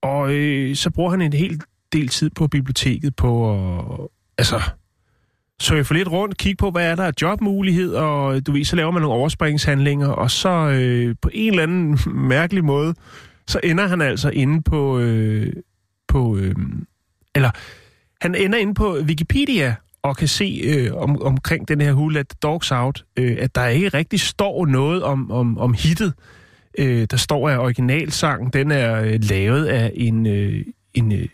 og 0.02 0.34
øh, 0.34 0.76
så 0.76 0.90
bruger 0.90 1.10
han 1.10 1.20
en 1.20 1.32
hel 1.32 1.60
del 1.92 2.08
tid 2.08 2.30
på 2.30 2.46
biblioteket 2.46 3.16
på 3.16 3.52
at, 3.52 4.08
altså, 4.38 4.60
surfe 5.60 5.94
lidt 5.94 6.08
rundt, 6.08 6.38
kigge 6.38 6.56
på, 6.56 6.70
hvad 6.70 6.90
er 6.90 6.94
der 6.94 7.04
af 7.04 7.12
jobmulighed, 7.22 7.94
og 7.94 8.36
øh, 8.36 8.42
du 8.46 8.52
ved, 8.52 8.64
så 8.64 8.76
laver 8.76 8.90
man 8.90 9.02
nogle 9.02 9.16
overspringshandlinger, 9.16 10.08
og 10.08 10.30
så 10.30 10.48
øh, 10.48 11.16
på 11.22 11.30
en 11.32 11.50
eller 11.50 11.62
anden 11.62 11.98
mærkelig 12.28 12.64
måde, 12.64 12.94
så 13.46 13.60
ender 13.64 13.86
han 13.86 14.00
altså 14.00 14.30
inde 14.30 14.62
på, 14.62 14.98
øh, 14.98 15.52
på 16.08 16.36
øh, 16.36 16.54
eller 17.34 17.50
han 18.20 18.34
ender 18.34 18.58
inde 18.58 18.74
på 18.74 18.96
Wikipedia, 18.96 19.74
og 20.02 20.16
kan 20.16 20.28
se 20.28 20.60
øh, 20.64 20.94
om, 20.94 21.22
omkring 21.22 21.68
den 21.68 21.80
her 21.80 21.92
Who 21.92 22.08
Let 22.08 22.28
the 22.28 22.38
Dogs 22.42 22.72
Out, 22.72 23.04
øh, 23.16 23.36
at 23.40 23.54
der 23.54 23.66
ikke 23.66 23.88
rigtig 23.88 24.20
står 24.20 24.66
noget 24.66 25.02
om, 25.02 25.30
om, 25.30 25.58
om 25.58 25.74
hittet. 25.74 26.14
Øh, 26.78 27.06
der 27.10 27.16
står, 27.16 27.48
at 27.48 27.58
originalsangen, 27.58 28.50
den 28.50 28.70
er 28.70 29.02
øh, 29.02 29.18
lavet 29.22 29.66
af 29.66 29.92
en, 29.94 30.26
øh, 30.26 30.64
en, 30.94 31.12
øh, 31.12 31.28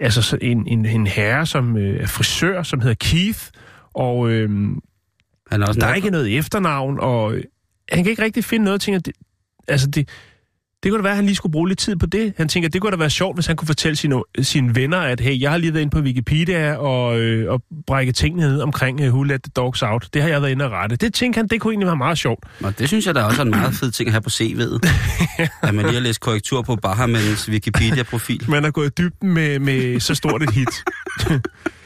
altså 0.00 0.22
så 0.22 0.38
en, 0.40 0.66
en, 0.66 0.86
en 0.86 1.06
herre, 1.06 1.46
som 1.46 1.76
øh, 1.76 2.02
er 2.02 2.06
frisør, 2.06 2.62
som 2.62 2.80
hedder 2.80 2.94
Keith, 3.00 3.40
og 3.94 4.30
øh, 4.30 4.50
Han 5.50 5.62
er 5.62 5.66
også 5.66 5.80
der 5.80 5.86
er 5.86 5.94
ikke 5.94 6.10
noget 6.10 6.38
efternavn, 6.38 7.00
og 7.00 7.34
øh, 7.34 7.44
han 7.92 8.04
kan 8.04 8.10
ikke 8.10 8.22
rigtig 8.22 8.44
finde 8.44 8.64
noget. 8.64 8.80
Tænker, 8.80 9.00
det, 9.00 9.14
altså 9.68 9.86
det, 9.86 10.08
det 10.82 10.90
kunne 10.90 10.98
da 10.98 11.02
være, 11.02 11.12
at 11.12 11.16
han 11.16 11.26
lige 11.26 11.36
skulle 11.36 11.52
bruge 11.52 11.68
lidt 11.68 11.78
tid 11.78 11.96
på 11.96 12.06
det. 12.06 12.34
Han 12.36 12.48
tænker, 12.48 12.68
det 12.68 12.80
kunne 12.80 12.90
da 12.90 12.96
være 12.96 13.10
sjovt, 13.10 13.36
hvis 13.36 13.46
han 13.46 13.56
kunne 13.56 13.66
fortælle 13.66 13.96
sine, 13.96 14.22
sine 14.42 14.74
venner, 14.74 14.98
at 14.98 15.20
hey, 15.20 15.40
jeg 15.40 15.50
har 15.50 15.58
lige 15.58 15.74
været 15.74 15.82
inde 15.82 15.90
på 15.90 16.00
Wikipedia 16.00 16.74
og, 16.74 17.20
øh, 17.20 17.52
og 17.52 17.62
brække 17.86 18.12
tingene 18.12 18.42
ned 18.48 18.60
omkring 18.60 19.00
uh, 19.00 19.06
Who 19.06 19.22
Let 19.22 19.42
the 19.42 19.50
Dogs 19.56 19.82
Out. 19.82 20.08
Det 20.14 20.22
har 20.22 20.28
jeg 20.28 20.42
været 20.42 20.50
inde 20.52 20.64
og 20.64 20.70
rette. 20.70 20.96
Det 20.96 21.14
tænker 21.14 21.40
han, 21.40 21.48
det 21.48 21.60
kunne 21.60 21.72
egentlig 21.72 21.86
være 21.86 21.96
meget 21.96 22.18
sjovt. 22.18 22.44
Og 22.64 22.78
det 22.78 22.88
synes 22.88 23.06
jeg 23.06 23.14
da 23.14 23.22
også 23.22 23.40
er 23.42 23.44
en 23.44 23.50
meget 23.50 23.74
fed 23.74 23.90
ting 23.90 24.08
at 24.08 24.12
have 24.12 24.22
på 24.22 24.30
CV'et. 24.30 24.88
at 25.68 25.74
man 25.74 25.84
lige 25.84 25.94
har 25.94 26.00
læst 26.00 26.20
korrektur 26.20 26.62
på 26.62 26.76
Bahamans 26.76 27.48
Wikipedia-profil. 27.48 28.44
Man 28.50 28.64
er 28.64 28.70
gået 28.70 28.86
i 28.86 29.02
dybden 29.02 29.32
med, 29.34 29.58
med 29.58 30.00
så 30.00 30.14
stort 30.14 30.42
et 30.42 30.50
hit. 30.50 30.84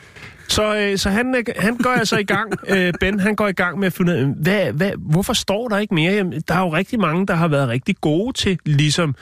Så, 0.48 0.76
øh, 0.76 0.98
så 0.98 1.10
han, 1.10 1.34
øh, 1.36 1.44
han 1.58 1.76
går 1.76 1.90
altså 1.90 2.16
i 2.18 2.24
gang, 2.24 2.52
øh, 2.76 2.92
Ben, 3.00 3.20
han 3.20 3.34
går 3.34 3.48
i 3.48 3.52
gang 3.52 3.78
med 3.78 3.86
at 3.86 3.92
finde 3.92 4.12
ud 4.12 4.18
af, 4.18 4.24
hvad, 4.42 4.72
hvad, 4.72 4.90
hvorfor 4.98 5.32
står 5.32 5.68
der 5.68 5.78
ikke 5.78 5.94
mere? 5.94 6.12
Jamen, 6.14 6.42
der 6.48 6.54
er 6.54 6.60
jo 6.60 6.72
rigtig 6.72 7.00
mange, 7.00 7.26
der 7.26 7.34
har 7.34 7.48
været 7.48 7.68
rigtig 7.68 7.96
gode 8.00 8.32
til, 8.32 8.58
ligesom, 8.66 9.14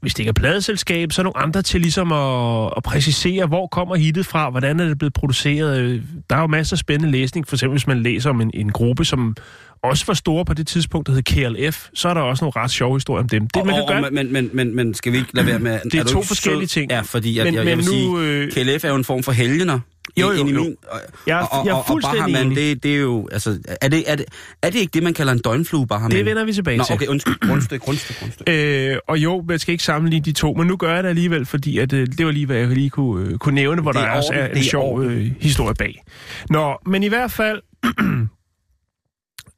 hvis 0.00 0.14
det 0.14 0.20
ikke 0.20 0.28
er 0.28 0.32
pladeselskab, 0.32 1.12
så 1.12 1.20
er 1.20 1.24
nogle 1.24 1.38
andre 1.38 1.62
til 1.62 1.80
ligesom 1.80 2.12
at, 2.12 2.72
at 2.76 2.82
præcisere, 2.82 3.46
hvor 3.46 3.66
kommer 3.66 3.96
hittet 3.96 4.26
fra, 4.26 4.50
hvordan 4.50 4.80
er 4.80 4.84
det 4.84 4.98
blevet 4.98 5.12
produceret. 5.14 5.80
Øh, 5.80 6.02
Der 6.30 6.36
er 6.36 6.40
jo 6.40 6.46
masser 6.46 6.74
af 6.74 6.78
spændende 6.78 7.12
læsning, 7.12 7.48
for 7.48 7.56
eksempel 7.56 7.74
hvis 7.74 7.86
man 7.86 8.02
læser 8.02 8.30
om 8.30 8.40
en, 8.40 8.50
en 8.54 8.72
gruppe, 8.72 9.04
som 9.04 9.36
også 9.82 10.04
var 10.06 10.14
store 10.14 10.44
på 10.44 10.54
det 10.54 10.66
tidspunkt, 10.66 11.06
der 11.06 11.12
hed 11.14 11.22
KLF, 11.22 11.88
så 11.94 12.08
er 12.08 12.14
der 12.14 12.20
også 12.20 12.44
nogle 12.44 12.52
ret 12.64 12.70
sjove 12.70 12.96
historier 12.96 13.22
om 13.22 13.28
dem. 13.28 13.46
Det, 13.48 13.66
man 13.66 13.74
kan 13.74 13.82
og, 13.82 13.88
gøre, 13.88 14.04
og, 14.04 14.12
men, 14.12 14.32
men, 14.32 14.50
men, 14.52 14.76
men 14.76 14.94
skal 14.94 15.12
vi 15.12 15.16
ikke 15.18 15.30
lade 15.34 15.46
være 15.46 15.58
med... 15.58 15.78
Det 15.84 15.94
er 15.94 16.02
du 16.04 16.08
to 16.12 16.22
forskellige 16.22 16.68
sød? 16.68 16.80
ting. 16.82 16.90
Ja, 16.90 17.00
fordi 17.00 17.36
jeg, 17.38 17.44
Men- 17.44 17.54
jeg, 17.54 17.66
jeg 17.66 17.76
men 17.76 17.86
vil 17.86 17.94
nu, 17.94 18.18
sige, 18.52 18.66
øh, 18.68 18.74
KLF 18.74 18.84
er 18.84 18.88
jo 18.88 18.94
en 18.96 19.04
form 19.04 19.22
for 19.22 19.32
helgener. 19.32 19.80
Jo, 20.20 20.26
jo, 20.32 20.40
ind 20.40 20.48
i 20.48 20.52
min- 20.52 20.76
og- 20.88 21.00
Jeg 21.26 21.40
er- 21.40 21.44
og- 21.44 21.66
jeg 21.66 21.70
er 21.70 21.74
og- 21.74 21.80
og 21.80 21.86
fuldstændig 21.86 22.32
Bahaman, 22.34 22.56
det, 22.56 22.82
det 22.82 22.94
er 22.94 22.98
jo... 22.98 23.28
Altså, 23.32 23.58
er 23.80 23.88
det, 23.88 24.10
er, 24.10 24.16
det, 24.16 24.24
er 24.62 24.70
det 24.70 24.78
ikke 24.78 24.90
det, 24.94 25.02
man 25.02 25.14
kalder 25.14 25.32
en 25.32 25.38
døgnflue, 25.38 25.86
Bahaman? 25.86 26.10
det 26.10 26.24
vender 26.26 26.44
vi 26.44 26.52
tilbage 26.52 26.76
Nå, 26.78 26.84
til. 26.84 26.94
okay, 26.94 27.06
undskyld. 27.06 27.34
Grundstykke, 27.48 27.84
grundstykke, 27.84 28.20
grundstykke. 28.20 28.90
Øh, 28.92 28.98
og 29.08 29.18
jo, 29.18 29.44
man 29.48 29.58
skal 29.58 29.72
ikke 29.72 29.84
sammenligne 29.84 30.24
de 30.24 30.32
to, 30.32 30.52
men 30.54 30.66
nu 30.66 30.76
gør 30.76 30.94
jeg 30.94 31.02
det 31.02 31.08
alligevel, 31.08 31.46
fordi 31.46 31.78
at, 31.78 31.92
øh, 31.92 32.06
det 32.06 32.26
var 32.26 32.32
lige, 32.32 32.46
hvad 32.46 32.56
jeg 32.56 32.68
lige 32.68 32.90
kunne, 32.90 33.28
øh, 33.30 33.38
kunne 33.38 33.54
nævne, 33.54 33.82
hvor 33.82 33.92
Det 33.92 34.00
er 34.00 34.04
der 34.06 34.12
også 34.12 34.32
er 34.32 34.46
en 34.48 34.56
er 34.58 34.62
sjov 34.62 35.02
øh, 35.02 35.30
historie 35.40 35.74
bag. 35.74 36.02
Nå, 36.50 36.76
men 36.86 37.02
i 37.02 37.08
hvert 37.08 37.30
fald, 37.32 37.62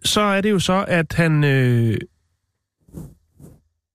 så 0.04 0.20
er 0.20 0.40
det 0.40 0.50
jo 0.50 0.58
så, 0.58 0.84
at 0.88 1.12
han, 1.12 1.44
øh, 1.44 1.96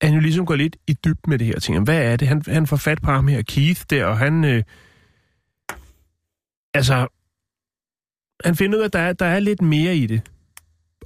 han 0.02 0.14
jo 0.14 0.20
ligesom 0.20 0.46
går 0.46 0.54
lidt 0.56 0.76
i 0.86 0.92
dyb 1.04 1.16
med 1.28 1.38
det 1.38 1.46
her 1.46 1.58
ting. 1.60 1.84
Hvad 1.84 2.02
er 2.02 2.16
det? 2.16 2.28
Han, 2.28 2.42
han 2.48 2.66
får 2.66 2.76
fat 2.76 3.02
på 3.02 3.10
ham 3.10 3.28
her, 3.28 3.42
Keith, 3.42 3.80
der, 3.90 4.04
og 4.04 4.18
han... 4.18 4.44
Øh, 4.44 4.62
altså, 6.76 7.06
han 8.44 8.56
finder 8.56 8.78
ud 8.78 8.82
af, 8.82 8.86
at 8.86 8.92
der 8.92 8.98
er, 8.98 9.12
der 9.12 9.26
er 9.26 9.40
lidt 9.40 9.62
mere 9.62 9.96
i 9.96 10.06
det. 10.06 10.20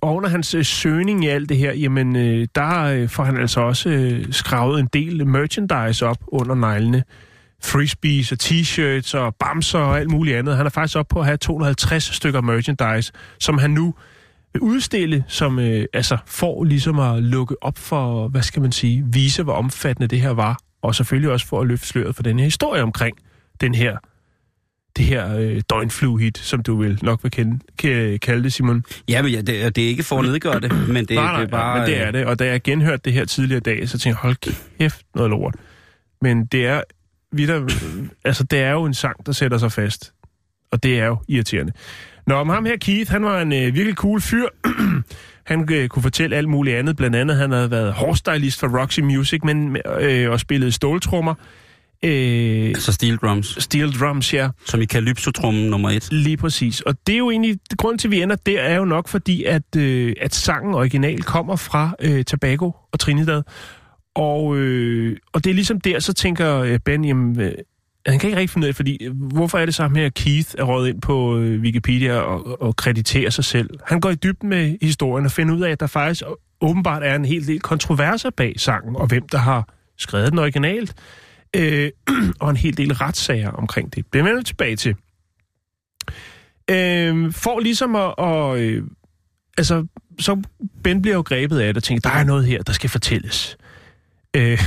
Og 0.02 0.14
under 0.14 0.28
hans 0.28 0.54
øh, 0.54 0.64
søgning 0.64 1.24
i 1.24 1.28
alt 1.28 1.48
det 1.48 1.56
her, 1.56 1.72
jamen, 1.72 2.16
øh, 2.16 2.48
der 2.54 2.82
øh, 2.82 3.08
får 3.08 3.24
han 3.24 3.36
altså 3.36 3.60
også 3.60 3.88
øh, 3.88 4.32
skravet 4.32 4.80
en 4.80 4.86
del 4.92 5.26
merchandise 5.26 6.06
op 6.06 6.18
under 6.26 6.54
neglene. 6.54 7.04
Frisbees 7.62 8.32
og 8.32 8.38
t-shirts 8.42 9.16
og 9.18 9.34
bamser 9.34 9.78
og 9.78 9.98
alt 9.98 10.10
muligt 10.10 10.36
andet. 10.36 10.56
Han 10.56 10.66
er 10.66 10.70
faktisk 10.70 10.96
op 10.96 11.08
på 11.08 11.20
at 11.20 11.26
have 11.26 11.36
250 11.36 12.04
stykker 12.04 12.40
merchandise, 12.40 13.12
som 13.40 13.58
han 13.58 13.70
nu 13.70 13.94
vil 14.52 14.62
udstille, 14.62 15.24
som 15.28 15.58
øh, 15.58 15.84
altså 15.92 16.18
får 16.26 16.64
ligesom 16.64 16.98
at 16.98 17.22
lukke 17.22 17.62
op 17.62 17.78
for, 17.78 18.28
hvad 18.28 18.42
skal 18.42 18.62
man 18.62 18.72
sige, 18.72 19.04
vise, 19.06 19.42
hvor 19.42 19.52
omfattende 19.54 20.08
det 20.08 20.20
her 20.20 20.30
var. 20.30 20.58
Og 20.82 20.94
selvfølgelig 20.94 21.30
også 21.30 21.46
for 21.46 21.60
at 21.60 21.66
løfte 21.66 21.86
sløret 21.86 22.16
for 22.16 22.22
den 22.22 22.38
her 22.38 22.44
historie 22.44 22.82
omkring 22.82 23.16
den 23.60 23.74
her 23.74 23.96
det 24.96 25.04
her 25.04 25.36
øh, 25.36 25.60
døgnfluehit, 25.70 26.38
som 26.38 26.62
du 26.62 26.76
vil 26.76 26.98
nok 27.02 27.22
vil 27.22 27.30
kende, 27.30 27.58
kan, 27.78 28.18
kalde 28.18 28.42
det, 28.42 28.52
Simon. 28.52 28.84
Ja, 29.08 29.22
men 29.22 29.32
ja, 29.32 29.40
det, 29.40 29.76
det 29.76 29.84
er 29.84 29.88
ikke 29.88 30.02
for 30.02 30.18
at 30.18 30.24
nedgøre 30.24 30.60
det, 30.60 30.72
men 30.94 31.04
det, 31.04 31.10
nej, 31.10 31.24
nej, 31.24 31.40
det 31.40 31.46
er 31.46 31.50
bare... 31.50 31.78
men 31.78 31.88
det 31.88 32.00
er 32.00 32.06
øh, 32.06 32.12
det. 32.12 32.26
Og 32.26 32.38
da 32.38 32.46
jeg 32.46 32.62
genhørte 32.62 33.02
det 33.04 33.12
her 33.12 33.24
tidligere 33.24 33.58
i 33.58 33.60
dag, 33.60 33.88
så 33.88 33.98
tænkte 33.98 34.08
jeg, 34.08 34.16
hold 34.16 34.36
kæft, 34.78 35.06
noget 35.14 35.30
lort. 35.30 35.54
Men 36.20 36.46
det 36.46 36.66
er, 36.66 36.82
vi 37.32 37.46
der, 37.46 37.68
altså, 38.24 38.44
det 38.44 38.58
er 38.58 38.70
jo 38.70 38.84
en 38.84 38.94
sang, 38.94 39.26
der 39.26 39.32
sætter 39.32 39.58
sig 39.58 39.72
fast. 39.72 40.12
Og 40.72 40.82
det 40.82 40.98
er 40.98 41.06
jo 41.06 41.16
irriterende. 41.28 41.72
Nå, 42.26 42.34
om 42.34 42.48
ham 42.48 42.64
her, 42.64 42.76
Keith, 42.76 43.10
han 43.10 43.24
var 43.24 43.40
en 43.40 43.52
øh, 43.52 43.74
virkelig 43.74 43.94
cool 43.94 44.20
fyr. 44.20 44.46
han 45.50 45.72
øh, 45.72 45.88
kunne 45.88 46.02
fortælle 46.02 46.36
alt 46.36 46.48
muligt 46.48 46.76
andet. 46.76 46.96
Blandt 46.96 47.16
andet, 47.16 47.36
han 47.36 47.52
havde 47.52 47.70
været 47.70 47.92
hårstylist 47.92 48.60
for 48.60 48.80
Roxy 48.80 49.00
Music, 49.00 49.40
men 49.44 49.76
øh, 50.00 50.30
og 50.30 50.40
spillet 50.40 50.74
ståltrummer. 50.74 51.34
Øh, 52.04 52.68
Altså 52.68 52.92
steel 52.92 53.16
drums, 53.16 53.56
steel 53.58 53.92
drums, 53.92 54.34
ja. 54.34 54.48
som 54.66 54.80
i 54.80 54.86
Calypso-trummen 54.86 55.70
nummer 55.70 55.90
et. 55.90 56.08
Lige 56.12 56.36
præcis. 56.36 56.80
Og 56.80 56.94
det 57.06 57.12
er 57.12 57.18
jo 57.18 57.30
egentlig, 57.30 57.58
grunden 57.78 57.98
til, 57.98 58.08
at 58.08 58.12
vi 58.12 58.22
ender 58.22 58.36
der, 58.36 58.60
er 58.60 58.76
jo 58.76 58.84
nok 58.84 59.08
fordi, 59.08 59.44
at, 59.44 59.76
øh, 59.76 60.12
at 60.20 60.34
sangen 60.34 60.74
original 60.74 61.22
kommer 61.22 61.56
fra 61.56 61.94
øh, 62.00 62.24
Tobago 62.24 62.70
og 62.92 63.00
Trinidad. 63.00 63.42
Og, 64.14 64.56
øh, 64.56 65.16
og 65.32 65.44
det 65.44 65.50
er 65.50 65.54
ligesom 65.54 65.80
der, 65.80 65.98
så 65.98 66.12
tænker 66.12 66.56
øh, 66.56 66.78
Ben, 66.84 67.04
jamen, 67.04 67.40
øh, 67.40 67.52
han 68.06 68.18
kan 68.18 68.28
ikke 68.28 68.40
rigtig 68.40 68.50
finde 68.50 68.64
ud 68.64 68.68
af, 68.68 68.74
fordi 68.74 69.04
øh, 69.04 69.12
hvorfor 69.16 69.58
er 69.58 69.64
det 69.64 69.74
så 69.74 69.82
ham 69.82 69.94
her, 69.94 70.08
Keith 70.08 70.50
er 70.58 70.64
røget 70.64 70.88
ind 70.88 71.00
på 71.00 71.38
øh, 71.38 71.60
Wikipedia 71.60 72.18
og, 72.18 72.62
og 72.62 72.76
krediterer 72.76 73.30
sig 73.30 73.44
selv. 73.44 73.70
Han 73.86 74.00
går 74.00 74.10
i 74.10 74.14
dybden 74.14 74.48
med 74.48 74.76
historien 74.82 75.26
og 75.26 75.32
finder 75.32 75.54
ud 75.54 75.60
af, 75.60 75.70
at 75.70 75.80
der 75.80 75.86
faktisk 75.86 76.22
åbenbart 76.60 77.02
er 77.02 77.14
en 77.14 77.24
hel 77.24 77.46
del 77.46 77.60
kontroverser 77.60 78.30
bag 78.30 78.54
sangen, 78.56 78.96
og 78.96 79.06
hvem 79.06 79.28
der 79.28 79.38
har 79.38 79.68
skrevet 79.98 80.30
den 80.30 80.38
originalt, 80.38 80.94
øh, 81.56 81.90
og 82.40 82.50
en 82.50 82.56
hel 82.56 82.76
del 82.76 82.92
retssager 82.92 83.50
omkring 83.50 83.94
det. 83.94 84.04
Det 84.12 84.24
vender 84.24 84.36
vi 84.36 84.44
tilbage 84.44 84.76
til 84.76 84.96
øh, 86.70 87.32
for 87.32 87.60
ligesom 87.60 87.96
at... 87.96 88.14
at 88.18 88.58
øh, 88.58 88.84
altså, 89.58 89.86
så 90.18 90.42
Ben 90.82 91.02
bliver 91.02 91.14
jo 91.14 91.22
grebet 91.22 91.60
af 91.60 91.66
det 91.66 91.76
og 91.76 91.82
tænker, 91.82 92.10
der 92.10 92.16
er 92.16 92.24
noget 92.24 92.44
her, 92.46 92.62
der 92.62 92.72
skal 92.72 92.90
fortælles. 92.90 93.56
Øh, 94.36 94.60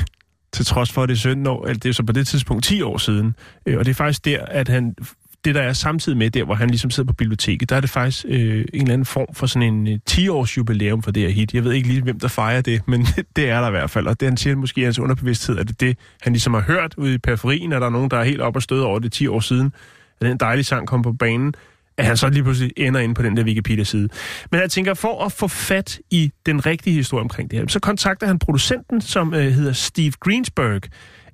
til 0.53 0.65
trods 0.65 0.91
for, 0.91 1.03
at 1.03 1.09
det 1.09 1.15
er 1.15 1.19
17 1.19 1.47
år, 1.47 1.65
eller 1.65 1.79
det 1.79 1.89
er 1.89 1.93
så 1.93 2.03
på 2.03 2.11
det 2.11 2.27
tidspunkt 2.27 2.63
10 2.63 2.81
år 2.81 2.97
siden. 2.97 3.35
Øh, 3.65 3.77
og 3.77 3.85
det 3.85 3.91
er 3.91 3.95
faktisk 3.95 4.25
der, 4.25 4.45
at 4.45 4.67
han... 4.67 4.95
Det, 5.45 5.55
der 5.55 5.61
er 5.61 5.73
samtidig 5.73 6.17
med 6.17 6.29
der, 6.29 6.43
hvor 6.43 6.53
han 6.53 6.69
ligesom 6.69 6.91
sidder 6.91 7.07
på 7.07 7.13
biblioteket, 7.13 7.69
der 7.69 7.75
er 7.75 7.81
det 7.81 7.89
faktisk 7.89 8.25
øh, 8.27 8.65
en 8.73 8.81
eller 8.81 8.93
anden 8.93 9.05
form 9.05 9.35
for 9.35 9.45
sådan 9.45 9.73
en 9.73 9.87
øh, 9.87 9.99
10-års 10.09 10.57
jubilæum 10.57 11.03
for 11.03 11.11
det 11.11 11.23
her 11.23 11.29
hit. 11.29 11.53
Jeg 11.53 11.63
ved 11.63 11.71
ikke 11.71 11.87
lige, 11.87 12.01
hvem 12.01 12.19
der 12.19 12.27
fejrer 12.27 12.61
det, 12.61 12.87
men 12.87 13.07
det 13.35 13.49
er 13.49 13.61
der 13.61 13.67
i 13.67 13.71
hvert 13.71 13.89
fald. 13.89 14.07
Og 14.07 14.19
det 14.19 14.27
han 14.27 14.37
siger 14.37 14.55
måske 14.55 14.81
i 14.81 14.83
hans 14.83 14.99
underbevidsthed, 14.99 15.57
at 15.57 15.67
det 15.67 15.81
det, 15.81 15.97
han 16.21 16.33
ligesom 16.33 16.53
har 16.53 16.61
hørt 16.61 16.93
ude 16.97 17.13
i 17.13 17.17
periferien, 17.17 17.73
at 17.73 17.81
der 17.81 17.87
er 17.87 17.91
nogen, 17.91 18.11
der 18.11 18.17
er 18.17 18.23
helt 18.23 18.41
op 18.41 18.55
og 18.55 18.61
støde 18.61 18.85
over 18.85 18.99
det 18.99 19.11
10 19.11 19.27
år 19.27 19.39
siden, 19.39 19.73
at 20.21 20.27
den 20.27 20.37
dejlige 20.37 20.63
sang 20.63 20.87
kom 20.87 21.01
på 21.01 21.13
banen 21.13 21.53
at 21.97 22.05
han 22.05 22.17
så 22.17 22.29
lige 22.29 22.43
pludselig 22.43 22.71
ender 22.77 22.99
inde 22.99 23.15
på 23.15 23.21
den 23.21 23.37
der 23.37 23.43
Wikipedia-side. 23.43 24.09
Men 24.51 24.61
jeg 24.61 24.71
tænker, 24.71 24.93
for 24.93 25.25
at 25.25 25.31
få 25.31 25.47
fat 25.47 25.99
i 26.11 26.31
den 26.45 26.65
rigtige 26.65 26.95
historie 26.95 27.21
omkring 27.21 27.51
det 27.51 27.59
her, 27.59 27.67
så 27.67 27.79
kontakter 27.79 28.27
han 28.27 28.39
producenten, 28.39 29.01
som 29.01 29.33
øh, 29.33 29.51
hedder 29.51 29.73
Steve 29.73 30.11
Greensberg, 30.19 30.81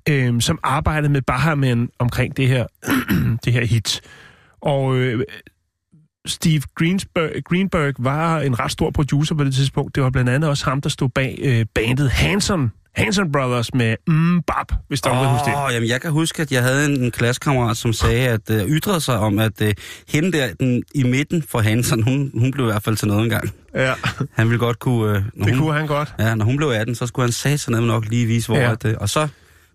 øh, 0.08 0.40
som 0.40 0.58
arbejdede 0.62 1.12
med 1.12 1.22
Bahaman 1.22 1.88
omkring 1.98 2.36
det 2.36 2.48
her, 2.48 2.66
det 3.44 3.52
her 3.52 3.64
hit. 3.64 4.00
Og 4.60 4.96
øh, 4.96 5.24
Steve 6.26 6.62
Greensberg, 6.74 7.44
Greenberg 7.44 7.94
var 7.98 8.40
en 8.40 8.58
ret 8.58 8.70
stor 8.70 8.90
producer 8.90 9.34
på 9.34 9.44
det 9.44 9.54
tidspunkt. 9.54 9.94
Det 9.94 10.02
var 10.02 10.10
blandt 10.10 10.30
andet 10.30 10.50
også 10.50 10.64
ham, 10.64 10.80
der 10.80 10.88
stod 10.88 11.08
bag 11.08 11.38
øh, 11.42 11.66
bandet 11.74 12.10
Hanson, 12.10 12.72
Hanson 12.94 13.32
Brothers 13.32 13.74
med 13.74 13.96
Mm 14.06 14.42
Bap, 14.42 14.72
hvis 14.88 15.00
der 15.00 15.10
oh. 15.10 15.26
huske 15.26 15.50
det. 15.50 15.74
Jamen 15.74 15.88
jeg 15.88 16.00
kan 16.00 16.10
huske, 16.10 16.42
at 16.42 16.52
jeg 16.52 16.62
havde 16.62 16.86
en, 16.86 17.04
en 17.04 17.10
klassekammerat, 17.10 17.76
som 17.76 17.92
sagde, 17.92 18.28
at 18.28 18.50
øh, 18.50 18.68
ytrede 18.68 19.00
sig 19.00 19.18
om, 19.18 19.38
at 19.38 19.62
øh, 19.62 19.74
hende 20.08 20.32
der 20.32 20.48
den, 20.60 20.82
i 20.94 21.02
midten 21.02 21.42
for 21.42 21.58
Hansen, 21.58 22.02
hun, 22.02 22.30
hun 22.34 22.50
blev 22.50 22.66
i 22.66 22.70
hvert 22.70 22.82
fald 22.82 22.96
til 22.96 23.08
noget 23.08 23.22
engang. 23.24 23.50
Ja, 23.74 23.94
Han 24.32 24.48
ville 24.48 24.58
godt 24.58 24.78
kunne... 24.78 25.16
Øh, 25.16 25.16
det 25.16 25.44
hun, 25.44 25.58
kunne 25.58 25.74
han 25.74 25.86
godt. 25.86 26.14
Ja, 26.18 26.34
når 26.34 26.44
hun 26.44 26.56
blev 26.56 26.68
18, 26.68 26.94
så 26.94 27.06
skulle 27.06 27.26
han 27.26 27.32
sige 27.32 27.58
sådan 27.58 27.82
nok 27.82 28.04
lige 28.04 28.26
vise, 28.26 28.48
hvor... 28.48 28.56
Ja. 28.56 28.72
At, 28.72 28.84
øh, 28.84 28.94
og 29.00 29.08
så... 29.08 29.28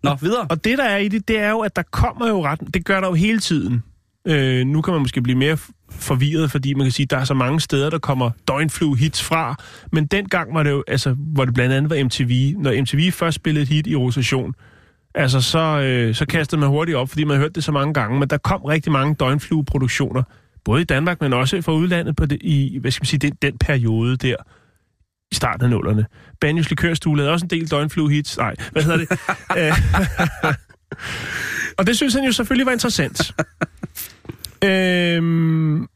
Nå, 0.03 0.15
videre. 0.21 0.47
Og 0.49 0.63
det, 0.63 0.77
der 0.77 0.83
er 0.83 0.97
i 0.97 1.07
det, 1.07 1.27
det 1.27 1.39
er 1.39 1.49
jo, 1.49 1.59
at 1.59 1.75
der 1.75 1.83
kommer 1.91 2.27
jo 2.27 2.45
ret... 2.45 2.59
Det 2.73 2.85
gør 2.85 2.99
der 2.99 3.07
jo 3.07 3.13
hele 3.13 3.39
tiden. 3.39 3.83
Øh, 4.27 4.65
nu 4.65 4.81
kan 4.81 4.93
man 4.93 5.01
måske 5.01 5.21
blive 5.21 5.37
mere 5.37 5.57
forvirret, 5.89 6.51
fordi 6.51 6.73
man 6.73 6.85
kan 6.85 6.91
sige, 6.91 7.03
at 7.03 7.11
der 7.11 7.17
er 7.17 7.23
så 7.23 7.33
mange 7.33 7.59
steder, 7.59 7.89
der 7.89 7.97
kommer 7.97 8.29
døgnflue-hits 8.47 9.23
fra. 9.23 9.55
Men 9.91 10.05
dengang 10.05 10.53
var 10.53 10.63
det 10.63 10.71
jo, 10.71 10.83
altså, 10.87 11.13
hvor 11.13 11.45
det 11.45 11.53
blandt 11.53 11.75
andet 11.75 11.89
var 11.89 12.03
MTV. 12.03 12.55
Når 12.57 12.81
MTV 12.81 13.11
først 13.11 13.35
spillede 13.35 13.63
et 13.63 13.69
hit 13.69 13.87
i 13.87 13.95
rotation, 13.95 14.53
altså, 15.15 15.41
så, 15.41 15.59
øh, 15.59 16.15
så 16.15 16.25
kastede 16.25 16.61
man 16.61 16.69
hurtigt 16.69 16.97
op, 16.97 17.09
fordi 17.09 17.23
man 17.23 17.37
hørte 17.37 17.53
det 17.53 17.63
så 17.63 17.71
mange 17.71 17.93
gange. 17.93 18.19
Men 18.19 18.29
der 18.29 18.37
kom 18.37 18.61
rigtig 18.61 18.91
mange 18.91 19.15
døgnflue-produktioner, 19.15 20.23
både 20.65 20.81
i 20.81 20.85
Danmark, 20.85 21.21
men 21.21 21.33
også 21.33 21.61
fra 21.61 21.73
udlandet 21.73 22.15
på 22.15 22.25
det, 22.25 22.37
i 22.41 22.77
hvad 22.81 22.91
skal 22.91 23.01
man 23.01 23.07
sige, 23.07 23.19
den, 23.19 23.33
den 23.41 23.57
periode 23.57 24.17
der 24.17 24.35
i 25.35 25.37
starten 25.37 25.63
af 25.63 25.69
nullerne. 25.69 26.05
Banjos 26.41 26.69
Likørstue 26.69 27.17
lavede 27.17 27.31
også 27.33 27.45
en 27.45 27.49
del 27.49 27.67
døgnflue-hits. 27.71 28.37
Nej, 28.37 28.55
hvad 28.71 28.83
hedder 28.83 28.97
det? 28.97 29.07
Øh, 29.57 29.73
og 31.77 31.87
det 31.87 31.95
synes 31.95 32.13
han 32.13 32.23
jo 32.23 32.31
selvfølgelig 32.31 32.65
var 32.65 32.71
interessant. 32.71 33.33
øhm, 34.63 35.87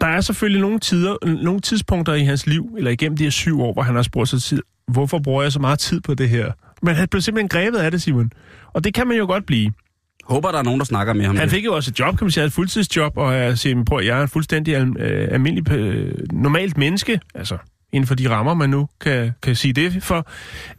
der 0.00 0.06
er 0.06 0.20
selvfølgelig 0.20 0.60
nogle, 0.60 0.78
tider, 0.80 1.42
nogle 1.42 1.60
tidspunkter 1.60 2.14
i 2.14 2.24
hans 2.24 2.46
liv, 2.46 2.74
eller 2.78 2.90
igennem 2.90 3.16
de 3.16 3.24
her 3.24 3.30
syv 3.30 3.60
år, 3.62 3.72
hvor 3.72 3.82
han 3.82 3.94
har 3.94 4.02
spurgt 4.02 4.28
sig, 4.30 4.42
tid, 4.42 4.62
hvorfor 4.88 5.18
bruger 5.18 5.42
jeg 5.42 5.52
så 5.52 5.58
meget 5.60 5.78
tid 5.78 6.00
på 6.00 6.14
det 6.14 6.28
her? 6.28 6.52
Men 6.82 6.94
han 6.94 7.08
blev 7.08 7.20
simpelthen 7.20 7.48
grebet 7.48 7.78
af 7.78 7.90
det, 7.90 8.02
Simon. 8.02 8.30
Og 8.72 8.84
det 8.84 8.94
kan 8.94 9.06
man 9.06 9.16
jo 9.16 9.26
godt 9.26 9.46
blive. 9.46 9.72
Håber, 10.24 10.50
der 10.50 10.58
er 10.58 10.62
nogen, 10.62 10.80
der 10.80 10.86
snakker 10.86 11.12
med 11.12 11.24
ham. 11.24 11.36
Han 11.36 11.50
fik 11.50 11.64
jo 11.64 11.74
også 11.74 11.90
et 11.90 12.00
job, 12.00 12.18
kan 12.18 12.24
man 12.24 12.30
sige, 12.30 12.44
et 12.44 12.52
fuldtidsjob, 12.52 13.16
og 13.16 13.34
jeg 13.34 13.58
siger, 13.58 13.84
prøv, 13.84 14.00
jeg 14.04 14.18
er 14.18 14.22
en 14.22 14.28
fuldstændig 14.28 14.76
al- 14.76 14.96
øh, 15.00 15.28
almindelig, 15.30 15.72
øh, 15.72 16.12
normalt 16.32 16.78
menneske, 16.78 17.20
altså 17.34 17.56
inden 17.94 18.06
for 18.06 18.14
de 18.14 18.30
rammer, 18.30 18.54
man 18.54 18.70
nu 18.70 18.88
kan, 19.00 19.32
kan 19.42 19.56
sige 19.56 19.72
det 19.72 20.02
for. 20.02 20.28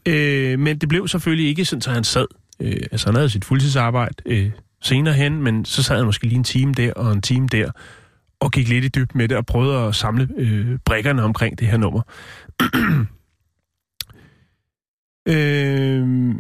Øh, 0.06 0.60
men 0.60 0.78
det 0.78 0.90
blev 0.90 1.08
selvfølgelig 1.08 1.48
ikke 1.48 1.66
sådan, 1.66 1.90
at 1.90 1.96
han 1.96 2.04
sad. 2.04 2.28
Øh, 2.60 2.82
altså 2.92 3.08
han 3.08 3.16
havde 3.16 3.30
sit 3.30 3.46
fuldtidsarbejde 3.46 4.16
øh, 4.26 4.52
senere 4.82 5.14
hen, 5.14 5.44
men 5.44 5.66
så 5.66 5.84
sad 5.84 5.98
han 5.98 6.06
måske 6.06 6.24
lige 6.24 6.38
en 6.38 6.44
time 6.44 6.74
der 6.74 6.94
og 6.94 7.12
en 7.12 7.22
time 7.22 7.48
der, 7.48 7.72
og 8.40 8.52
gik 8.52 8.68
lidt 8.68 8.86
i 8.86 8.88
dyb 8.88 9.16
med 9.16 9.28
det 9.28 9.38
og 9.38 9.46
prøvede 9.46 9.78
at 9.78 9.96
samle 9.96 10.28
øh, 10.38 10.80
brikkerne 10.86 11.24
omkring 11.24 11.60
det 11.60 11.68
her 11.68 11.78
nummer. 11.78 12.02
øh, 15.36 16.36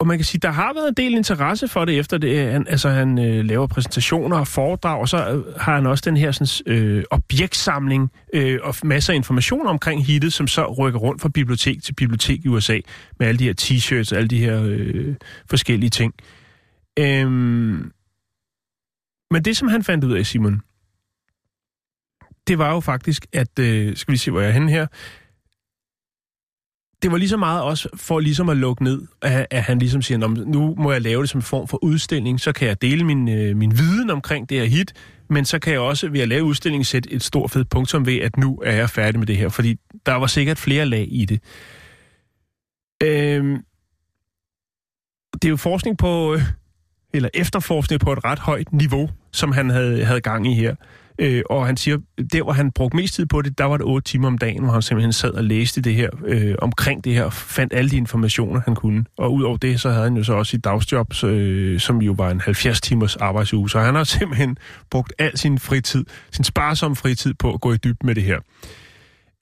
og 0.00 0.06
man 0.06 0.18
kan 0.18 0.24
sige, 0.24 0.40
der 0.40 0.50
har 0.50 0.72
været 0.74 0.88
en 0.88 0.94
del 0.94 1.14
interesse 1.14 1.68
for 1.68 1.84
det 1.84 1.98
efter 1.98 2.18
det. 2.18 2.52
Han, 2.52 2.66
altså, 2.68 2.88
han 2.88 3.18
øh, 3.18 3.44
laver 3.44 3.66
præsentationer 3.66 4.38
og 4.38 4.48
foredrag, 4.48 5.00
og 5.00 5.08
så 5.08 5.30
øh, 5.30 5.54
har 5.60 5.74
han 5.74 5.86
også 5.86 6.02
den 6.06 6.16
her 6.16 6.32
sådan, 6.32 6.74
øh, 6.74 7.04
objektsamling 7.10 8.10
øh, 8.34 8.58
og 8.62 8.74
masser 8.84 9.12
af 9.12 9.16
information 9.16 9.66
omkring 9.66 10.06
hittet, 10.06 10.32
som 10.32 10.46
så 10.46 10.74
rykker 10.78 11.00
rundt 11.00 11.22
fra 11.22 11.28
bibliotek 11.28 11.82
til 11.82 11.94
bibliotek 11.94 12.44
i 12.44 12.48
USA, 12.48 12.80
med 13.18 13.26
alle 13.26 13.38
de 13.38 13.44
her 13.44 13.54
t-shirts 13.60 14.12
og 14.12 14.18
alle 14.18 14.28
de 14.28 14.38
her 14.38 14.62
øh, 14.64 15.14
forskellige 15.50 15.90
ting. 15.90 16.14
Øhm, 16.98 17.92
men 19.30 19.44
det, 19.44 19.56
som 19.56 19.68
han 19.68 19.84
fandt 19.84 20.04
ud 20.04 20.12
af, 20.12 20.26
Simon, 20.26 20.60
det 22.48 22.58
var 22.58 22.72
jo 22.74 22.80
faktisk, 22.80 23.26
at, 23.32 23.58
øh, 23.58 23.96
skal 23.96 24.12
vi 24.12 24.18
se, 24.18 24.30
hvor 24.30 24.40
jeg 24.40 24.48
er 24.48 24.52
henne 24.52 24.70
her, 24.70 24.86
det 27.02 27.12
var 27.12 27.16
lige 27.18 27.28
så 27.28 27.36
meget 27.36 27.62
også 27.62 27.88
for 27.94 28.20
ligesom 28.20 28.48
at 28.48 28.56
lukke 28.56 28.84
ned, 28.84 29.02
at, 29.22 29.46
at 29.50 29.62
han 29.62 29.78
ligesom 29.78 30.02
siger, 30.02 30.18
"Nå, 30.18 30.28
nu 30.28 30.74
må 30.78 30.92
jeg 30.92 31.02
lave 31.02 31.22
det 31.22 31.30
som 31.30 31.38
en 31.38 31.42
form 31.42 31.68
for 31.68 31.84
udstilling, 31.84 32.40
så 32.40 32.52
kan 32.52 32.68
jeg 32.68 32.82
dele 32.82 33.04
min, 33.04 33.28
øh, 33.28 33.56
min 33.56 33.78
viden 33.78 34.10
omkring 34.10 34.48
det 34.48 34.58
her 34.58 34.64
hit, 34.64 34.92
men 35.28 35.44
så 35.44 35.58
kan 35.58 35.72
jeg 35.72 35.80
også 35.80 36.08
ved 36.08 36.20
at 36.20 36.28
lave 36.28 36.44
udstillingen 36.44 36.84
sætte 36.84 37.12
et 37.12 37.22
stort 37.22 37.50
fedt 37.50 37.68
punktum 37.70 38.06
ved, 38.06 38.16
at 38.18 38.36
nu 38.36 38.62
er 38.64 38.72
jeg 38.72 38.90
færdig 38.90 39.18
med 39.18 39.26
det 39.26 39.36
her, 39.36 39.48
fordi 39.48 39.76
der 40.06 40.14
var 40.14 40.26
sikkert 40.26 40.58
flere 40.58 40.86
lag 40.86 41.08
i 41.10 41.24
det. 41.24 41.40
Øhm, 43.02 43.56
det 45.32 45.44
er 45.44 45.48
jo 45.50 45.56
forskning 45.56 45.98
på, 45.98 46.34
øh, 46.34 46.42
eller 47.14 47.28
efterforskning 47.34 48.00
på 48.00 48.12
et 48.12 48.24
ret 48.24 48.38
højt 48.38 48.72
niveau, 48.72 49.10
som 49.32 49.52
han 49.52 49.70
havde, 49.70 50.04
havde 50.04 50.20
gang 50.20 50.46
i 50.46 50.54
her. 50.54 50.74
Øh, 51.20 51.42
og 51.50 51.66
han 51.66 51.76
siger, 51.76 51.98
der 52.32 52.42
hvor 52.42 52.52
han 52.52 52.72
brugte 52.72 52.96
mest 52.96 53.14
tid 53.14 53.26
på 53.26 53.42
det, 53.42 53.58
der 53.58 53.64
var 53.64 53.76
det 53.76 53.86
otte 53.86 54.10
timer 54.10 54.28
om 54.28 54.38
dagen, 54.38 54.62
hvor 54.62 54.72
han 54.72 54.82
simpelthen 54.82 55.12
sad 55.12 55.30
og 55.30 55.44
læste 55.44 55.80
det 55.80 55.94
her, 55.94 56.10
øh, 56.26 56.54
omkring 56.58 57.04
det 57.04 57.14
her, 57.14 57.24
og 57.24 57.32
fandt 57.32 57.74
alle 57.74 57.90
de 57.90 57.96
informationer, 57.96 58.60
han 58.64 58.74
kunne. 58.74 59.04
Og 59.18 59.34
udover 59.34 59.56
det, 59.56 59.80
så 59.80 59.90
havde 59.90 60.04
han 60.04 60.16
jo 60.16 60.24
så 60.24 60.32
også 60.32 60.50
sit 60.50 60.64
dagsjob, 60.64 61.24
øh, 61.24 61.80
som 61.80 62.02
jo 62.02 62.12
var 62.12 62.30
en 62.30 62.40
70 62.40 62.80
timers 62.80 63.16
arbejdsuge. 63.16 63.70
Så 63.70 63.80
han 63.80 63.94
har 63.94 64.04
simpelthen 64.04 64.56
brugt 64.90 65.12
al 65.18 65.38
sin 65.38 65.58
fritid, 65.58 66.04
sin 66.30 66.44
sparsomme 66.44 66.96
fritid 66.96 67.34
på 67.34 67.52
at 67.52 67.60
gå 67.60 67.72
i 67.72 67.76
dybden 67.76 68.06
med 68.06 68.14
det 68.14 68.22
her. 68.22 68.38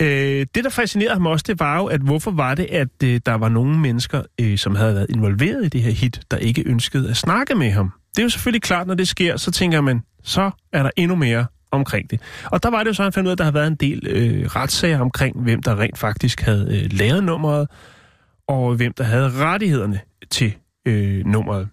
Øh, 0.03 0.47
det, 0.55 0.64
der 0.64 0.70
fascinerede 0.70 1.14
ham 1.14 1.26
også, 1.26 1.45
det 1.49 1.61
var 1.61 1.76
jo, 1.76 1.87
at 1.87 2.01
hvorfor 2.01 2.31
var 2.31 2.55
det, 2.55 2.64
at 2.64 3.03
øh, 3.05 3.20
der 3.26 3.35
var 3.35 3.49
nogle 3.49 3.79
mennesker, 3.79 4.22
øh, 4.41 4.59
som 4.59 4.74
havde 4.74 4.95
været 4.95 5.07
involveret 5.11 5.64
i 5.64 5.68
det 5.68 5.83
her 5.83 5.91
hit, 5.91 6.20
der 6.31 6.37
ikke 6.37 6.62
ønskede 6.66 7.11
at 7.11 7.16
snakke 7.16 7.55
med 7.55 7.70
ham. 7.70 7.93
Det 8.11 8.18
er 8.18 8.22
jo 8.22 8.29
selvfølgelig 8.29 8.62
klart, 8.62 8.87
når 8.87 8.95
det 8.95 9.09
sker, 9.09 9.37
så 9.37 9.51
tænker 9.51 9.81
man, 9.81 10.03
så 10.22 10.51
er 10.72 10.83
der 10.83 10.91
endnu 10.97 11.16
mere 11.16 11.47
omkring 11.70 12.10
det. 12.10 12.20
Og 12.44 12.62
der 12.62 12.70
var 12.70 12.78
det 12.78 12.88
jo 12.88 12.94
så, 12.94 13.02
han 13.02 13.12
fandt 13.12 13.26
ud 13.26 13.30
af, 13.30 13.34
at 13.34 13.38
der 13.38 13.44
havde 13.44 13.54
været 13.54 13.66
en 13.66 13.74
del 13.74 14.06
øh, 14.06 14.46
retssager 14.46 15.00
omkring, 15.00 15.42
hvem 15.42 15.62
der 15.62 15.80
rent 15.80 15.98
faktisk 15.98 16.40
havde 16.40 16.82
øh, 16.84 16.92
lavet 16.92 17.24
nummeret, 17.24 17.68
og 18.48 18.74
hvem 18.74 18.92
der 18.92 19.04
havde 19.04 19.30
rettighederne 19.30 20.00
til 20.30 20.54
øh, 20.86 21.26
nummeret. 21.26 21.68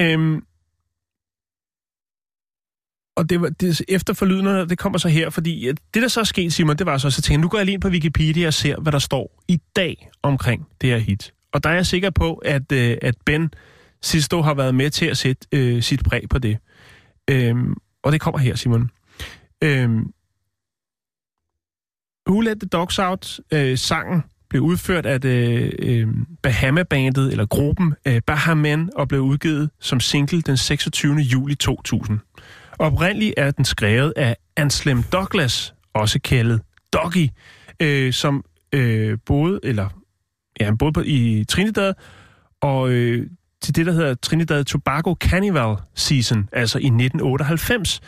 Øhm, 0.00 0.42
og 3.16 3.30
det 3.30 3.40
var 3.40 3.48
det, 3.48 3.82
efter 3.88 4.14
forlydende, 4.14 4.68
det 4.68 4.78
kommer 4.78 4.98
så 4.98 5.08
her, 5.08 5.30
fordi 5.30 5.68
at 5.68 5.78
det, 5.94 6.02
der 6.02 6.08
så 6.08 6.20
er 6.20 6.24
sket, 6.24 6.52
Simon, 6.52 6.76
det 6.76 6.86
var 6.86 6.98
så, 6.98 7.10
så 7.10 7.22
tænkte 7.22 7.32
jeg, 7.32 7.40
nu 7.40 7.48
går 7.48 7.58
jeg 7.58 7.64
lige 7.64 7.72
ind 7.72 7.82
på 7.82 7.88
Wikipedia 7.88 8.46
og 8.46 8.54
ser, 8.54 8.76
hvad 8.80 8.92
der 8.92 8.98
står 8.98 9.42
i 9.48 9.60
dag 9.76 10.10
omkring 10.22 10.66
det 10.80 10.90
her 10.90 10.98
hit. 10.98 11.32
Og 11.52 11.64
der 11.64 11.70
er 11.70 11.74
jeg 11.74 11.86
sikker 11.86 12.10
på, 12.10 12.34
at, 12.34 12.72
øh, 12.72 12.96
at 13.02 13.14
Ben 13.26 13.50
Sisto 14.02 14.42
har 14.42 14.54
været 14.54 14.74
med 14.74 14.90
til 14.90 15.06
at 15.06 15.16
sætte 15.16 15.46
øh, 15.52 15.82
sit 15.82 16.04
præg 16.04 16.22
på 16.30 16.38
det. 16.38 16.58
Øhm, 17.30 17.74
og 18.08 18.12
det 18.12 18.20
kommer 18.20 18.38
her, 18.38 18.54
Simon. 18.54 18.90
Øhm, 19.64 20.12
Who 22.28 22.40
Let 22.40 22.60
the 22.60 22.68
Dogs 22.68 22.98
Out, 22.98 23.40
øh, 23.52 23.78
sangen, 23.78 24.22
blev 24.50 24.62
udført 24.62 25.06
af 25.06 25.20
det, 25.20 25.72
øh, 25.78 26.08
Bahama-bandet, 26.42 27.30
eller 27.30 27.46
gruppen 27.46 27.94
øh, 28.06 28.22
Bahaman, 28.26 28.90
og 28.96 29.08
blev 29.08 29.20
udgivet 29.20 29.70
som 29.80 30.00
single 30.00 30.42
den 30.42 30.56
26. 30.56 31.14
juli 31.14 31.54
2000. 31.54 32.18
Oprindeligt 32.78 33.34
er 33.36 33.50
den 33.50 33.64
skrevet 33.64 34.12
af 34.16 34.36
Anslem 34.56 35.02
Douglas, 35.02 35.74
også 35.94 36.20
kaldet 36.20 36.60
Doggy, 36.92 37.28
øh, 37.80 38.12
som 38.12 38.44
øh, 38.72 39.18
boede, 39.26 39.60
eller, 39.62 39.88
ja, 40.60 40.64
han 40.64 40.78
boede 40.78 40.92
på, 40.92 41.02
i 41.06 41.44
Trinidad, 41.48 41.94
og 42.60 42.90
øh, 42.90 43.26
til 43.62 43.76
det, 43.76 43.86
der 43.86 43.92
hedder 43.92 44.14
Trinidad 44.14 44.64
Tobago 44.64 45.14
Carnival 45.14 45.76
Season, 45.94 46.48
altså 46.52 46.78
i 46.78 46.86
1998, 46.86 48.00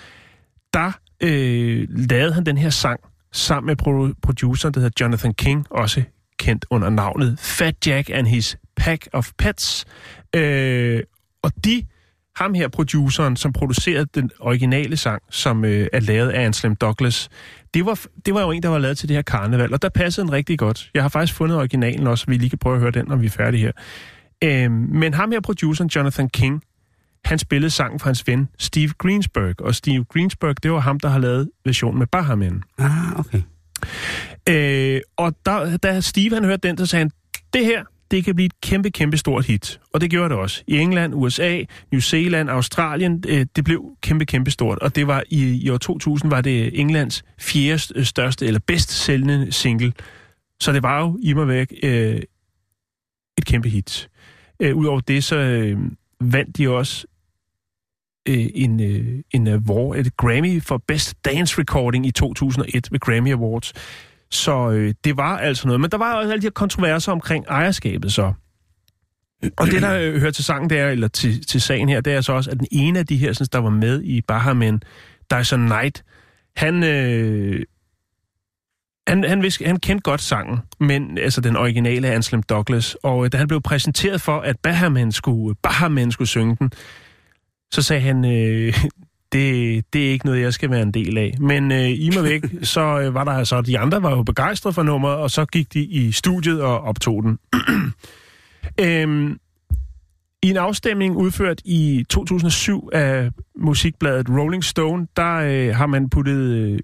der 0.75 0.93
øh, 1.23 1.87
lavede 1.91 2.33
han 2.33 2.47
den 2.47 2.59
her 2.59 2.71
sang 2.71 3.01
sammen 3.33 3.67
med 3.67 3.77
produceren, 4.23 4.75
der 4.75 4.81
hedder 4.81 5.05
Jonathan 5.05 5.35
King, 5.35 5.67
også 5.71 6.03
kendt 6.39 6.67
under 6.71 6.91
navnet 6.91 7.39
Fat 7.39 7.87
Jack 7.87 8.11
and 8.11 8.27
His 8.27 8.57
Pack 8.77 9.09
of 9.13 9.31
Pets. 9.39 9.85
Øh, 10.37 11.03
og 11.43 11.53
de, 11.65 11.87
ham 12.37 12.55
her 12.55 12.69
produceren, 12.69 13.37
som 13.37 13.53
producerede 13.53 14.07
den 14.15 14.31
originale 14.41 14.97
sang, 14.97 15.23
som 15.31 15.65
øh, 15.65 15.89
er 15.93 16.01
lavet 16.01 16.31
af 16.31 16.45
Anselm 16.45 16.77
Douglas, 16.77 17.29
det 17.75 17.87
var, 17.87 18.01
det 18.27 18.35
var 18.35 18.41
jo 18.41 18.51
en, 18.51 18.63
der 18.63 18.69
var 18.69 18.79
lavet 18.79 18.99
til 18.99 19.09
det 19.09 19.17
her 19.17 19.23
karneval, 19.23 19.73
og 19.73 19.83
der 19.83 19.89
passede 19.89 20.27
den 20.27 20.33
rigtig 20.33 20.59
godt. 20.59 20.91
Jeg 20.95 21.03
har 21.03 21.09
faktisk 21.09 21.35
fundet 21.35 21.59
originalen 21.59 22.07
også, 22.07 22.25
vi 22.29 22.37
lige 22.37 22.51
kan 22.51 22.59
prøve 22.59 22.75
at 22.75 22.81
høre 22.81 22.91
den, 22.91 23.05
når 23.09 23.17
vi 23.17 23.27
er 23.27 23.31
færdige 23.31 23.61
her. 23.61 23.73
Øh, 24.45 24.71
men 24.73 25.15
ham 25.15 25.31
her, 25.31 25.41
produceren 25.41 25.89
Jonathan 25.89 26.29
King, 26.29 26.63
han 27.25 27.39
spillede 27.39 27.71
sangen 27.71 27.99
for 28.01 28.07
hans 28.07 28.27
ven 28.27 28.49
Steve 28.59 28.93
Greensburg, 28.99 29.61
og 29.61 29.75
Steve 29.75 30.05
Greensburg, 30.05 30.63
det 30.63 30.73
var 30.73 30.81
ham, 30.81 31.01
der 31.01 31.09
har 31.09 31.19
lavet 31.19 31.51
versionen 31.65 31.99
med 31.99 32.07
Bahamen. 32.07 32.63
Ah, 32.79 33.19
okay. 33.19 33.43
Øh, 34.49 35.01
og 35.17 35.35
da, 35.47 35.77
da 35.77 36.01
Steve 36.01 36.35
han 36.35 36.45
hørte 36.45 36.69
den, 36.69 36.79
så 36.79 36.87
sagde 36.87 37.01
han, 37.01 37.11
det 37.53 37.65
her, 37.65 37.85
det 38.11 38.25
kan 38.25 38.35
blive 38.35 38.47
et 38.47 38.61
kæmpe, 38.61 38.91
kæmpe 38.91 39.17
stort 39.17 39.47
hit. 39.47 39.81
Og 39.93 40.01
det 40.01 40.11
gjorde 40.11 40.29
det 40.29 40.39
også. 40.39 40.63
I 40.67 40.79
England, 40.79 41.15
USA, 41.15 41.63
New 41.93 42.01
Zealand, 42.01 42.51
Australien, 42.51 43.25
øh, 43.29 43.47
det 43.57 43.65
blev 43.65 43.85
kæmpe, 44.03 44.27
kæmpe 44.27 44.51
stort. 44.51 44.79
Og 44.79 44.97
det 44.97 45.07
var 45.07 45.25
i, 45.31 45.65
i 45.65 45.71
år 45.71 45.79
2000 45.79 46.31
var 46.31 46.41
det 46.41 46.81
Englands 46.81 47.25
fjerde 47.39 48.05
største, 48.05 48.47
eller 48.47 48.61
bedst 48.67 48.91
sælgende 48.91 49.53
single. 49.53 49.93
Så 50.61 50.73
det 50.73 50.83
var 50.83 51.01
jo 51.01 51.19
i 51.23 51.33
mig 51.33 51.49
væk 51.49 51.73
øh, 51.83 52.21
et 53.39 53.45
kæmpe 53.45 53.69
hit. 53.69 54.10
Øh, 54.63 54.77
Udover 54.77 55.01
det, 55.01 55.25
så 55.25 55.37
øh, 55.37 55.79
vandt 56.21 56.57
de 56.57 56.69
også 56.69 57.07
øh, 58.29 58.47
en, 58.55 58.81
øh, 58.81 59.23
en 59.31 59.47
award, 59.47 59.97
et 59.97 60.17
Grammy 60.17 60.63
for 60.63 60.83
Best 60.89 61.25
Dance 61.25 61.59
Recording 61.59 62.07
i 62.07 62.11
2001 62.11 62.93
ved 62.93 63.01
Grammy 63.01 63.33
Awards. 63.33 63.73
Så 64.31 64.71
øh, 64.71 64.95
det 65.05 65.17
var 65.17 65.39
altså 65.39 65.67
noget. 65.67 65.81
Men 65.81 65.91
der 65.91 65.99
var 65.99 66.15
også 66.15 66.31
alle 66.31 66.43
de 66.43 66.47
her 66.47 66.51
kontroverser 66.51 67.13
omkring 67.13 67.45
ejerskabet 67.49 68.13
så. 68.13 68.33
Og 69.57 69.67
det, 69.67 69.83
der 69.83 69.99
øh, 69.99 70.21
hører 70.21 70.31
til 70.31 70.45
sangen 70.45 70.71
der, 70.71 70.89
eller 70.89 71.09
til, 71.09 71.47
til 71.47 71.61
sagen 71.61 71.89
her, 71.89 72.01
det 72.01 72.13
er 72.13 72.21
så 72.21 72.33
også, 72.33 72.51
at 72.51 72.59
den 72.59 72.67
ene 72.71 72.99
af 72.99 73.07
de 73.07 73.17
her, 73.17 73.33
synes, 73.33 73.49
der 73.49 73.59
var 73.59 73.71
med 73.71 74.03
i 74.03 74.21
Bahamen, 74.21 74.83
Dyson 75.33 75.67
Knight, 75.67 76.05
han, 76.57 76.83
øh, 76.83 77.63
han, 79.07 79.25
han, 79.25 79.43
vidste, 79.43 79.65
han 79.65 79.79
kendte 79.79 80.03
godt 80.03 80.21
sangen, 80.21 80.59
men 80.81 81.19
altså 81.19 81.41
den 81.41 81.57
originale 81.57 82.09
af 82.09 82.15
Anselm 82.15 82.43
Douglas. 82.43 82.95
Og 82.95 83.25
øh, 83.25 83.33
da 83.33 83.37
han 83.37 83.49
blev 83.49 83.61
præsenteret 83.61 84.21
for, 84.21 84.41
at 84.41 84.57
Bahamen 84.63 85.13
skulle, 85.13 85.55
Bahamen 85.63 86.13
skulle 86.13 86.29
synge 86.29 86.57
den, 86.57 86.71
så 87.73 87.83
sagde 87.83 88.03
han, 88.03 88.25
øh, 88.25 88.75
det, 89.33 89.85
det 89.93 90.07
er 90.07 90.11
ikke 90.11 90.27
noget, 90.27 90.41
jeg 90.41 90.55
skal 90.55 90.71
være 90.71 90.83
en 90.83 90.95
del 90.95 91.19
af. 91.19 91.35
Men 91.41 91.73
øh, 91.73 91.89
i 91.89 92.11
mig 92.15 92.25
væk, 92.25 92.43
så 92.63 93.01
øh, 93.01 93.15
var 93.15 93.25
der 93.25 93.33
altså, 93.33 93.61
de 93.61 93.79
andre 93.79 94.03
var 94.03 94.11
jo 94.11 94.23
begejstrede 94.23 94.75
for 94.75 94.83
nummeret, 94.83 95.17
og 95.17 95.31
så 95.31 95.45
gik 95.45 95.75
de 95.75 95.85
i 95.85 96.13
studiet 96.13 96.63
og 96.63 96.81
optog 96.81 97.23
den. 97.23 97.39
øhm, 98.85 99.39
I 100.43 100.51
en 100.51 100.57
afstemning 100.57 101.17
udført 101.17 101.61
i 101.65 102.05
2007 102.09 102.91
af 102.93 103.31
musikbladet 103.59 104.31
Rolling 104.31 104.65
Stone, 104.65 105.07
der 105.17 105.35
øh, 105.35 105.77
har 105.77 105.87
man 105.87 106.11
puttet, 106.11 106.39
øh, 106.39 106.79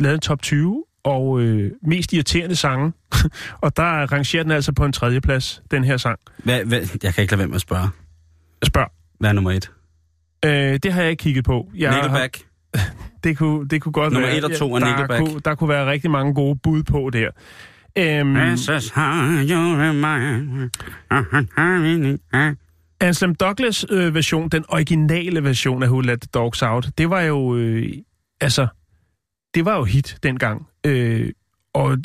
lavet 0.00 0.14
en 0.14 0.20
top 0.20 0.42
20 0.42 0.84
og 1.04 1.40
øh, 1.40 1.70
mest 1.82 2.12
irriterende 2.12 2.56
sange. 2.56 2.92
og 3.64 3.76
der 3.76 4.12
rangerer 4.12 4.42
den 4.42 4.52
altså 4.52 4.72
på 4.72 4.84
en 4.84 4.92
tredje 4.92 5.20
plads, 5.20 5.62
den 5.70 5.84
her 5.84 5.96
sang. 5.96 6.18
Hvad, 6.44 6.64
hvad, 6.64 6.80
jeg 7.02 7.14
kan 7.14 7.22
ikke 7.22 7.32
lade 7.32 7.38
være 7.38 7.48
med 7.48 7.54
at 7.54 7.60
spørge. 7.60 7.88
Spørg. 8.64 8.90
Hvad 9.20 9.30
er 9.30 9.34
nummer 9.34 9.50
et? 9.50 9.70
Øh, 10.44 10.78
det 10.82 10.92
har 10.92 11.02
jeg 11.02 11.10
ikke 11.10 11.22
kigget 11.22 11.44
på. 11.44 11.70
Jeg 11.74 11.94
Nickelback? 11.94 12.38
Har, 12.74 12.90
det 13.24 13.38
kunne, 13.38 13.68
det 13.68 13.82
kunne 13.82 13.92
godt 13.92 14.12
Nummer 14.12 14.28
være. 14.28 14.38
et 14.38 14.44
og 14.44 14.52
to 14.52 14.74
af 14.74 14.80
der, 14.80 14.88
Nickelback. 14.88 15.24
kunne, 15.24 15.40
der 15.44 15.54
kunne 15.54 15.68
være 15.68 15.90
rigtig 15.90 16.10
mange 16.10 16.34
gode 16.34 16.58
bud 16.62 16.82
på 16.82 17.10
der. 17.12 17.30
Øhm. 17.98 18.36
Anselm 23.00 23.34
Douglas 23.34 23.86
øh, 23.90 24.14
version, 24.14 24.48
den 24.48 24.64
originale 24.68 25.44
version 25.44 25.82
af 25.82 25.88
Who 25.88 26.00
Let 26.00 26.20
the 26.20 26.28
Dogs 26.34 26.62
Out, 26.62 26.88
det 26.98 27.10
var 27.10 27.20
jo, 27.20 27.56
øh, 27.56 27.92
altså, 28.40 28.66
det 29.54 29.64
var 29.64 29.76
jo 29.76 29.84
hit 29.84 30.18
dengang. 30.22 30.67
Øh, 30.86 31.32
og 31.72 31.98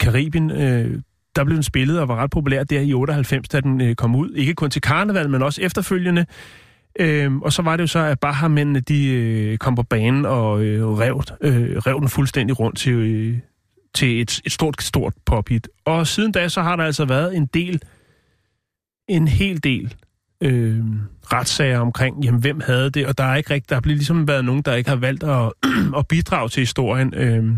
Karibien, 0.00 0.50
øh, 0.50 1.00
der 1.36 1.44
blev 1.44 1.54
den 1.54 1.62
spillet 1.62 2.00
og 2.00 2.08
var 2.08 2.16
ret 2.16 2.30
populær 2.30 2.64
der 2.64 2.80
i 2.80 2.92
98, 2.92 3.48
da 3.48 3.60
den 3.60 3.80
øh, 3.80 3.94
kom 3.94 4.14
ud. 4.14 4.30
Ikke 4.30 4.54
kun 4.54 4.70
til 4.70 4.82
karneval, 4.82 5.30
men 5.30 5.42
også 5.42 5.62
efterfølgende. 5.62 6.26
Øhm, 7.00 7.42
og 7.42 7.52
så 7.52 7.62
var 7.62 7.76
det 7.76 7.82
jo 7.82 7.86
så, 7.86 7.98
at 7.98 8.20
Bahamændene, 8.20 8.80
de 8.80 9.06
øh, 9.06 9.58
kom 9.58 9.74
på 9.74 9.82
banen 9.82 10.26
og 10.26 10.62
øh, 10.62 10.86
rev, 10.86 11.22
øh, 11.40 11.78
rev 11.78 12.00
den 12.00 12.08
fuldstændig 12.08 12.60
rundt 12.60 12.78
til, 12.78 12.92
øh, 12.92 13.38
til 13.94 14.20
et, 14.20 14.40
et 14.44 14.52
stort, 14.52 14.82
stort 14.82 15.14
pophit. 15.26 15.68
Og 15.84 16.06
siden 16.06 16.32
da, 16.32 16.48
så 16.48 16.62
har 16.62 16.76
der 16.76 16.84
altså 16.84 17.04
været 17.04 17.36
en 17.36 17.46
del, 17.46 17.82
en 19.08 19.28
hel 19.28 19.64
del 19.64 19.94
øh, 20.40 20.84
retssager 21.32 21.78
omkring, 21.78 22.24
jamen, 22.24 22.40
hvem 22.40 22.60
havde 22.60 22.90
det, 22.90 23.06
og 23.06 23.18
der 23.18 23.24
er 23.24 23.36
ikke 23.36 23.54
rigtig, 23.54 23.70
der 23.70 23.74
har 23.74 23.82
ligesom 23.84 24.28
været 24.28 24.44
nogen, 24.44 24.62
der 24.62 24.74
ikke 24.74 24.90
har 24.90 24.96
valgt 24.96 25.22
at, 25.22 25.52
at 25.98 26.08
bidrage 26.08 26.48
til 26.48 26.60
historien 26.60 27.14
øh, 27.14 27.52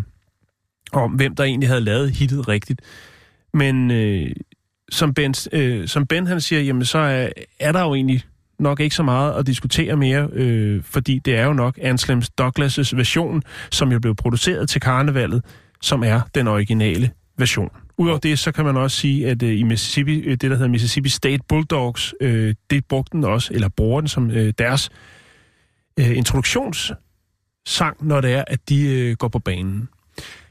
om, 0.93 1.12
hvem 1.12 1.34
der 1.34 1.45
egentlig 1.45 1.68
havde 1.68 1.80
lavet 1.80 2.11
hittet 2.11 2.49
rigtigt. 2.49 2.80
Men 3.55 3.91
øh, 3.91 4.30
som, 4.91 5.14
ben, 5.14 5.34
øh, 5.53 5.89
som 5.89 6.07
Ben 6.07 6.26
han 6.26 6.41
siger, 6.41 6.62
jamen 6.62 6.84
så 6.84 6.99
er, 6.99 7.28
er 7.61 7.72
der 7.72 7.80
jo 7.80 7.95
egentlig 7.95 8.22
nok 8.59 8.80
ikke 8.80 8.97
så 8.97 9.03
meget 9.03 9.34
at 9.34 9.47
diskutere 9.47 9.97
mere, 9.97 10.28
øh, 10.32 10.82
fordi 10.82 11.18
det 11.18 11.37
er 11.37 11.45
jo 11.45 11.53
nok 11.53 11.78
Anselm 11.82 12.22
Douglas' 12.41 12.97
version, 12.97 13.43
som 13.70 13.93
jo 13.93 14.01
blev 14.01 14.14
produceret 14.14 14.68
til 14.68 14.80
karnevalet, 14.80 15.45
som 15.80 16.03
er 16.03 16.20
den 16.34 16.49
originale 16.49 17.11
version. 17.39 17.70
Udover 17.99 18.18
det, 18.18 18.39
så 18.39 18.53
kan 18.53 18.64
man 18.64 18.76
også 18.76 18.97
sige, 18.97 19.28
at 19.28 19.43
øh, 19.43 19.59
i 19.59 19.62
Mississippi, 19.62 20.18
øh, 20.18 20.30
det 20.30 20.41
der 20.41 20.57
hedder 20.57 20.68
Mississippi 20.68 21.09
State 21.09 21.43
Bulldogs, 21.49 22.14
øh, 22.20 22.55
det 22.70 22.84
brugte 22.84 23.12
den 23.12 23.24
også, 23.24 23.55
eller 23.55 23.68
bruger 23.68 24.01
den 24.01 24.09
som 24.09 24.30
øh, 24.30 24.53
deres 24.59 24.91
øh, 25.99 26.16
introduktionssang, 26.16 27.97
når 28.01 28.20
det 28.20 28.32
er, 28.32 28.45
at 28.47 28.68
de 28.68 28.89
øh, 28.89 29.16
går 29.16 29.28
på 29.28 29.39
banen. 29.39 29.89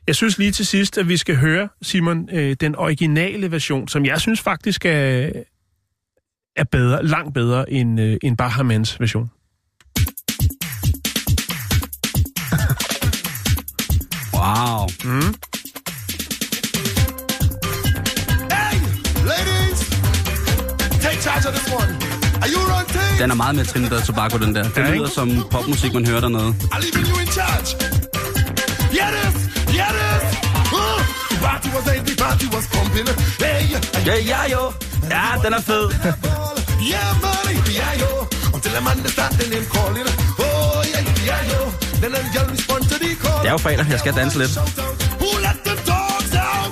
Jeg 0.07 0.15
synes 0.15 0.37
lige 0.37 0.51
til 0.51 0.65
sidst, 0.65 0.97
at 0.97 1.07
vi 1.09 1.17
skal 1.17 1.35
høre, 1.35 1.69
Simon, 1.81 2.29
øh, 2.31 2.55
den 2.61 2.75
originale 2.75 3.51
version, 3.51 3.87
som 3.87 4.05
jeg 4.05 4.21
synes 4.21 4.41
faktisk 4.41 4.85
er, 4.85 5.29
er 6.55 6.63
bedre, 6.71 7.05
langt 7.05 7.33
bedre 7.33 7.71
end, 7.71 8.01
øh, 8.01 8.17
end 8.23 8.37
Bahamans 8.37 8.99
version. 8.99 9.29
Wow. 14.33 14.87
Hey, 18.51 18.75
ladies, 19.31 19.79
take 21.01 21.19
charge 21.21 21.45
of 21.47 21.53
this 21.55 21.67
one. 21.73 21.91
Are 22.43 22.49
you 22.53 22.61
on 22.77 22.85
tape? 22.85 23.23
Den 23.23 23.31
er 23.31 23.35
meget 23.35 23.55
mere 23.55 23.65
Trinidad 23.65 24.01
Tobago, 24.01 24.37
den 24.37 24.55
der. 24.55 24.63
Det 24.63 24.77
Ja, 24.77 24.95
lyder 24.95 25.07
som 25.09 25.29
popmusik, 25.51 25.93
man 25.93 26.05
hører 26.07 26.21
dernede. 26.21 26.49
I'm 26.49 26.79
leaving 26.83 27.07
you 27.11 27.19
in 27.21 27.27
charge. 27.27 27.67
Yeah, 28.97 29.34
yeah, 29.77 29.91
this. 29.97 30.23
Uh, 30.79 30.99
party 31.45 31.69
was 31.75 31.85
ain't 31.93 32.05
the 32.09 32.13
party 32.23 32.47
was 32.55 32.65
pumping. 32.73 33.07
Hey, 33.43 33.61
Ja, 34.07 34.15
ja, 34.31 34.41
jo. 34.53 34.61
Ja, 35.15 35.25
den 35.43 35.53
er 35.57 35.61
fed. 35.69 35.85
Yeah, 36.91 37.09
money, 37.25 37.55
yeah, 37.77 38.01
yo. 38.01 38.09
Until 38.55 38.71
the 38.75 38.81
man 38.87 38.97
they 39.03 39.11
start 39.17 39.31
the 39.39 39.45
name 39.53 39.65
calling. 39.75 40.07
Oh, 40.45 40.81
yeah, 40.91 41.03
yeah, 41.29 41.41
yo. 41.51 41.59
Then 42.01 42.11
the 42.15 42.21
girl 42.33 42.47
respond 42.55 42.83
to 42.91 42.95
the 43.03 43.11
call. 43.23 43.39
Det 43.43 43.47
er 43.47 43.51
jo 43.51 43.57
fredag, 43.57 43.85
jeg 43.89 43.99
skal 43.99 44.13
danse 44.21 44.37
lidt. 44.41 44.51
Who 45.21 45.29
let 45.45 45.57
the 45.67 45.75
dogs 45.89 46.33
out? 46.35 46.71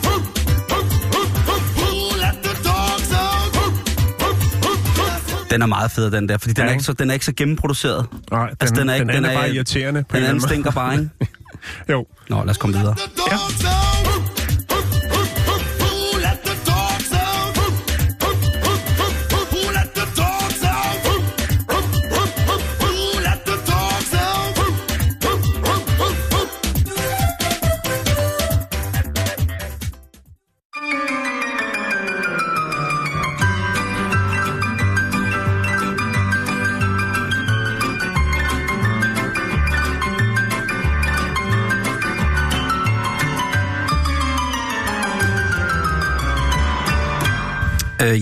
Den 5.51 5.61
er 5.61 5.65
meget 5.65 5.91
fed, 5.91 6.11
den 6.11 6.29
der, 6.29 6.37
fordi 6.37 6.53
den 6.53 6.63
Ja, 6.63 6.69
er 6.69 6.73
ikke? 6.73 6.83
så, 6.83 6.93
den 6.93 7.09
er 7.09 7.13
ikke 7.13 7.25
så 7.25 7.33
gennemproduceret. 7.37 8.05
Nej, 8.31 8.47
den, 8.47 8.57
Altså, 8.61 8.75
den 8.75 8.89
er 8.89 8.93
ikke- 8.93 9.05
den, 9.07 9.15
den 9.15 9.25
er, 9.25 9.33
bare 9.33 9.49
irriterende. 9.53 10.03
på 10.09 10.15
Den 10.15 10.23
en 10.23 10.29
anden 10.29 10.41
stinker 10.47 10.71
bare, 10.71 10.93
ikke? 10.93 11.09
Jo. 11.87 12.05
Nå, 12.29 12.43
lad 12.43 12.49
os 12.49 12.57
komme 12.57 12.77
videre. 12.77 12.95
the 13.63 13.92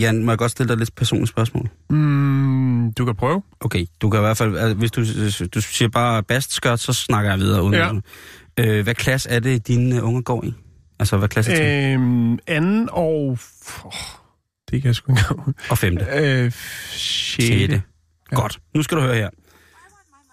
Jan, 0.01 0.23
må 0.23 0.31
jeg 0.31 0.37
godt 0.37 0.51
stille 0.51 0.67
dig 0.67 0.73
et 0.73 0.79
lidt 0.79 0.95
personligt 0.95 1.29
spørgsmål? 1.29 1.69
Mm, 1.89 2.93
du 2.93 3.05
kan 3.05 3.15
prøve. 3.15 3.41
Okay, 3.59 3.85
du 4.01 4.09
kan 4.09 4.19
i 4.19 4.21
hvert 4.21 4.37
fald, 4.37 4.57
altså, 4.57 4.73
hvis 4.75 4.91
du, 4.91 5.01
du 5.47 5.61
siger 5.61 5.89
bare 5.89 6.23
bastskørt, 6.23 6.79
så 6.79 6.93
snakker 6.93 7.31
jeg 7.31 7.39
videre. 7.39 7.63
Uden 7.63 7.73
Ja. 7.73 7.91
øh, 8.59 8.83
hvad 8.83 8.95
klasse 8.95 9.29
er 9.29 9.39
det, 9.39 9.67
dine 9.67 10.03
unger 10.03 10.21
går 10.21 10.43
i? 10.45 10.53
Altså, 10.99 11.17
hvad 11.17 11.29
klasse 11.29 11.51
er 11.51 11.87
øh, 11.87 12.01
Øhm, 12.01 12.39
anden 12.47 12.89
og... 12.91 13.37
Oh, 13.83 13.91
det 14.71 14.81
kan 14.81 14.87
jeg 14.87 14.95
sgu 14.95 15.11
ikke. 15.13 15.23
Og 15.69 15.77
femte? 15.77 16.05
Øh, 16.13 16.51
Sjette. 16.51 17.57
sjette. 17.57 17.81
Godt. 18.29 18.59
Nu 18.75 18.83
skal 18.83 18.97
du 18.97 19.01
høre 19.03 19.15
her. 19.15 19.29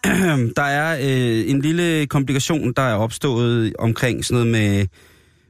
Der 0.57 0.63
er 0.63 0.97
øh, 1.01 1.51
en 1.51 1.61
lille 1.61 2.07
komplikation, 2.07 2.73
der 2.73 2.83
er 2.83 2.95
opstået 2.95 3.73
omkring 3.79 4.25
sådan 4.25 4.47
noget 4.47 4.53
med, 4.53 4.87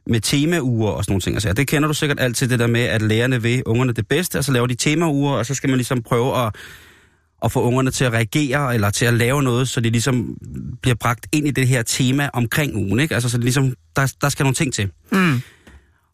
med 0.08 0.20
temauger 0.20 0.90
og 0.90 1.04
sådan 1.04 1.12
nogle 1.12 1.20
ting. 1.20 1.36
Altså, 1.36 1.52
det 1.52 1.66
kender 1.66 1.88
du 1.88 1.94
sikkert 1.94 2.20
altid, 2.20 2.48
det 2.48 2.58
der 2.58 2.66
med, 2.66 2.80
at 2.80 3.02
lærerne 3.02 3.42
vil 3.42 3.62
ungerne 3.66 3.92
det 3.92 4.08
bedste, 4.08 4.38
og 4.38 4.44
så 4.44 4.52
laver 4.52 4.66
de 4.66 4.74
temauger, 4.74 5.32
og 5.32 5.46
så 5.46 5.54
skal 5.54 5.70
man 5.70 5.76
ligesom 5.76 6.02
prøve 6.02 6.46
at, 6.46 6.54
at 7.44 7.52
få 7.52 7.62
ungerne 7.62 7.90
til 7.90 8.04
at 8.04 8.12
reagere, 8.12 8.74
eller 8.74 8.90
til 8.90 9.04
at 9.04 9.14
lave 9.14 9.42
noget, 9.42 9.68
så 9.68 9.80
de 9.80 9.90
ligesom 9.90 10.36
bliver 10.82 10.94
bragt 10.94 11.26
ind 11.32 11.48
i 11.48 11.50
det 11.50 11.68
her 11.68 11.82
tema 11.82 12.30
omkring 12.32 12.76
ugen. 12.76 13.00
Ikke? 13.00 13.14
Altså, 13.14 13.28
så 13.28 13.36
det 13.36 13.44
ligesom, 13.44 13.74
der, 13.96 14.14
der 14.20 14.28
skal 14.28 14.44
nogle 14.44 14.54
ting 14.54 14.74
til. 14.74 14.90
Mm. 15.12 15.40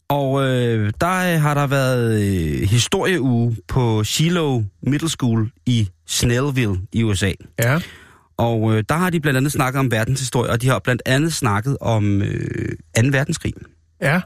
Og 0.09 0.43
øh, 0.43 0.93
der 1.01 1.33
øh, 1.33 1.41
har 1.41 1.53
der 1.53 1.67
været 1.67 2.21
øh, 2.21 2.69
historieuge 2.69 3.57
på 3.67 4.03
Shiloh 4.03 4.63
Middle 4.83 5.09
School 5.09 5.51
i 5.65 5.89
Snellville 6.07 6.77
i 6.93 7.03
USA. 7.03 7.31
Ja. 7.59 7.79
Og 8.37 8.75
øh, 8.75 8.83
der 8.89 8.95
har 8.95 9.09
de 9.09 9.19
blandt 9.19 9.37
andet 9.37 9.51
snakket 9.51 9.79
om 9.79 9.91
verdenshistorie, 9.91 10.51
og 10.51 10.61
de 10.61 10.67
har 10.67 10.79
blandt 10.79 11.01
andet 11.05 11.33
snakket 11.33 11.77
om 11.81 12.21
øh, 12.21 12.69
2. 12.97 13.07
verdenskrig. 13.11 13.53
Ja. 14.05 14.21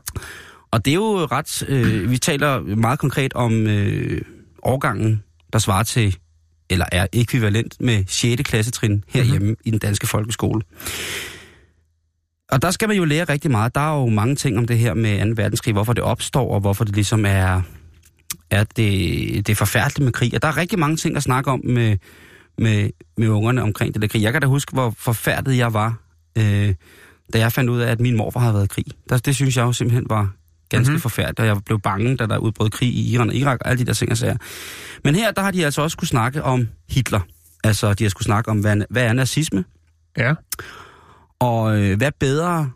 Og 0.72 0.86
det 0.86 0.92
er 0.92 0.96
jo 0.96 1.26
ret... 1.26 1.64
Øh, 1.68 2.12
vi 2.12 2.18
taler 2.18 2.60
meget 2.62 3.00
konkret 3.00 3.34
om 3.34 3.68
øh, 3.68 4.22
årgangen, 4.64 5.24
der 5.54 5.60
svarer 5.60 5.84
til, 5.84 6.18
eller 6.70 6.86
er 6.92 7.08
ekvivalent 7.14 7.82
med 7.82 8.04
6. 8.08 8.42
klassetrin 8.44 9.04
herhjemme 9.08 9.48
mm-hmm. 9.48 9.62
i 9.66 9.72
den 9.72 9.80
danske 9.80 10.08
folkeskole. 10.08 10.62
Og 12.52 12.62
der 12.62 12.72
skal 12.72 12.88
man 12.88 12.98
jo 12.98 13.06
lære 13.06 13.24
rigtig 13.24 13.52
meget. 13.52 13.76
Der 13.76 13.82
er 13.82 14.00
jo 14.00 14.10
mange 14.10 14.36
ting 14.36 14.58
om 14.58 14.68
det 14.68 14.78
her 14.78 14.94
med 14.94 15.36
2. 15.36 15.42
verdenskrig, 15.42 15.74
hvorfor 15.74 15.94
det 15.94 16.04
opstår, 16.04 16.54
og 16.54 16.60
hvorfor 16.60 16.84
det 16.84 16.96
ligesom 16.96 17.26
er, 17.26 17.62
er 18.50 18.64
det, 18.64 19.48
det 19.48 19.50
er 19.50 19.56
forfærdeligt 19.56 20.04
med 20.04 20.14
krig. 20.14 20.34
Og 20.36 20.42
der 20.42 20.48
er 20.48 20.58
rigtig 20.58 20.80
mange 20.80 20.98
ting 20.98 21.18
at 21.18 21.24
snakke 21.24 21.52
om 21.52 21.62
med, 21.64 21.98
med, 22.58 22.90
med 23.18 23.28
ungerne 23.28 23.64
omkring 23.64 23.94
det 23.94 24.02
der 24.02 24.08
krig. 24.08 24.22
Jeg 24.22 24.32
kan 24.32 24.42
da 24.42 24.48
huske, 24.48 24.74
hvor 24.74 24.94
forfærdet 24.98 25.58
jeg 25.58 25.74
var, 25.74 25.98
øh, 26.38 26.76
da 27.34 27.40
jeg 27.40 27.52
fandt 27.52 27.70
ud 27.70 27.80
af, 27.80 27.92
at 27.92 28.00
min 28.00 28.18
morfar 28.18 28.40
havde 28.40 28.54
været 28.54 28.66
i 28.66 28.68
krig. 28.68 28.86
Der, 29.10 29.18
det 29.18 29.36
synes 29.36 29.58
jeg 29.58 29.64
jo 29.64 29.74
simpelthen 29.74 30.06
var 30.10 30.32
ganske 30.70 30.92
mm-hmm. 30.92 31.02
forfærdeligt, 31.02 31.40
og 31.40 31.46
jeg 31.46 31.58
blev 31.66 31.80
bange, 31.80 32.18
da 32.18 32.26
der 32.26 32.38
udbrød 32.38 32.70
krig 32.70 32.90
i 32.90 33.14
Iran 33.14 33.30
og 33.30 33.36
Irak, 33.36 33.60
og 33.62 33.70
alle 33.70 33.80
de 33.80 33.86
der 33.86 33.94
ting 33.94 34.12
og 34.12 34.18
sager. 34.18 34.38
Men 35.04 35.16
her, 35.16 35.32
der 35.32 35.42
har 35.42 35.52
de 35.52 35.66
altså 35.66 35.82
også 35.82 35.94
skulle 35.94 36.10
snakke 36.10 36.44
om 36.44 36.68
Hitler. 36.90 37.20
Altså, 37.64 37.94
de 37.94 38.04
har 38.04 38.10
skulle 38.10 38.26
snakke 38.26 38.52
om, 38.52 38.60
hvad, 38.60 38.78
hvad 38.90 39.04
er 39.04 39.14
nazisme? 39.14 39.66
Ja. 40.18 40.34
Og 41.40 41.80
øh, 41.80 41.98
hvad 41.98 42.12
bedre 42.20 42.72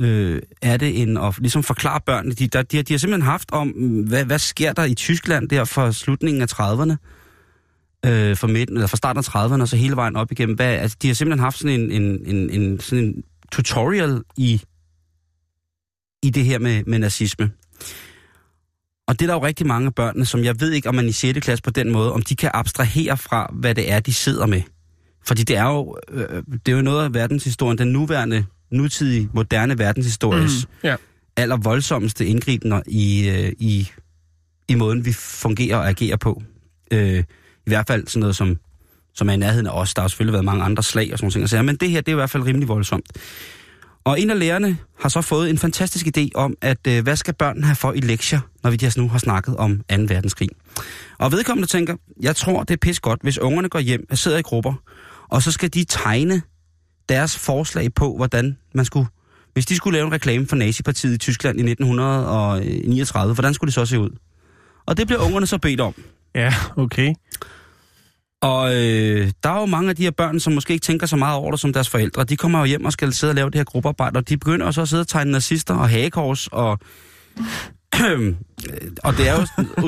øh, 0.00 0.42
er 0.62 0.76
det 0.76 1.02
end 1.02 1.18
at 1.18 1.38
ligesom 1.38 1.62
forklare 1.62 2.00
børnene? 2.06 2.34
De, 2.34 2.46
der, 2.46 2.62
de, 2.62 2.76
har, 2.76 2.84
de 2.84 2.92
har 2.92 2.98
simpelthen 2.98 3.30
haft 3.30 3.52
om, 3.52 3.68
hvad, 4.08 4.24
hvad 4.24 4.38
sker 4.38 4.72
der 4.72 4.84
i 4.84 4.94
Tyskland 4.94 5.48
der 5.48 5.64
fra 5.64 5.92
slutningen 5.92 6.42
af 6.42 6.52
30'erne? 6.52 6.96
Øh, 8.06 8.36
fra, 8.36 8.46
midten, 8.46 8.76
eller 8.76 8.86
fra 8.86 8.96
starten 8.96 9.18
af 9.18 9.46
30'erne 9.46 9.60
og 9.60 9.68
så 9.68 9.76
hele 9.76 9.96
vejen 9.96 10.16
op 10.16 10.32
igennem. 10.32 10.56
Hvad, 10.56 10.66
altså, 10.66 10.96
de 11.02 11.06
har 11.06 11.14
simpelthen 11.14 11.42
haft 11.42 11.58
sådan 11.58 11.80
en, 11.80 11.90
en, 12.02 12.26
en, 12.26 12.50
en, 12.50 12.80
sådan 12.80 13.04
en 13.04 13.22
tutorial 13.52 14.22
i, 14.36 14.62
i 16.22 16.30
det 16.30 16.44
her 16.44 16.58
med, 16.58 16.84
med 16.84 16.98
nazisme. 16.98 17.50
Og 19.06 19.18
det 19.18 19.22
er 19.22 19.26
der 19.26 19.34
jo 19.34 19.46
rigtig 19.46 19.66
mange 19.66 19.86
af 19.86 19.94
børnene, 19.94 20.26
som 20.26 20.44
jeg 20.44 20.60
ved 20.60 20.70
ikke, 20.70 20.88
om 20.88 20.94
man 20.94 21.08
i 21.08 21.12
6. 21.12 21.40
klasse 21.40 21.62
på 21.62 21.70
den 21.70 21.90
måde, 21.90 22.12
om 22.12 22.22
de 22.22 22.36
kan 22.36 22.50
abstrahere 22.54 23.16
fra, 23.16 23.50
hvad 23.52 23.74
det 23.74 23.92
er, 23.92 24.00
de 24.00 24.14
sidder 24.14 24.46
med. 24.46 24.62
Fordi 25.26 25.42
det 25.42 25.56
er 25.56 25.64
jo, 25.64 25.96
øh, 26.10 26.42
det 26.66 26.72
er 26.72 26.76
jo 26.76 26.82
noget 26.82 27.04
af 27.04 27.14
verdenshistorien, 27.14 27.78
den 27.78 27.88
nuværende, 27.88 28.44
nutidige, 28.70 29.28
moderne 29.34 29.78
verdenshistories 29.78 30.66
mm. 30.66 30.88
Ja. 30.88 30.96
aller 31.36 31.56
voldsomste 31.56 32.26
indgribende 32.26 32.82
i, 32.86 33.28
øh, 33.28 33.52
i, 33.58 33.90
i 34.68 34.74
måden, 34.74 35.04
vi 35.04 35.12
fungerer 35.12 35.76
og 35.76 35.88
agerer 35.88 36.16
på. 36.16 36.42
Øh, 36.90 37.18
I 37.66 37.70
hvert 37.70 37.86
fald 37.86 38.06
sådan 38.06 38.20
noget, 38.20 38.36
som, 38.36 38.58
som 39.14 39.28
er 39.28 39.32
i 39.32 39.36
nærheden 39.36 39.66
af 39.66 39.70
os. 39.70 39.94
Der 39.94 40.00
har 40.02 40.08
selvfølgelig 40.08 40.32
været 40.32 40.44
mange 40.44 40.64
andre 40.64 40.82
slag 40.82 41.08
og 41.12 41.18
sådan 41.18 41.32
nogle 41.34 41.48
ting. 41.48 41.64
Men 41.64 41.76
det 41.76 41.90
her, 41.90 42.00
det 42.00 42.08
er 42.08 42.12
i 42.12 42.14
hvert 42.14 42.30
fald 42.30 42.42
rimelig 42.42 42.68
voldsomt. 42.68 43.06
Og 44.04 44.20
en 44.20 44.30
af 44.30 44.38
lærerne 44.38 44.78
har 45.00 45.08
så 45.08 45.20
fået 45.20 45.50
en 45.50 45.58
fantastisk 45.58 46.06
idé 46.06 46.28
om, 46.34 46.54
at 46.60 46.86
øh, 46.88 47.02
hvad 47.02 47.16
skal 47.16 47.34
børnene 47.34 47.66
have 47.66 47.76
for 47.76 47.92
i 47.92 48.00
lektier, 48.00 48.40
når 48.62 48.70
vi 48.70 48.78
altså 48.82 49.00
nu 49.00 49.08
har 49.08 49.18
snakket 49.18 49.56
om 49.56 49.76
2. 49.76 49.82
verdenskrig. 49.88 50.48
Og 51.18 51.32
vedkommende 51.32 51.68
tænker, 51.68 51.96
jeg 52.20 52.36
tror, 52.36 52.62
det 52.62 52.74
er 52.74 52.78
pis 52.78 53.00
godt, 53.00 53.22
hvis 53.22 53.38
ungerne 53.38 53.68
går 53.68 53.78
hjem 53.78 54.06
og 54.10 54.18
sidder 54.18 54.38
i 54.38 54.42
grupper, 54.42 54.74
og 55.28 55.42
så 55.42 55.52
skal 55.52 55.74
de 55.74 55.84
tegne 55.84 56.42
deres 57.08 57.38
forslag 57.38 57.94
på, 57.94 58.16
hvordan 58.16 58.56
man 58.74 58.84
skulle... 58.84 59.06
Hvis 59.52 59.66
de 59.66 59.76
skulle 59.76 59.96
lave 59.96 60.06
en 60.06 60.12
reklame 60.12 60.46
for 60.46 60.56
nazipartiet 60.56 61.14
i 61.14 61.18
Tyskland 61.18 61.58
i 61.58 61.70
1939, 61.70 63.34
hvordan 63.34 63.54
skulle 63.54 63.68
det 63.68 63.74
så 63.74 63.86
se 63.86 63.98
ud? 63.98 64.10
Og 64.86 64.96
det 64.96 65.06
bliver 65.06 65.20
ungerne 65.20 65.46
så 65.46 65.58
bedt 65.58 65.80
om. 65.80 65.94
Ja, 66.34 66.54
okay. 66.76 67.14
Og 68.42 68.74
øh, 68.74 69.32
der 69.42 69.50
er 69.50 69.60
jo 69.60 69.66
mange 69.66 69.90
af 69.90 69.96
de 69.96 70.02
her 70.02 70.10
børn, 70.10 70.40
som 70.40 70.52
måske 70.52 70.72
ikke 70.72 70.84
tænker 70.84 71.06
så 71.06 71.16
meget 71.16 71.36
over 71.36 71.50
det 71.50 71.60
som 71.60 71.72
deres 71.72 71.88
forældre. 71.88 72.24
De 72.24 72.36
kommer 72.36 72.58
jo 72.58 72.64
hjem 72.64 72.84
og 72.84 72.92
skal 72.92 73.12
sidde 73.12 73.30
og 73.30 73.34
lave 73.34 73.50
det 73.50 73.54
her 73.54 73.64
gruppearbejde, 73.64 74.16
og 74.16 74.28
de 74.28 74.36
begynder 74.36 74.66
også 74.66 74.82
at 74.82 74.88
sidde 74.88 75.00
og 75.00 75.08
tegne 75.08 75.30
nazister 75.30 75.74
og 75.74 75.88
hagekors, 75.88 76.48
og, 76.52 76.78
og 79.04 79.16
det 79.16 79.28
er 79.28 79.34
jo 79.40 79.46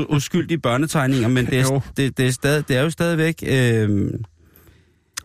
uskyldige 0.09 0.59
børnetegninger, 0.59 1.29
men 1.29 1.47
det 1.47 1.61
er, 1.61 1.81
det, 1.97 2.17
det, 2.17 2.27
er, 2.27 2.31
stadig, 2.31 2.69
det 2.69 2.77
er 2.77 2.83
jo 2.83 2.91
stadigvæk... 2.91 3.35
Øh, 3.47 4.11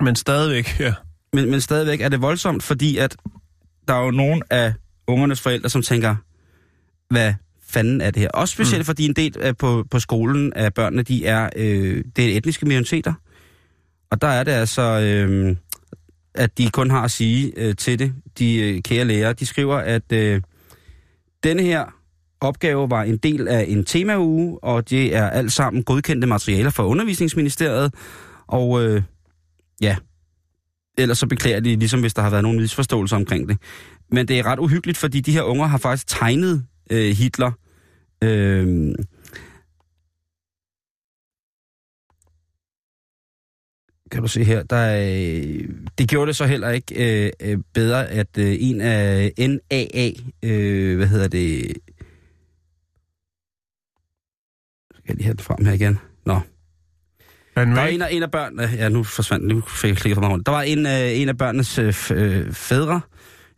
Men 0.01 0.15
stadigvæk, 0.15 0.79
ja. 0.79 0.93
men, 1.33 1.51
men 1.51 1.61
stadigvæk 1.61 2.01
er 2.01 2.09
det 2.09 2.21
voldsomt, 2.21 2.63
fordi 2.63 2.97
at 2.97 3.15
der 3.87 3.93
er 3.93 4.03
jo 4.03 4.11
nogle 4.11 4.41
af 4.49 4.73
ungernes 5.07 5.41
forældre, 5.41 5.69
som 5.69 5.81
tænker, 5.81 6.15
hvad 7.09 7.33
fanden 7.69 8.01
er 8.01 8.11
det 8.11 8.21
her? 8.21 8.29
Også 8.29 8.51
specielt 8.51 8.81
mm. 8.81 8.85
fordi 8.85 9.05
en 9.05 9.13
del 9.13 9.35
af, 9.39 9.57
på, 9.57 9.85
på 9.91 9.99
skolen 9.99 10.53
af 10.53 10.73
børnene, 10.73 11.03
de 11.03 11.25
er, 11.25 11.49
øh, 11.55 12.03
det 12.15 12.33
er 12.33 12.37
etniske 12.37 12.65
minoriteter. 12.65 13.13
Og 14.11 14.21
der 14.21 14.27
er 14.27 14.43
det 14.43 14.51
altså, 14.51 14.81
øh, 14.81 15.55
at 16.35 16.57
de 16.57 16.69
kun 16.69 16.89
har 16.89 17.01
at 17.01 17.11
sige 17.11 17.53
øh, 17.57 17.75
til 17.75 17.99
det, 17.99 18.13
de 18.39 18.55
øh, 18.55 18.81
kære 18.81 19.05
lærere. 19.05 19.33
De 19.33 19.45
skriver, 19.45 19.75
at 19.75 20.11
øh, 20.11 20.41
denne 21.43 21.63
her 21.63 21.85
opgave 22.41 22.89
var 22.89 23.03
en 23.03 23.17
del 23.17 23.47
af 23.47 23.65
en 23.67 23.85
temauge, 23.85 24.63
og 24.63 24.89
det 24.89 25.15
er 25.15 25.29
alt 25.29 25.51
sammen 25.51 25.83
godkendte 25.83 26.27
materialer 26.27 26.69
fra 26.69 26.85
undervisningsministeriet. 26.85 27.93
Og 28.47 28.83
øh, 28.83 29.01
ja, 29.81 29.95
ellers 30.97 31.17
så 31.17 31.27
beklager 31.27 31.59
de, 31.59 31.75
ligesom 31.75 31.99
hvis 31.99 32.13
der 32.13 32.21
har 32.21 32.29
været 32.29 32.43
nogen 32.43 32.59
misforståelser 32.59 33.15
omkring 33.15 33.49
det. 33.49 33.57
Men 34.11 34.27
det 34.27 34.39
er 34.39 34.45
ret 34.45 34.59
uhyggeligt, 34.59 34.97
fordi 34.97 35.21
de 35.21 35.31
her 35.31 35.41
unger 35.41 35.67
har 35.67 35.77
faktisk 35.77 36.07
tegnet 36.07 36.65
øh, 36.89 37.15
Hitler. 37.15 37.51
Øh, 38.23 38.95
kan 44.11 44.21
du 44.21 44.27
se 44.27 44.43
her, 44.43 44.63
der 44.63 44.75
er, 44.75 45.09
øh, 45.33 45.69
det 45.97 46.09
gjorde 46.09 46.27
det 46.27 46.35
så 46.35 46.45
heller 46.45 46.69
ikke 46.69 47.25
øh, 47.25 47.31
øh, 47.41 47.57
bedre, 47.73 48.07
at 48.07 48.37
øh, 48.37 48.55
en 48.59 48.81
af 48.81 49.31
NAA, 49.37 50.11
øh, 50.43 50.97
hvad 50.97 51.07
hedder 51.07 51.27
det, 51.27 51.77
skal 54.93 55.03
jeg 55.07 55.15
lige 55.15 55.23
have 55.23 55.33
det 55.33 55.41
frem 55.41 55.65
her 55.65 55.73
igen? 55.73 55.99
Nå, 56.25 56.39
Er 57.55 57.65
der 57.65 57.73
var 57.73 57.87
en 57.87 58.01
af, 58.01 58.07
en 58.11 58.23
af 58.23 58.31
børnene, 58.31 58.63
ja 58.63 58.89
nu 58.89 59.03
forsvandt, 59.03 59.47
nu 59.47 59.61
fik 59.61 59.89
jeg 59.89 59.97
klikket 59.97 60.15
for 60.15 60.21
mig 60.21 60.29
rundt. 60.29 60.45
Der 60.45 60.51
var 60.51 60.61
en, 60.61 60.85
øh, 60.85 61.19
en 61.19 61.29
af 61.29 61.37
børnenes 61.37 61.79
øh, 61.79 61.93
øh, 62.11 62.53
fædre, 62.53 63.01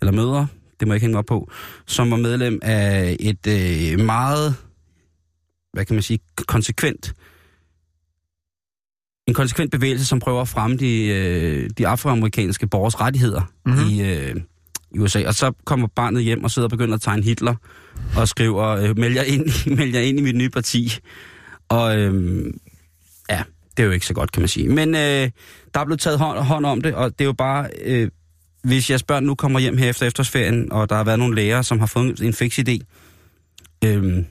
eller 0.01 0.11
mødre, 0.11 0.47
det 0.81 0.87
må 0.87 0.93
jeg 0.93 0.95
ikke 0.95 1.03
hænge 1.03 1.13
mig 1.13 1.19
op 1.19 1.25
på, 1.25 1.51
som 1.87 2.11
var 2.11 2.17
medlem 2.17 2.59
af 2.61 3.17
et 3.19 3.47
øh, 3.47 4.05
meget, 4.05 4.55
hvad 5.73 5.85
kan 5.85 5.95
man 5.95 6.03
sige, 6.03 6.19
konsekvent, 6.47 7.13
en 9.27 9.33
konsekvent 9.33 9.71
bevægelse, 9.71 10.05
som 10.05 10.19
prøver 10.19 10.41
at 10.41 10.47
fremme 10.47 10.77
de, 10.77 11.05
øh, 11.07 11.69
de 11.77 11.87
afroamerikanske 11.87 12.67
borgers 12.67 13.01
rettigheder 13.01 13.41
Mhm. 13.65 13.75
mm-hmm. 13.75 13.89
i, 13.89 14.01
øh, 14.13 14.35
i 14.95 14.99
USA. 14.99 15.27
Og 15.27 15.33
så 15.35 15.51
kommer 15.65 15.87
barnet 15.87 16.23
hjem 16.23 16.43
og 16.43 16.51
sidder 16.51 16.65
og 16.65 16.69
begynder 16.69 16.95
at 16.95 17.01
tegne 17.01 17.23
Hitler, 17.23 17.55
og 18.17 18.27
skriver, 18.27 18.67
øh, 18.67 18.97
meld, 18.97 19.13
jer 19.13 19.23
ind, 19.23 19.47
i- 19.49 19.69
meld 19.79 19.95
jer 19.95 20.01
ind 20.01 20.19
i 20.19 20.21
mit 20.21 20.35
nye 20.35 20.49
parti. 20.49 20.93
Og 21.69 21.97
øh, 21.99 22.45
ja, 23.29 23.43
det 23.77 23.83
er 23.83 23.87
jo 23.87 23.91
ikke 23.91 24.05
så 24.05 24.13
godt, 24.13 24.31
kan 24.31 24.41
man 24.41 24.47
sige. 24.47 24.69
Men 24.69 24.95
øh, 24.95 25.29
der 25.73 25.79
er 25.79 25.85
blevet 25.85 25.99
taget 25.99 26.19
hånd, 26.19 26.39
hånd 26.39 26.65
om 26.65 26.81
det, 26.81 26.93
og 26.95 27.11
det 27.19 27.21
er 27.21 27.25
jo 27.25 27.33
bare... 27.33 27.69
Øh, 27.83 28.09
hvis 28.63 28.89
jeres 28.89 29.03
børn 29.03 29.23
nu 29.23 29.35
kommer 29.35 29.59
hjem 29.59 29.77
her 29.77 29.89
efter 29.89 30.05
efterårsferien, 30.07 30.71
og 30.71 30.89
der 30.89 30.95
har 30.95 31.03
været 31.03 31.19
nogle 31.19 31.35
lærere, 31.35 31.63
som 31.63 31.79
har 31.79 31.85
fået 31.85 32.19
en 32.21 32.33
fix 32.33 32.59
idé, 32.59 32.77
øh, 33.85 34.23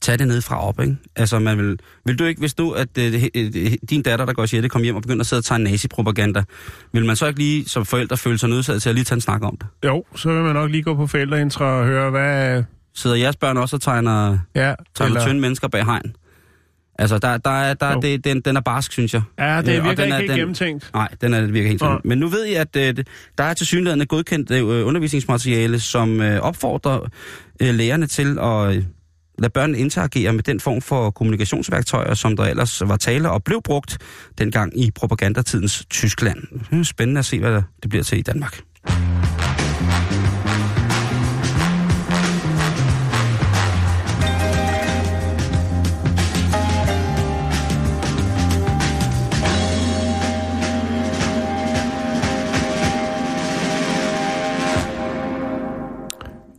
tag 0.00 0.18
det 0.18 0.28
ned 0.28 0.42
fra 0.42 0.66
op, 0.68 0.80
ikke? 0.80 0.96
Altså, 1.16 1.38
man 1.38 1.58
vil, 1.58 1.78
vil 2.04 2.18
du 2.18 2.24
ikke, 2.24 2.38
hvis 2.38 2.58
nu, 2.58 2.70
at 2.72 2.98
øh, 2.98 3.24
øh, 3.34 3.72
din 3.90 4.02
datter, 4.02 4.26
der 4.26 4.32
går 4.32 4.44
i 4.44 4.46
6. 4.46 4.68
kom 4.68 4.82
hjem 4.82 4.96
og 4.96 5.02
begynder 5.02 5.20
at 5.20 5.26
sidde 5.26 5.40
og 5.40 5.44
tegne 5.44 5.64
nazi-propaganda, 5.64 6.42
vil 6.92 7.04
man 7.04 7.16
så 7.16 7.26
ikke 7.26 7.38
lige 7.40 7.68
som 7.68 7.84
forældre 7.86 8.16
føle 8.16 8.38
sig 8.38 8.48
nødsaget 8.48 8.82
til 8.82 8.88
at 8.88 8.94
lige 8.94 9.04
tage 9.04 9.16
en 9.16 9.20
snak 9.20 9.42
om 9.42 9.56
det? 9.56 9.66
Jo, 9.84 10.04
så 10.16 10.32
vil 10.32 10.42
man 10.42 10.54
nok 10.54 10.70
lige 10.70 10.82
gå 10.82 10.94
på 10.94 11.06
forældreintra 11.06 11.64
og 11.64 11.86
høre, 11.86 12.10
hvad... 12.10 12.62
Sidder 12.94 13.16
jeres 13.16 13.36
børn 13.36 13.56
også 13.56 13.76
og 13.76 13.82
tegner, 13.82 14.38
Ja, 14.54 14.74
tegner 14.94 15.14
eller- 15.16 15.26
tynde 15.28 15.40
mennesker 15.40 15.68
bag 15.68 15.84
hegn? 15.84 16.14
Altså, 16.98 17.18
der, 17.18 17.36
der, 17.36 17.50
er- 17.50 17.74
der, 17.74 17.92
Jo. 17.92 18.00
det, 18.00 18.24
den, 18.24 18.40
den 18.40 18.56
er 18.56 18.60
barsk, 18.60 18.92
synes 18.92 19.14
jeg. 19.14 19.22
Ja, 19.38 19.62
det 19.62 19.68
Øh, 19.76 19.84
og 19.84 19.84
virker 19.88 19.94
den 19.94 20.04
ikke 20.04 20.14
er- 20.14 20.18
helt 20.18 20.30
den- 20.30 20.38
gennemtænkt. 20.38 20.90
Nej, 20.94 21.08
den 21.20 21.34
er 21.34 21.40
virker 21.46 21.68
helt 21.68 21.80
sådan. 21.80 21.98
Men 22.04 22.18
nu 22.18 22.28
ved 22.28 22.44
jeg, 22.44 22.60
at 22.60 22.76
øh, 22.76 23.04
der 23.38 23.44
er 23.44 23.54
til 23.54 23.66
synligheden 23.66 24.06
godkendt 24.06 24.50
øh, 24.50 24.86
undervisningsmateriale, 24.86 25.80
som 25.80 26.20
øh, 26.20 26.40
opfordrer 26.40 27.00
øh, 27.62 27.74
lærerne 27.74 28.06
til 28.06 28.38
at 28.38 28.76
øh, 28.76 28.82
lade 29.38 29.50
børnene 29.54 29.78
interagere 29.78 30.32
med 30.32 30.42
den 30.42 30.60
form 30.60 30.80
for 30.80 31.10
kommunikationsværktøjer, 31.10 32.14
som 32.14 32.36
der 32.36 32.44
ellers 32.44 32.82
var 32.86 32.96
tale 32.96 33.30
og 33.30 33.44
blev 33.44 33.62
brugt 33.64 33.98
dengang 34.38 34.78
i 34.80 34.90
propagandatidens 34.90 35.84
Tyskland. 35.90 36.38
Er 36.72 36.82
spændende 36.82 37.18
at 37.18 37.24
se, 37.24 37.40
hvad 37.40 37.62
det 37.82 37.90
bliver 37.90 38.02
til 38.04 38.18
i 38.18 38.22
Danmark. 38.22 38.60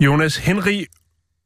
Jonas 0.02 0.38
Henry 0.38 0.86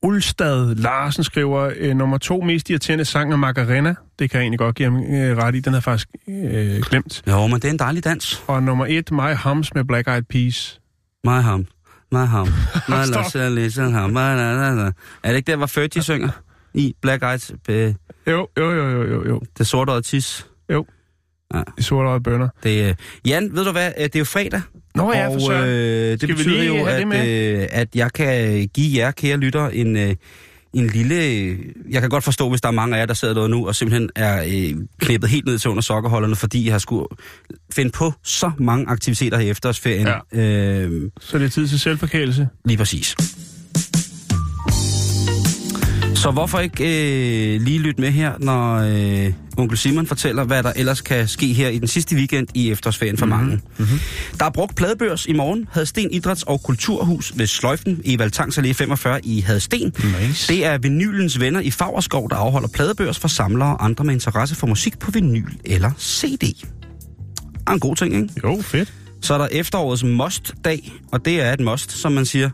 Ulstad 0.04 0.76
Larsen 0.76 1.24
skriver, 1.24 1.72
øh, 1.78 1.96
nummer 1.96 2.18
to 2.18 2.42
mest 2.42 2.70
irriterende 2.70 3.06
sang 3.06 3.32
af 3.32 3.38
Macarena. 3.40 3.96
Det 4.20 4.30
kan 4.30 4.38
jeg 4.38 4.44
egentlig 4.44 4.60
godt 4.60 4.76
give 4.76 4.92
ham 4.92 5.04
øh, 5.04 5.38
ret 5.38 5.56
i. 5.56 5.60
Den 5.60 5.74
har 5.74 5.80
faktisk 5.80 6.08
øh, 6.28 6.82
glemt. 6.82 7.24
Jo, 7.28 7.48
men 7.48 7.56
det 7.56 7.66
er 7.66 7.70
en 7.70 7.80
dejlig 7.80 8.04
dans. 8.04 8.44
Og 8.48 8.64
nummer 8.64 8.86
et, 8.90 9.12
My 9.12 9.36
Hums 9.44 9.74
med 9.74 9.84
Black 9.84 10.08
Eyed 10.08 10.22
Peas. 10.30 10.80
My 11.24 11.30
ham, 11.30 11.66
my 12.12 12.18
ham, 12.18 12.48
my 12.90 13.24
shall 13.30 13.56
listen 13.56 13.94
ham, 13.94 14.10
my 14.10 14.16
la, 14.16 14.54
la, 14.54 14.74
la. 14.74 14.92
Er 15.24 15.30
det 15.30 15.36
ikke 15.36 15.52
der, 15.52 15.56
hvor 15.58 15.66
Fergie 15.66 16.04
synger? 16.04 16.30
I 16.74 16.96
Black 17.02 17.24
Eyed, 17.24 17.58
øh, 17.70 17.94
Jo, 18.28 18.48
jo, 18.58 18.72
jo, 18.72 18.90
jo, 18.92 19.04
jo, 19.04 19.28
jo. 19.28 19.42
det 19.58 19.68
sorte 19.68 20.02
tis. 20.02 20.48
De 21.78 21.84
sorte 21.84 22.24
bønder. 22.24 22.48
Det, 22.64 22.90
øh, 22.90 22.96
Jan, 23.26 23.50
ved 23.56 23.66
du 23.66 23.72
hvad? 23.72 23.92
Øh, 23.98 24.04
Det 24.04 24.16
er 24.16 24.20
jo 24.20 24.26
fredag. 24.26 24.62
Nå 24.96 25.14
ja, 25.14 25.28
for 25.28 25.40
søren. 25.40 25.70
øh, 25.70 26.12
det 26.12 26.22
Skal 26.22 26.36
betyder 26.36 26.64
jo, 26.64 26.86
at, 26.86 27.28
øh, 27.28 27.68
at 27.72 27.88
jeg 27.96 28.14
kan 28.14 28.68
give 28.74 28.98
jer, 29.04 29.12
kære 29.12 29.38
lytter, 29.38 29.70
en, 29.70 29.98
øh, 29.98 30.16
en 30.74 30.88
lille... 30.88 31.16
Jeg 31.90 32.02
kan 32.02 32.10
godt 32.10 32.24
forstå, 32.24 32.50
hvis 32.50 32.62
der 32.62 32.68
er 32.68 32.72
mange 32.72 32.96
af 32.96 33.00
jer, 33.00 33.06
der 33.06 33.14
sidder 33.14 33.34
derude 33.34 33.50
nu, 33.50 33.68
og 33.68 33.76
simpelthen 33.76 34.10
er 34.16 34.44
øh, 34.48 34.76
klippet 35.00 35.30
helt 35.30 35.46
ned 35.46 35.60
til 35.60 35.70
under 35.70 35.82
sokkerholderne, 35.82 36.36
fordi 36.36 36.66
jeg 36.66 36.74
har 36.74 36.80
skulle 36.80 37.06
finde 37.74 37.92
på 37.92 38.14
så 38.24 38.52
mange 38.58 38.86
aktiviteter 38.88 39.38
her 39.38 39.46
i 39.46 39.50
efterårsferien. 39.50 40.08
Ja. 40.34 40.40
Øh, 40.42 41.12
Så 41.20 41.38
det 41.38 41.46
er 41.46 41.50
tid 41.50 41.68
til 41.68 41.80
selvforkælelse. 41.80 42.48
Lige 42.66 42.78
præcis. 42.78 43.16
Så 46.22 46.32
hvorfor 46.32 46.60
ikke 46.60 46.84
øh, 47.56 47.62
lige 47.62 47.80
lytte 47.80 48.02
med 48.02 48.12
her, 48.12 48.34
når 48.40 48.76
øh, 48.76 49.34
onkel 49.58 49.78
Simon 49.78 50.08
fortæller, 50.08 50.44
hvad 50.44 50.64
der 50.64 50.74
ellers 50.76 51.02
kan 51.02 51.28
ske 51.28 51.54
her 51.54 51.70
i 51.70 51.80
den 51.80 51.88
sidste 51.88 52.16
weekend 52.16 52.48
i 52.54 52.72
efterårsferien 52.72 53.18
for 53.18 53.26
mange. 53.26 53.60
Mm-hmm. 53.78 54.00
Der 54.40 54.46
er 54.46 54.50
brugt 54.50 54.76
pladebørs 54.76 55.26
i 55.26 55.34
morgen. 55.34 55.68
Hadsten 55.72 56.12
Idræts- 56.12 56.44
og 56.48 56.64
Kulturhus 56.64 57.34
ved 57.36 57.48
Sløjfen 57.48 58.02
i 58.06 58.20
Valtangs 58.20 58.58
Allé 58.58 58.72
45 58.72 59.26
i 59.26 59.40
Hadsten. 59.40 59.94
Nice. 60.22 60.54
Det 60.54 60.66
er 60.66 60.78
vinylens 60.78 61.40
venner 61.40 61.60
i 61.60 61.72
Fagerskov, 61.72 62.30
der 62.30 62.36
afholder 62.36 62.68
pladebørs 62.68 63.20
for 63.20 63.28
samlere 63.28 63.78
og 63.78 63.86
andre 63.86 64.04
med 64.04 64.14
interesse 64.14 64.56
for 64.56 64.68
musik 64.68 65.00
på 65.00 65.12
vinyl 65.12 65.52
eller 65.66 65.92
CD. 66.00 66.66
Er 67.68 67.72
en 67.72 67.80
god 67.80 67.96
ting, 67.96 68.16
ikke? 68.16 68.30
Jo, 68.44 68.62
fedt. 68.62 68.94
Så 69.22 69.34
er 69.34 69.38
der 69.38 69.48
efterårets 69.52 70.04
must-dag, 70.04 70.92
og 71.12 71.26
det 71.26 71.42
er 71.42 71.54
et 71.54 71.60
must, 71.60 71.92
som 71.92 72.12
man 72.12 72.26
siger. 72.26 72.50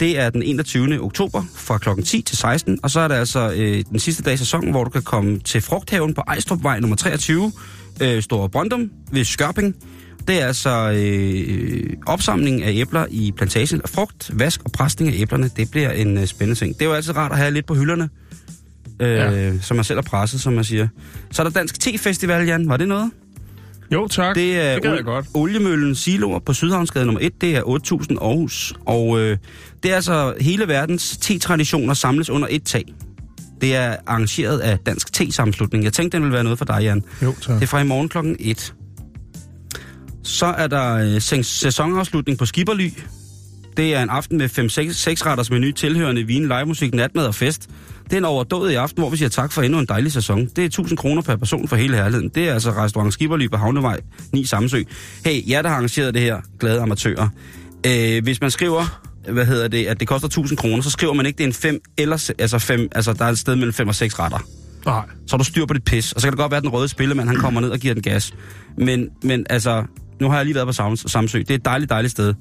Det 0.00 0.18
er 0.18 0.30
den 0.30 0.42
21. 0.42 1.00
oktober 1.02 1.42
fra 1.54 1.78
kl. 1.78 2.02
10 2.02 2.22
til 2.22 2.36
16, 2.36 2.78
og 2.82 2.90
så 2.90 3.00
er 3.00 3.08
der 3.08 3.14
altså 3.14 3.52
øh, 3.56 3.84
den 3.90 3.98
sidste 3.98 4.22
dag 4.22 4.34
i 4.34 4.36
sæsonen, 4.36 4.70
hvor 4.70 4.84
du 4.84 4.90
kan 4.90 5.02
komme 5.02 5.38
til 5.38 5.60
Frugthaven 5.60 6.14
på 6.14 6.20
Ejstrupvej 6.28 6.80
nummer 6.80 6.96
23, 6.96 7.52
øh, 8.02 8.22
Store 8.22 8.48
Brøndum 8.48 8.90
ved 9.12 9.24
Skørping. 9.24 9.74
Det 10.28 10.42
er 10.42 10.46
altså 10.46 10.90
øh, 10.96 11.90
opsamling 12.06 12.62
af 12.62 12.72
æbler 12.74 13.06
i 13.10 13.32
plantagen. 13.36 13.80
Frugt, 13.86 14.30
vask 14.38 14.60
og 14.64 14.72
presning 14.72 15.10
af 15.14 15.20
æblerne, 15.20 15.50
det 15.56 15.70
bliver 15.70 15.90
en 15.90 16.18
øh, 16.18 16.26
spændende 16.26 16.60
ting. 16.60 16.74
Det 16.74 16.82
er 16.82 16.86
jo 16.88 16.92
altid 16.94 17.16
rart 17.16 17.32
at 17.32 17.38
have 17.38 17.50
lidt 17.50 17.66
på 17.66 17.74
hylderne, 17.74 18.08
øh, 19.00 19.08
Ja. 19.10 19.58
som 19.60 19.76
man 19.76 19.84
selv 19.84 19.96
har 19.96 20.02
presset, 20.02 20.40
som 20.40 20.52
man 20.52 20.64
siger. 20.64 20.88
Så 21.30 21.42
er 21.42 21.44
der 21.44 21.50
Dansk 21.58 21.80
Te-festival, 21.80 22.46
Jan. 22.46 22.68
Var 22.68 22.76
det 22.76 22.88
noget? 22.88 23.10
Jo, 23.92 24.08
tak. 24.08 24.34
Det 24.34 24.60
er 24.60 24.78
det 24.78 24.84
jeg 24.96 25.04
godt. 25.04 25.26
oliemøllen 25.34 25.94
Siloer 25.94 26.38
på 26.38 26.52
Sydhavnsgade 26.52 27.04
nummer 27.06 27.20
1. 27.20 27.40
Det 27.40 27.56
er 27.56 27.62
8.000 27.62 28.24
Aarhus. 28.24 28.74
Og 28.86 29.20
øh, 29.20 29.36
det 29.82 29.90
er 29.90 29.94
altså 29.94 30.34
hele 30.40 30.68
verdens 30.68 31.16
te-traditioner 31.16 31.94
samles 31.94 32.30
under 32.30 32.48
et 32.50 32.62
tag. 32.64 32.84
Det 33.60 33.76
er 33.76 33.96
arrangeret 34.06 34.58
af 34.58 34.78
Dansk 34.78 35.12
Te-sammenslutning. 35.12 35.84
Jeg 35.84 35.92
tænkte, 35.92 36.16
den 36.16 36.22
ville 36.24 36.34
være 36.34 36.44
noget 36.44 36.58
for 36.58 36.64
dig, 36.64 36.78
Jan. 36.82 37.04
Jo, 37.22 37.34
tak. 37.42 37.54
Det 37.54 37.62
er 37.62 37.66
fra 37.66 37.80
i 37.80 37.84
morgen 37.84 38.08
klokken 38.08 38.36
1. 38.40 38.74
Så 40.22 40.46
er 40.46 40.66
der 40.66 40.94
øh, 40.94 41.16
sæ- 41.16 41.42
sæsonafslutning 41.42 42.38
på 42.38 42.46
Skibberly. 42.46 42.90
Det 43.76 43.94
er 43.94 44.02
en 44.02 44.10
aften 44.10 44.38
med 44.38 44.48
5-6 44.50 45.26
retters 45.26 45.50
menu, 45.50 45.72
tilhørende 45.72 46.22
vin, 46.22 46.42
livemusik, 46.42 46.94
natmad 46.94 47.26
og 47.26 47.34
fest. 47.34 47.68
Det 48.04 48.12
er 48.12 48.16
en 48.18 48.24
overdået 48.24 48.72
i 48.72 48.74
aften, 48.74 49.00
hvor 49.02 49.10
vi 49.10 49.16
siger 49.16 49.28
tak 49.28 49.52
for 49.52 49.62
endnu 49.62 49.78
en 49.78 49.86
dejlig 49.86 50.12
sæson. 50.12 50.46
Det 50.46 50.58
er 50.58 50.64
1000 50.66 50.98
kroner 50.98 51.22
per 51.22 51.36
person 51.36 51.68
for 51.68 51.76
hele 51.76 51.96
herligheden. 51.96 52.28
Det 52.28 52.48
er 52.48 52.52
altså 52.54 52.70
restaurant 52.70 53.12
Skibberly 53.12 53.48
på 53.50 53.56
Havnevej 53.56 54.00
9 54.32 54.44
Samsø. 54.44 54.82
Hey, 55.24 55.50
jer 55.50 55.62
der 55.62 55.68
har 55.68 55.76
arrangeret 55.76 56.14
det 56.14 56.22
her, 56.22 56.40
glade 56.60 56.80
amatører. 56.80 57.28
Øh, 57.86 58.22
hvis 58.22 58.40
man 58.40 58.50
skriver, 58.50 59.00
hvad 59.32 59.46
hedder 59.46 59.68
det, 59.68 59.86
at 59.86 60.00
det 60.00 60.08
koster 60.08 60.26
1000 60.28 60.58
kroner, 60.58 60.82
så 60.82 60.90
skriver 60.90 61.12
man 61.12 61.26
ikke, 61.26 61.36
det 61.38 61.44
er 61.44 61.48
en 61.48 61.52
5 61.54 61.80
eller 61.98 62.30
altså 62.38 62.58
fem, 62.58 62.88
altså 62.94 63.12
der 63.12 63.24
er 63.24 63.28
et 63.28 63.38
sted 63.38 63.56
mellem 63.56 63.72
5 63.72 63.88
og 63.88 63.94
6 63.94 64.18
retter 64.18 64.38
Nej. 64.86 65.04
så 65.26 65.36
du 65.36 65.44
styr 65.44 65.66
på 65.66 65.74
dit 65.74 65.84
pis. 65.84 66.12
Og 66.12 66.20
så 66.20 66.26
kan 66.26 66.32
det 66.32 66.38
godt 66.38 66.50
være, 66.50 66.56
at 66.56 66.62
den 66.62 66.72
røde 66.72 66.88
spillemand, 66.88 67.28
han 67.28 67.36
kommer 67.38 67.60
ned 67.60 67.70
og 67.70 67.78
giver 67.78 67.94
den 67.94 68.02
gas. 68.02 68.34
Men, 68.78 69.08
men 69.22 69.46
altså, 69.50 69.84
nu 70.20 70.28
har 70.28 70.36
jeg 70.36 70.44
lige 70.44 70.54
været 70.54 70.66
på 70.66 70.72
Sam- 70.82 71.08
Samsø. 71.08 71.38
Det 71.38 71.50
er 71.50 71.54
et 71.54 71.64
dejligt, 71.64 71.90
dejligt 71.90 72.10
sted. 72.10 72.34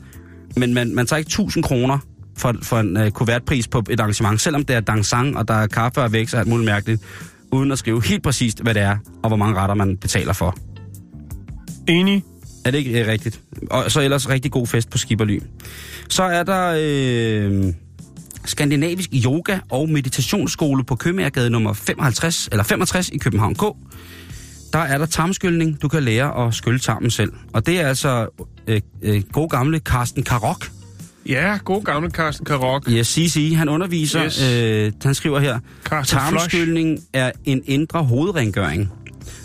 Men 0.58 0.74
man, 0.74 0.96
man 0.96 1.08
tager 1.08 1.18
ikke 1.18 1.30
1000 1.30 1.64
kroner 1.64 2.00
for, 2.38 2.56
for 2.62 2.80
en 2.80 2.98
uh, 2.98 3.10
kuvertpris 3.10 3.68
på 3.68 3.84
et 3.90 4.00
arrangement, 4.00 4.42
selvom 4.42 4.66
det 4.66 4.76
er 4.76 4.80
dansang, 4.80 5.38
og 5.38 5.48
der 5.48 5.54
er 5.54 5.68
kaffe 5.68 6.02
og 6.02 6.12
vækst 6.12 6.34
og 6.34 6.40
alt 6.40 6.50
muligt 6.50 6.66
mærkeligt, 6.66 7.02
uden 7.52 7.72
at 7.72 7.80
skrive 7.80 8.04
helt 8.04 8.24
præcist, 8.24 8.62
hvad 8.62 8.74
det 8.74 8.82
er, 8.82 8.98
og 9.24 9.28
hvor 9.28 9.38
mange 9.38 9.56
retter 9.56 9.76
man 9.76 9.98
betaler 9.98 10.34
for. 10.34 10.58
Enig. 11.88 12.24
Er 12.66 12.72
det 12.72 12.78
ikke 12.78 13.02
øh, 13.02 13.08
rigtigt? 13.08 13.40
Og 13.72 13.92
så 13.92 14.02
ellers 14.02 14.30
rigtig 14.30 14.52
god 14.52 14.68
fest 14.68 14.90
på 14.90 14.98
Skibberly. 14.98 15.40
Så 16.10 16.24
er 16.24 16.44
der 16.44 16.76
øh, 16.80 17.74
skandinavisk 18.46 19.10
yoga 19.26 19.60
og 19.70 19.90
meditationsskole 19.90 20.84
på 20.84 20.96
Købmagergade 20.96 21.50
nummer 21.50 21.74
55, 21.74 22.48
eller 22.52 22.64
65 22.64 23.10
i 23.10 23.18
København 23.18 23.56
K. 23.56 23.62
Der 24.74 24.80
er 24.80 24.98
der 24.98 25.06
tarmskyldning. 25.06 25.82
Du 25.82 25.88
kan 25.88 26.04
lære 26.04 26.48
at 26.48 26.54
skylde 26.54 26.80
tarmen 26.80 27.12
selv. 27.12 27.34
Og 27.54 27.66
det 27.66 27.80
er 27.80 27.88
altså 27.88 28.28
øh, 28.68 28.82
øh, 29.02 29.22
god 29.32 29.50
gamle 29.50 29.80
Carsten 29.80 30.24
Karok. 30.24 30.70
Ja, 31.30 31.58
god 31.66 31.84
gamle 31.84 32.10
Carsten 32.10 32.46
Karok. 32.46 32.92
Ja, 32.92 33.04
CC, 33.04 33.54
han 33.58 33.70
underviser. 33.70 34.26
Yes. 34.26 34.52
Øh, 34.54 34.92
han 35.04 35.14
skriver 35.16 35.40
her, 35.40 35.60
Carsten 35.84 36.18
tarmskyldning 36.20 37.00
er 37.14 37.32
en 37.46 37.62
indre 37.66 38.04
hovedrengøring. 38.04 38.90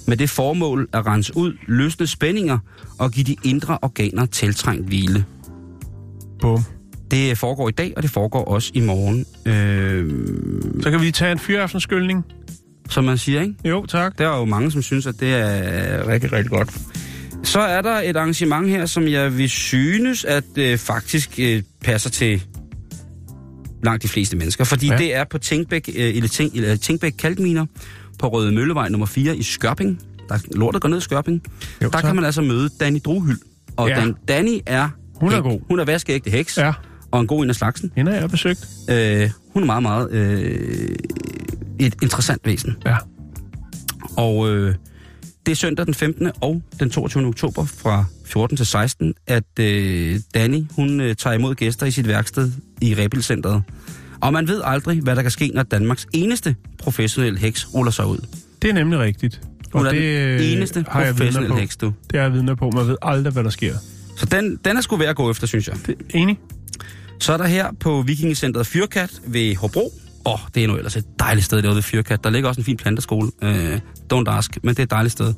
Med 0.07 0.17
det 0.17 0.31
formål 0.31 0.89
at 0.93 1.07
rense 1.07 1.37
ud 1.37 1.53
løsne 1.67 2.07
spændinger 2.07 2.59
og 2.99 3.11
give 3.11 3.25
de 3.25 3.37
indre 3.45 3.79
organer 3.83 4.27
tiltrængt 4.27 4.87
hvile. 4.87 5.25
Bum. 6.41 6.63
Det 7.11 7.39
foregår 7.39 7.69
i 7.69 7.73
dag, 7.73 7.93
og 7.97 8.03
det 8.03 8.11
foregår 8.11 8.45
også 8.45 8.71
i 8.75 8.81
morgen. 8.81 9.25
Øh, 9.47 10.83
Så 10.83 10.91
kan 10.91 11.01
vi 11.01 11.11
tage 11.11 11.33
en 11.33 11.39
fyraftenskyldning. 11.39 12.25
som 12.89 13.05
man 13.05 13.19
siger, 13.19 13.41
ikke? 13.43 13.55
Jo, 13.65 13.87
tak. 13.87 14.19
Der 14.19 14.29
er 14.29 14.39
jo 14.39 14.45
mange, 14.45 14.71
som 14.71 14.83
synes, 14.83 15.07
at 15.07 15.15
det 15.21 15.35
er 15.35 16.09
rigtig, 16.09 16.33
rigtig 16.33 16.51
godt. 16.51 16.71
Så 17.51 17.61
er 17.61 17.83
der 17.83 17.91
et 18.05 18.17
arrangement 18.17 18.69
her, 18.69 18.87
som 18.87 19.09
jeg 19.09 19.39
vil 19.39 19.51
synes, 19.51 20.25
at 20.25 20.45
øh, 20.57 20.79
faktisk 20.79 21.31
øh, 21.39 21.63
passer 21.85 22.11
til 22.11 22.43
langt 23.85 24.03
de 24.03 24.09
fleste 24.09 24.37
mennesker. 24.37 24.65
Fordi 24.65 24.87
Ja. 24.87 24.97
det 24.99 25.15
er 25.15 25.25
på 25.31 25.39
Tænkbæk, 25.39 25.89
øh, 25.97 26.17
eller 26.17 26.29
Tænk, 26.29 26.55
eller 26.55 26.77
Tænkbæk 26.77 27.13
Kalkminer 27.19 27.67
på 28.19 28.29
Røde 28.29 28.53
Møllevej 28.53 28.89
nummer 28.89 29.07
4 29.07 29.37
i 29.37 29.43
Skørping. 29.43 30.01
Der 30.29 30.39
lortet 30.55 30.83
går 30.83 30.89
ned 30.89 30.99
i 30.99 31.01
Skørping. 31.01 31.43
Jo, 31.83 31.87
der 31.87 31.91
tak. 31.91 32.03
kan 32.05 32.15
man 32.17 32.25
altså 32.25 32.43
møde 32.43 32.69
Danny 32.81 32.99
Druhyld. 33.05 33.39
Og 33.77 33.89
ja. 33.89 34.01
Dan, 34.01 34.15
Danny 34.29 34.61
er... 34.67 34.89
Hun 35.15 35.33
er 35.33 35.37
hæk- 35.39 35.43
god. 35.43 35.61
Hun 35.69 35.81
er 35.81 35.85
vaskeægte 35.85 36.31
heks. 36.31 36.59
Ja, 36.59 36.73
Og 37.11 37.21
en 37.21 37.27
god 37.27 37.45
en 37.45 37.51
af 37.51 37.57
slagsen. 37.57 37.93
hende 37.97 38.13
har 38.13 38.19
jeg 38.21 38.31
besøgt. 38.31 38.67
Øh, 38.91 39.31
hun 39.53 39.63
er 39.63 39.67
meget, 39.67 39.83
meget 39.83 40.11
øh, 40.13 40.97
et 41.81 41.95
interessant 42.03 42.41
væsen. 42.45 42.77
Ja. 42.87 42.97
Og 44.17 44.51
øh, 44.51 44.75
det 45.47 45.53
er 45.53 45.57
søndag 45.57 45.87
den 45.87 45.95
15. 45.95 46.31
og 46.41 46.63
den 46.81 46.91
22. 46.91 47.27
oktober 47.27 47.65
fra 47.65 48.05
14 48.25 48.57
til 48.57 48.67
16, 48.67 49.15
at 49.27 49.45
øh, 49.61 50.21
Danny 50.35 50.65
hun 50.77 51.01
øh, 51.01 51.17
tager 51.17 51.35
imod 51.35 51.55
gæster 51.55 51.87
i 51.87 51.91
sit 51.91 52.09
værksted 52.09 52.53
i 52.81 52.95
Rebilcenteret. 52.95 53.63
Og 54.21 54.33
man 54.33 54.49
ved 54.49 54.61
aldrig, 54.65 55.01
hvad 55.01 55.17
der 55.17 55.23
kan 55.23 55.31
ske, 55.31 55.51
når 55.55 55.63
Danmarks 55.63 56.07
eneste 56.13 56.57
professionelle 56.79 57.39
heks 57.39 57.75
ruller 57.75 57.93
sig 57.93 58.07
ud. 58.07 58.19
Det 58.63 58.71
er 58.71 58.75
nemlig 58.75 58.99
rigtigt. 58.99 59.41
Hun 59.73 59.87
er 59.87 59.91
det, 59.91 60.01
den 60.01 60.41
øh, 60.41 60.53
eneste 60.53 60.85
har 60.89 61.13
professionelle 61.13 61.57
heks, 61.57 61.77
du. 61.77 61.93
Det 62.11 62.19
er 62.19 62.23
jeg 62.23 62.33
vidner 62.33 62.55
på. 62.55 62.71
Man 62.71 62.87
ved 62.87 62.97
aldrig, 63.03 63.33
hvad 63.33 63.45
der 63.45 63.51
sker. 63.51 63.75
Så 64.17 64.27
den, 64.27 64.59
den 64.65 64.77
er 64.77 64.81
sgu 64.81 64.97
værd 64.97 65.09
at 65.09 65.17
gå 65.17 65.31
efter, 65.31 65.47
synes 65.47 65.69
jeg. 65.69 65.77
Det, 65.87 65.95
enig? 66.15 66.39
Så 67.21 67.33
er 67.33 67.37
der 67.37 67.47
her 67.47 67.67
på 67.81 68.03
Vikingecenteret 68.03 68.67
Fyrkat 68.67 69.21
ved 69.27 69.57
Hobro. 69.57 69.93
Åh, 70.27 70.33
oh, 70.33 70.39
det 70.55 70.65
er 70.65 70.69
nu 70.69 70.77
ellers 70.77 70.97
et 70.97 71.05
dejligt 71.19 71.47
sted 71.47 71.63
derude 71.63 71.75
ved 71.77 71.83
Fyrkat. 71.83 72.25
Der 72.25 72.31
ligger 72.31 72.49
også 72.49 72.61
en 72.61 72.65
fin 72.65 72.77
planteskole. 72.77 73.31
Uh, 73.43 73.75
don't 74.13 74.31
ask, 74.31 74.59
men 74.63 74.69
det 74.69 74.79
er 74.79 74.83
et 74.83 74.91
dejligt 74.91 75.13
sted. 75.13 75.35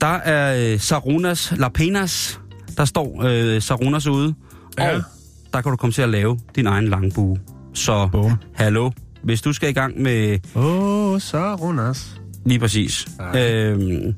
Der 0.00 0.06
er 0.06 0.74
uh, 0.74 0.80
Sarunas 0.80 1.52
Lapenas. 1.56 2.40
Der 2.76 2.84
står 2.84 3.06
uh, 3.06 3.62
Sarunas 3.62 4.06
ude. 4.06 4.34
Ja. 4.78 4.96
Og 4.96 5.02
der 5.52 5.60
kan 5.60 5.70
du 5.70 5.76
komme 5.76 5.92
til 5.92 6.02
at 6.02 6.08
lave 6.08 6.38
din 6.56 6.66
egen 6.66 6.88
langbue. 6.88 7.38
Så 7.74 8.08
Bum. 8.12 8.32
hallo, 8.54 8.90
hvis 9.24 9.42
du 9.42 9.52
skal 9.52 9.68
i 9.68 9.72
gang 9.72 10.02
med 10.02 10.38
Åh, 10.54 10.64
oh, 10.64 11.20
Sarunas. 11.20 12.20
lige 12.46 12.58
præcis. 12.58 13.06
Øhm, 13.36 14.14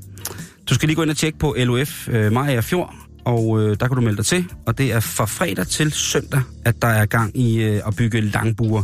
du 0.71 0.75
skal 0.75 0.87
lige 0.87 0.97
gå 0.97 1.03
ind 1.03 1.11
og 1.11 1.17
tjekke 1.17 1.39
på 1.39 1.57
LOF 1.59 2.09
øh, 2.09 2.33
Maja 2.33 2.61
Fjord, 2.61 2.95
og 3.25 3.61
øh, 3.61 3.77
der 3.81 3.89
kan 3.89 3.95
du 3.97 4.01
melde 4.01 4.17
dig 4.17 4.27
til. 4.27 4.45
Og 4.67 4.79
det 4.79 4.93
er 4.93 5.01
fra 5.01 5.25
fredag 5.25 5.67
til 5.67 5.93
søndag, 5.93 6.41
at 6.65 6.83
der 6.83 6.89
er 6.89 7.07
gang 7.07 7.37
i 7.39 7.63
øh, 7.63 7.81
at 7.87 7.97
bygge 7.97 8.21
langbuer. 8.21 8.83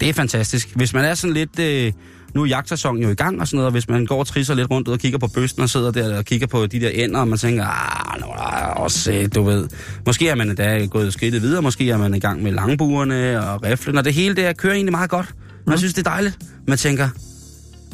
Det 0.00 0.08
er 0.08 0.12
fantastisk. 0.12 0.76
Hvis 0.76 0.94
man 0.94 1.04
er 1.04 1.14
sådan 1.14 1.34
lidt... 1.34 1.58
Øh, 1.58 1.92
nu 2.34 2.42
er 2.42 2.46
jagtsæsonen 2.46 3.02
jo 3.02 3.08
i 3.08 3.14
gang 3.14 3.40
og 3.40 3.46
sådan 3.46 3.56
noget, 3.56 3.66
og 3.66 3.72
hvis 3.72 3.88
man 3.88 4.06
går 4.06 4.18
og 4.18 4.26
trisser 4.26 4.54
lidt 4.54 4.70
rundt 4.70 4.88
ud 4.88 4.92
og 4.92 4.98
kigger 4.98 5.18
på 5.18 5.26
bøsten 5.26 5.62
og 5.62 5.70
sidder 5.70 5.90
der 5.90 6.18
og 6.18 6.24
kigger 6.24 6.46
på 6.46 6.66
de 6.66 6.80
der 6.80 6.88
ender, 6.88 7.20
og 7.20 7.28
man 7.28 7.38
tænker, 7.38 7.64
ah, 7.64 8.20
nu 8.20 8.26
er 8.26 8.36
der 8.36 8.66
også, 8.66 9.12
øh, 9.12 9.28
du 9.34 9.42
ved. 9.42 9.68
Måske 10.06 10.28
er 10.28 10.34
man 10.34 10.48
endda 10.48 10.86
gået 10.86 11.12
skridtet 11.12 11.42
videre, 11.42 11.62
måske 11.62 11.90
er 11.90 11.96
man 11.96 12.14
i 12.14 12.18
gang 12.18 12.42
med 12.42 12.52
langbuerne 12.52 13.46
og 13.46 13.62
riflen, 13.62 13.98
og 13.98 14.04
det 14.04 14.14
hele 14.14 14.36
det 14.36 14.56
kører 14.56 14.74
egentlig 14.74 14.92
meget 14.92 15.10
godt. 15.10 15.34
Man 15.66 15.78
synes, 15.78 15.94
det 15.94 16.06
er 16.06 16.10
dejligt. 16.10 16.38
Man 16.68 16.78
tænker, 16.78 17.08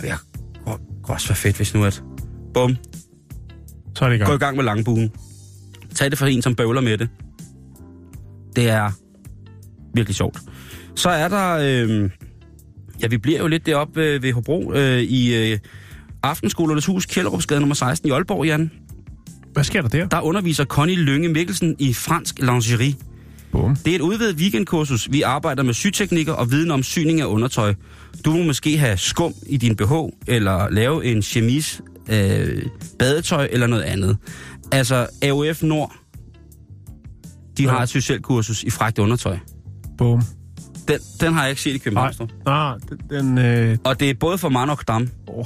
ja, 0.02 0.16
kunne 0.64 1.16
også 1.16 1.28
være 1.28 1.36
fedt, 1.36 1.56
hvis 1.56 1.74
nu 1.74 1.84
at... 1.84 2.02
Bum, 2.54 2.76
Så 3.96 4.04
er 4.04 4.08
det 4.08 4.16
i 4.16 4.18
gå 4.18 4.24
i 4.24 4.26
gang. 4.26 4.40
gang 4.40 4.56
med 4.56 4.64
langbuen. 4.64 5.10
Tag 5.94 6.10
det 6.10 6.18
for 6.18 6.26
en, 6.26 6.42
som 6.42 6.54
bøvler 6.54 6.80
med 6.80 6.98
det. 6.98 7.08
Det 8.56 8.68
er 8.68 8.90
virkelig 9.94 10.16
sjovt. 10.16 10.38
Så 11.00 11.10
er 11.10 11.28
der... 11.28 11.50
Øh, 11.52 12.10
ja, 13.02 13.06
vi 13.06 13.18
bliver 13.18 13.38
jo 13.38 13.46
lidt 13.46 13.66
deroppe 13.66 14.02
øh, 14.04 14.22
ved 14.22 14.32
Hobro 14.32 14.72
øh, 14.74 14.98
i 15.02 15.52
øh, 15.52 15.58
Aftenskolernes 16.22 16.86
Hus, 16.86 17.06
Kjellerupsgade 17.06 17.60
nummer 17.60 17.74
16 17.74 18.08
i 18.08 18.12
Aalborg, 18.12 18.46
Jan. 18.46 18.70
Hvad 19.52 19.64
sker 19.64 19.82
der 19.82 19.88
der? 19.88 20.06
Der 20.06 20.20
underviser 20.20 20.64
Connie 20.64 20.96
Lønge 20.96 21.28
Mikkelsen 21.28 21.76
i 21.78 21.92
fransk 21.92 22.38
lingerie. 22.38 22.94
Bum. 23.52 23.76
Det 23.76 23.90
er 23.90 23.94
et 23.94 24.00
udvidet 24.00 24.36
weekendkursus. 24.36 25.08
Vi 25.12 25.22
arbejder 25.22 25.62
med 25.62 25.74
syteknikker 25.74 26.32
og 26.32 26.50
viden 26.50 26.70
om 26.70 26.82
syning 26.82 27.20
af 27.20 27.24
undertøj. 27.26 27.74
Du 28.24 28.32
må 28.32 28.42
måske 28.42 28.78
have 28.78 28.96
skum 28.96 29.32
i 29.46 29.56
din 29.56 29.76
BH, 29.76 29.92
eller 30.26 30.70
lave 30.70 31.04
en 31.04 31.22
chemise, 31.22 31.82
øh, 32.10 32.62
badetøj 32.98 33.48
eller 33.52 33.66
noget 33.66 33.82
andet. 33.82 34.16
Altså, 34.72 35.06
AOF 35.22 35.62
Nord, 35.62 35.92
de 37.58 37.62
Ja. 37.62 37.70
har 37.70 37.82
et 37.82 37.88
socialt 37.88 38.22
kursus 38.22 38.62
i 38.62 38.70
fragt 38.70 38.98
undertøj. 38.98 39.38
Bum. 39.98 40.22
Den, 40.88 40.98
den 41.20 41.32
har 41.32 41.40
jeg 41.42 41.50
ikke 41.50 41.62
set 41.62 41.74
i 41.74 41.78
København. 41.78 42.12
Nej, 42.46 42.54
ah, 42.72 42.80
den... 42.88 42.98
den 43.10 43.38
øh, 43.38 43.78
Og 43.84 44.00
det 44.00 44.10
er 44.10 44.14
både 44.20 44.38
for 44.38 44.48
mand 44.48 44.70
og 44.70 44.78
dam. 44.88 45.08
oh, 45.26 45.44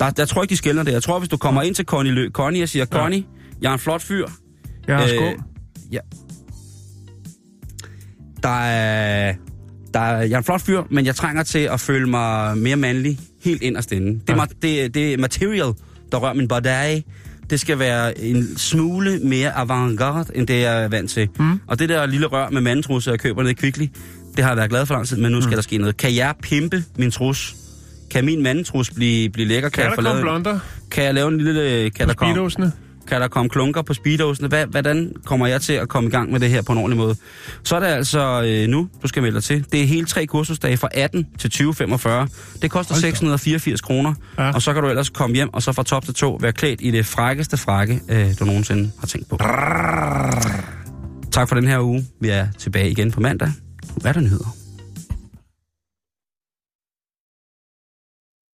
Der, 0.00 0.10
der 0.10 0.24
tror 0.24 0.40
jeg 0.40 0.44
ikke, 0.44 0.50
de 0.50 0.56
skiller 0.56 0.82
det. 0.82 0.92
Jeg 0.92 1.02
tror, 1.02 1.18
hvis 1.18 1.28
du 1.28 1.36
kommer 1.36 1.62
ind 1.62 1.74
til 1.74 1.84
Connie, 1.84 2.12
Lø, 2.12 2.30
Connie 2.30 2.62
og 2.62 2.68
siger, 2.68 2.86
Ja. 2.92 2.98
Connie, 2.98 3.24
jeg 3.62 3.68
er 3.68 3.72
en 3.72 3.78
flot 3.78 4.02
fyr. 4.02 4.26
jeg 4.88 4.96
har 4.96 5.04
Øh. 5.04 5.34
Ja. 5.92 5.98
Der 8.42 8.48
er, 8.60 9.34
der 9.94 10.00
er, 10.00 10.22
jeg 10.22 10.32
er 10.32 10.38
en 10.38 10.44
flot 10.44 10.60
fyr, 10.60 10.82
men 10.90 11.06
jeg 11.06 11.14
trænger 11.16 11.42
til 11.42 11.58
at 11.58 11.80
føle 11.80 12.06
mig 12.10 12.58
mere 12.58 12.76
mandlig 12.76 13.18
helt 13.44 13.62
inderst 13.62 13.92
inde. 13.92 14.20
Det, 14.26 14.36
Ja. 14.36 14.44
det, 14.62 14.94
det 14.94 15.12
er 15.14 15.18
material, 15.18 15.72
der 16.12 16.18
rører 16.18 16.34
min 16.34 16.48
body. 16.48 17.02
det 17.50 17.60
skal 17.60 17.78
være 17.78 18.20
en 18.20 18.56
smule 18.58 19.18
mere 19.18 19.52
avantgarde, 19.56 20.32
end 20.36 20.46
det 20.46 20.60
jeg 20.60 20.84
er 20.84 20.88
vant 20.88 21.10
til. 21.10 21.28
Mm. 21.38 21.60
Og 21.66 21.78
det 21.78 21.88
der 21.88 22.06
lille 22.06 22.26
rør 22.26 22.50
med 22.50 22.60
mandetrusser, 22.60 23.12
jeg 23.12 23.20
køber 23.20 23.42
nede 23.42 23.50
i 23.52 23.54
Kvickly, 23.54 23.86
det 24.36 24.44
har 24.44 24.50
jeg 24.50 24.56
været 24.56 24.70
glad 24.70 24.86
for 24.86 24.94
lang 24.94 25.06
tid, 25.08 25.16
men 25.16 25.32
nu 25.32 25.40
skal 25.40 25.50
mm. 25.50 25.54
der 25.54 25.62
ske 25.62 25.78
noget. 25.78 25.96
Kan 25.96 26.14
jeg 26.16 26.34
pimpe 26.42 26.84
min 26.98 27.10
trus? 27.10 27.54
Kan 28.10 28.24
min 28.24 28.42
mandetrus 28.42 28.90
blive, 28.90 29.30
blive 29.30 29.48
lækker? 29.48 29.68
Kan, 29.68 29.82
jeg 29.82 29.90
der 29.90 29.96
få 29.96 30.02
komme 30.02 30.10
lavet- 30.10 30.22
blonder 30.42 30.58
Kan 30.90 31.04
jeg 31.04 31.14
lave 31.14 31.28
en 31.28 31.38
lille... 31.38 31.90
Kan 31.90 32.08
der, 32.08 32.14
komme, 32.14 32.72
kan 33.08 33.20
der 33.20 33.28
komme 33.28 33.48
klunker 33.48 33.82
på 33.82 33.94
speedosene? 33.94 34.48
Hvad, 34.48 34.66
hvordan 34.66 35.12
kommer 35.24 35.46
jeg 35.46 35.60
til 35.60 35.72
at 35.72 35.88
komme 35.88 36.08
i 36.08 36.10
gang 36.10 36.32
med 36.32 36.40
det 36.40 36.50
her 36.50 36.62
på 36.62 36.72
en 36.72 36.78
ordentlig 36.78 36.96
måde? 36.98 37.16
Så 37.64 37.76
er 37.76 37.80
det 37.80 37.86
altså 37.86 38.42
øh, 38.46 38.68
nu, 38.68 38.88
du 39.02 39.08
skal 39.08 39.22
melde 39.22 39.34
dig 39.34 39.44
til. 39.44 39.66
Det 39.72 39.82
er 39.82 39.86
hele 39.86 40.06
tre 40.06 40.26
kursusdage 40.26 40.76
fra 40.76 40.88
18 40.94 41.26
til 41.38 41.50
2045. 41.50 42.28
Det 42.62 42.70
koster 42.70 42.94
684 42.94 43.80
kroner, 43.80 44.14
Ja. 44.38 44.50
og 44.52 44.62
så 44.62 44.72
kan 44.72 44.82
du 44.82 44.88
ellers 44.88 45.10
komme 45.10 45.36
hjem 45.36 45.54
og 45.54 45.62
så 45.62 45.72
fra 45.72 45.82
top 45.82 46.04
til 46.04 46.14
to 46.14 46.38
være 46.40 46.52
klædt 46.52 46.80
i 46.82 46.90
det 46.90 47.06
frækkeste 47.06 47.56
frakke, 47.56 48.00
øh, 48.08 48.26
du 48.40 48.44
nogensinde 48.44 48.90
har 49.00 49.06
tænkt 49.06 49.28
på. 49.28 49.36
Tak 51.32 51.48
for 51.48 51.54
den 51.54 51.66
her 51.68 51.80
uge. 51.80 52.06
Vi 52.20 52.28
er 52.28 52.46
tilbage 52.58 52.90
igen 52.90 53.10
på 53.10 53.20
mandag. 53.20 53.52
Hvad 53.96 54.10
er 54.10 54.12
der 54.12 54.20
nyheder. 54.20 54.61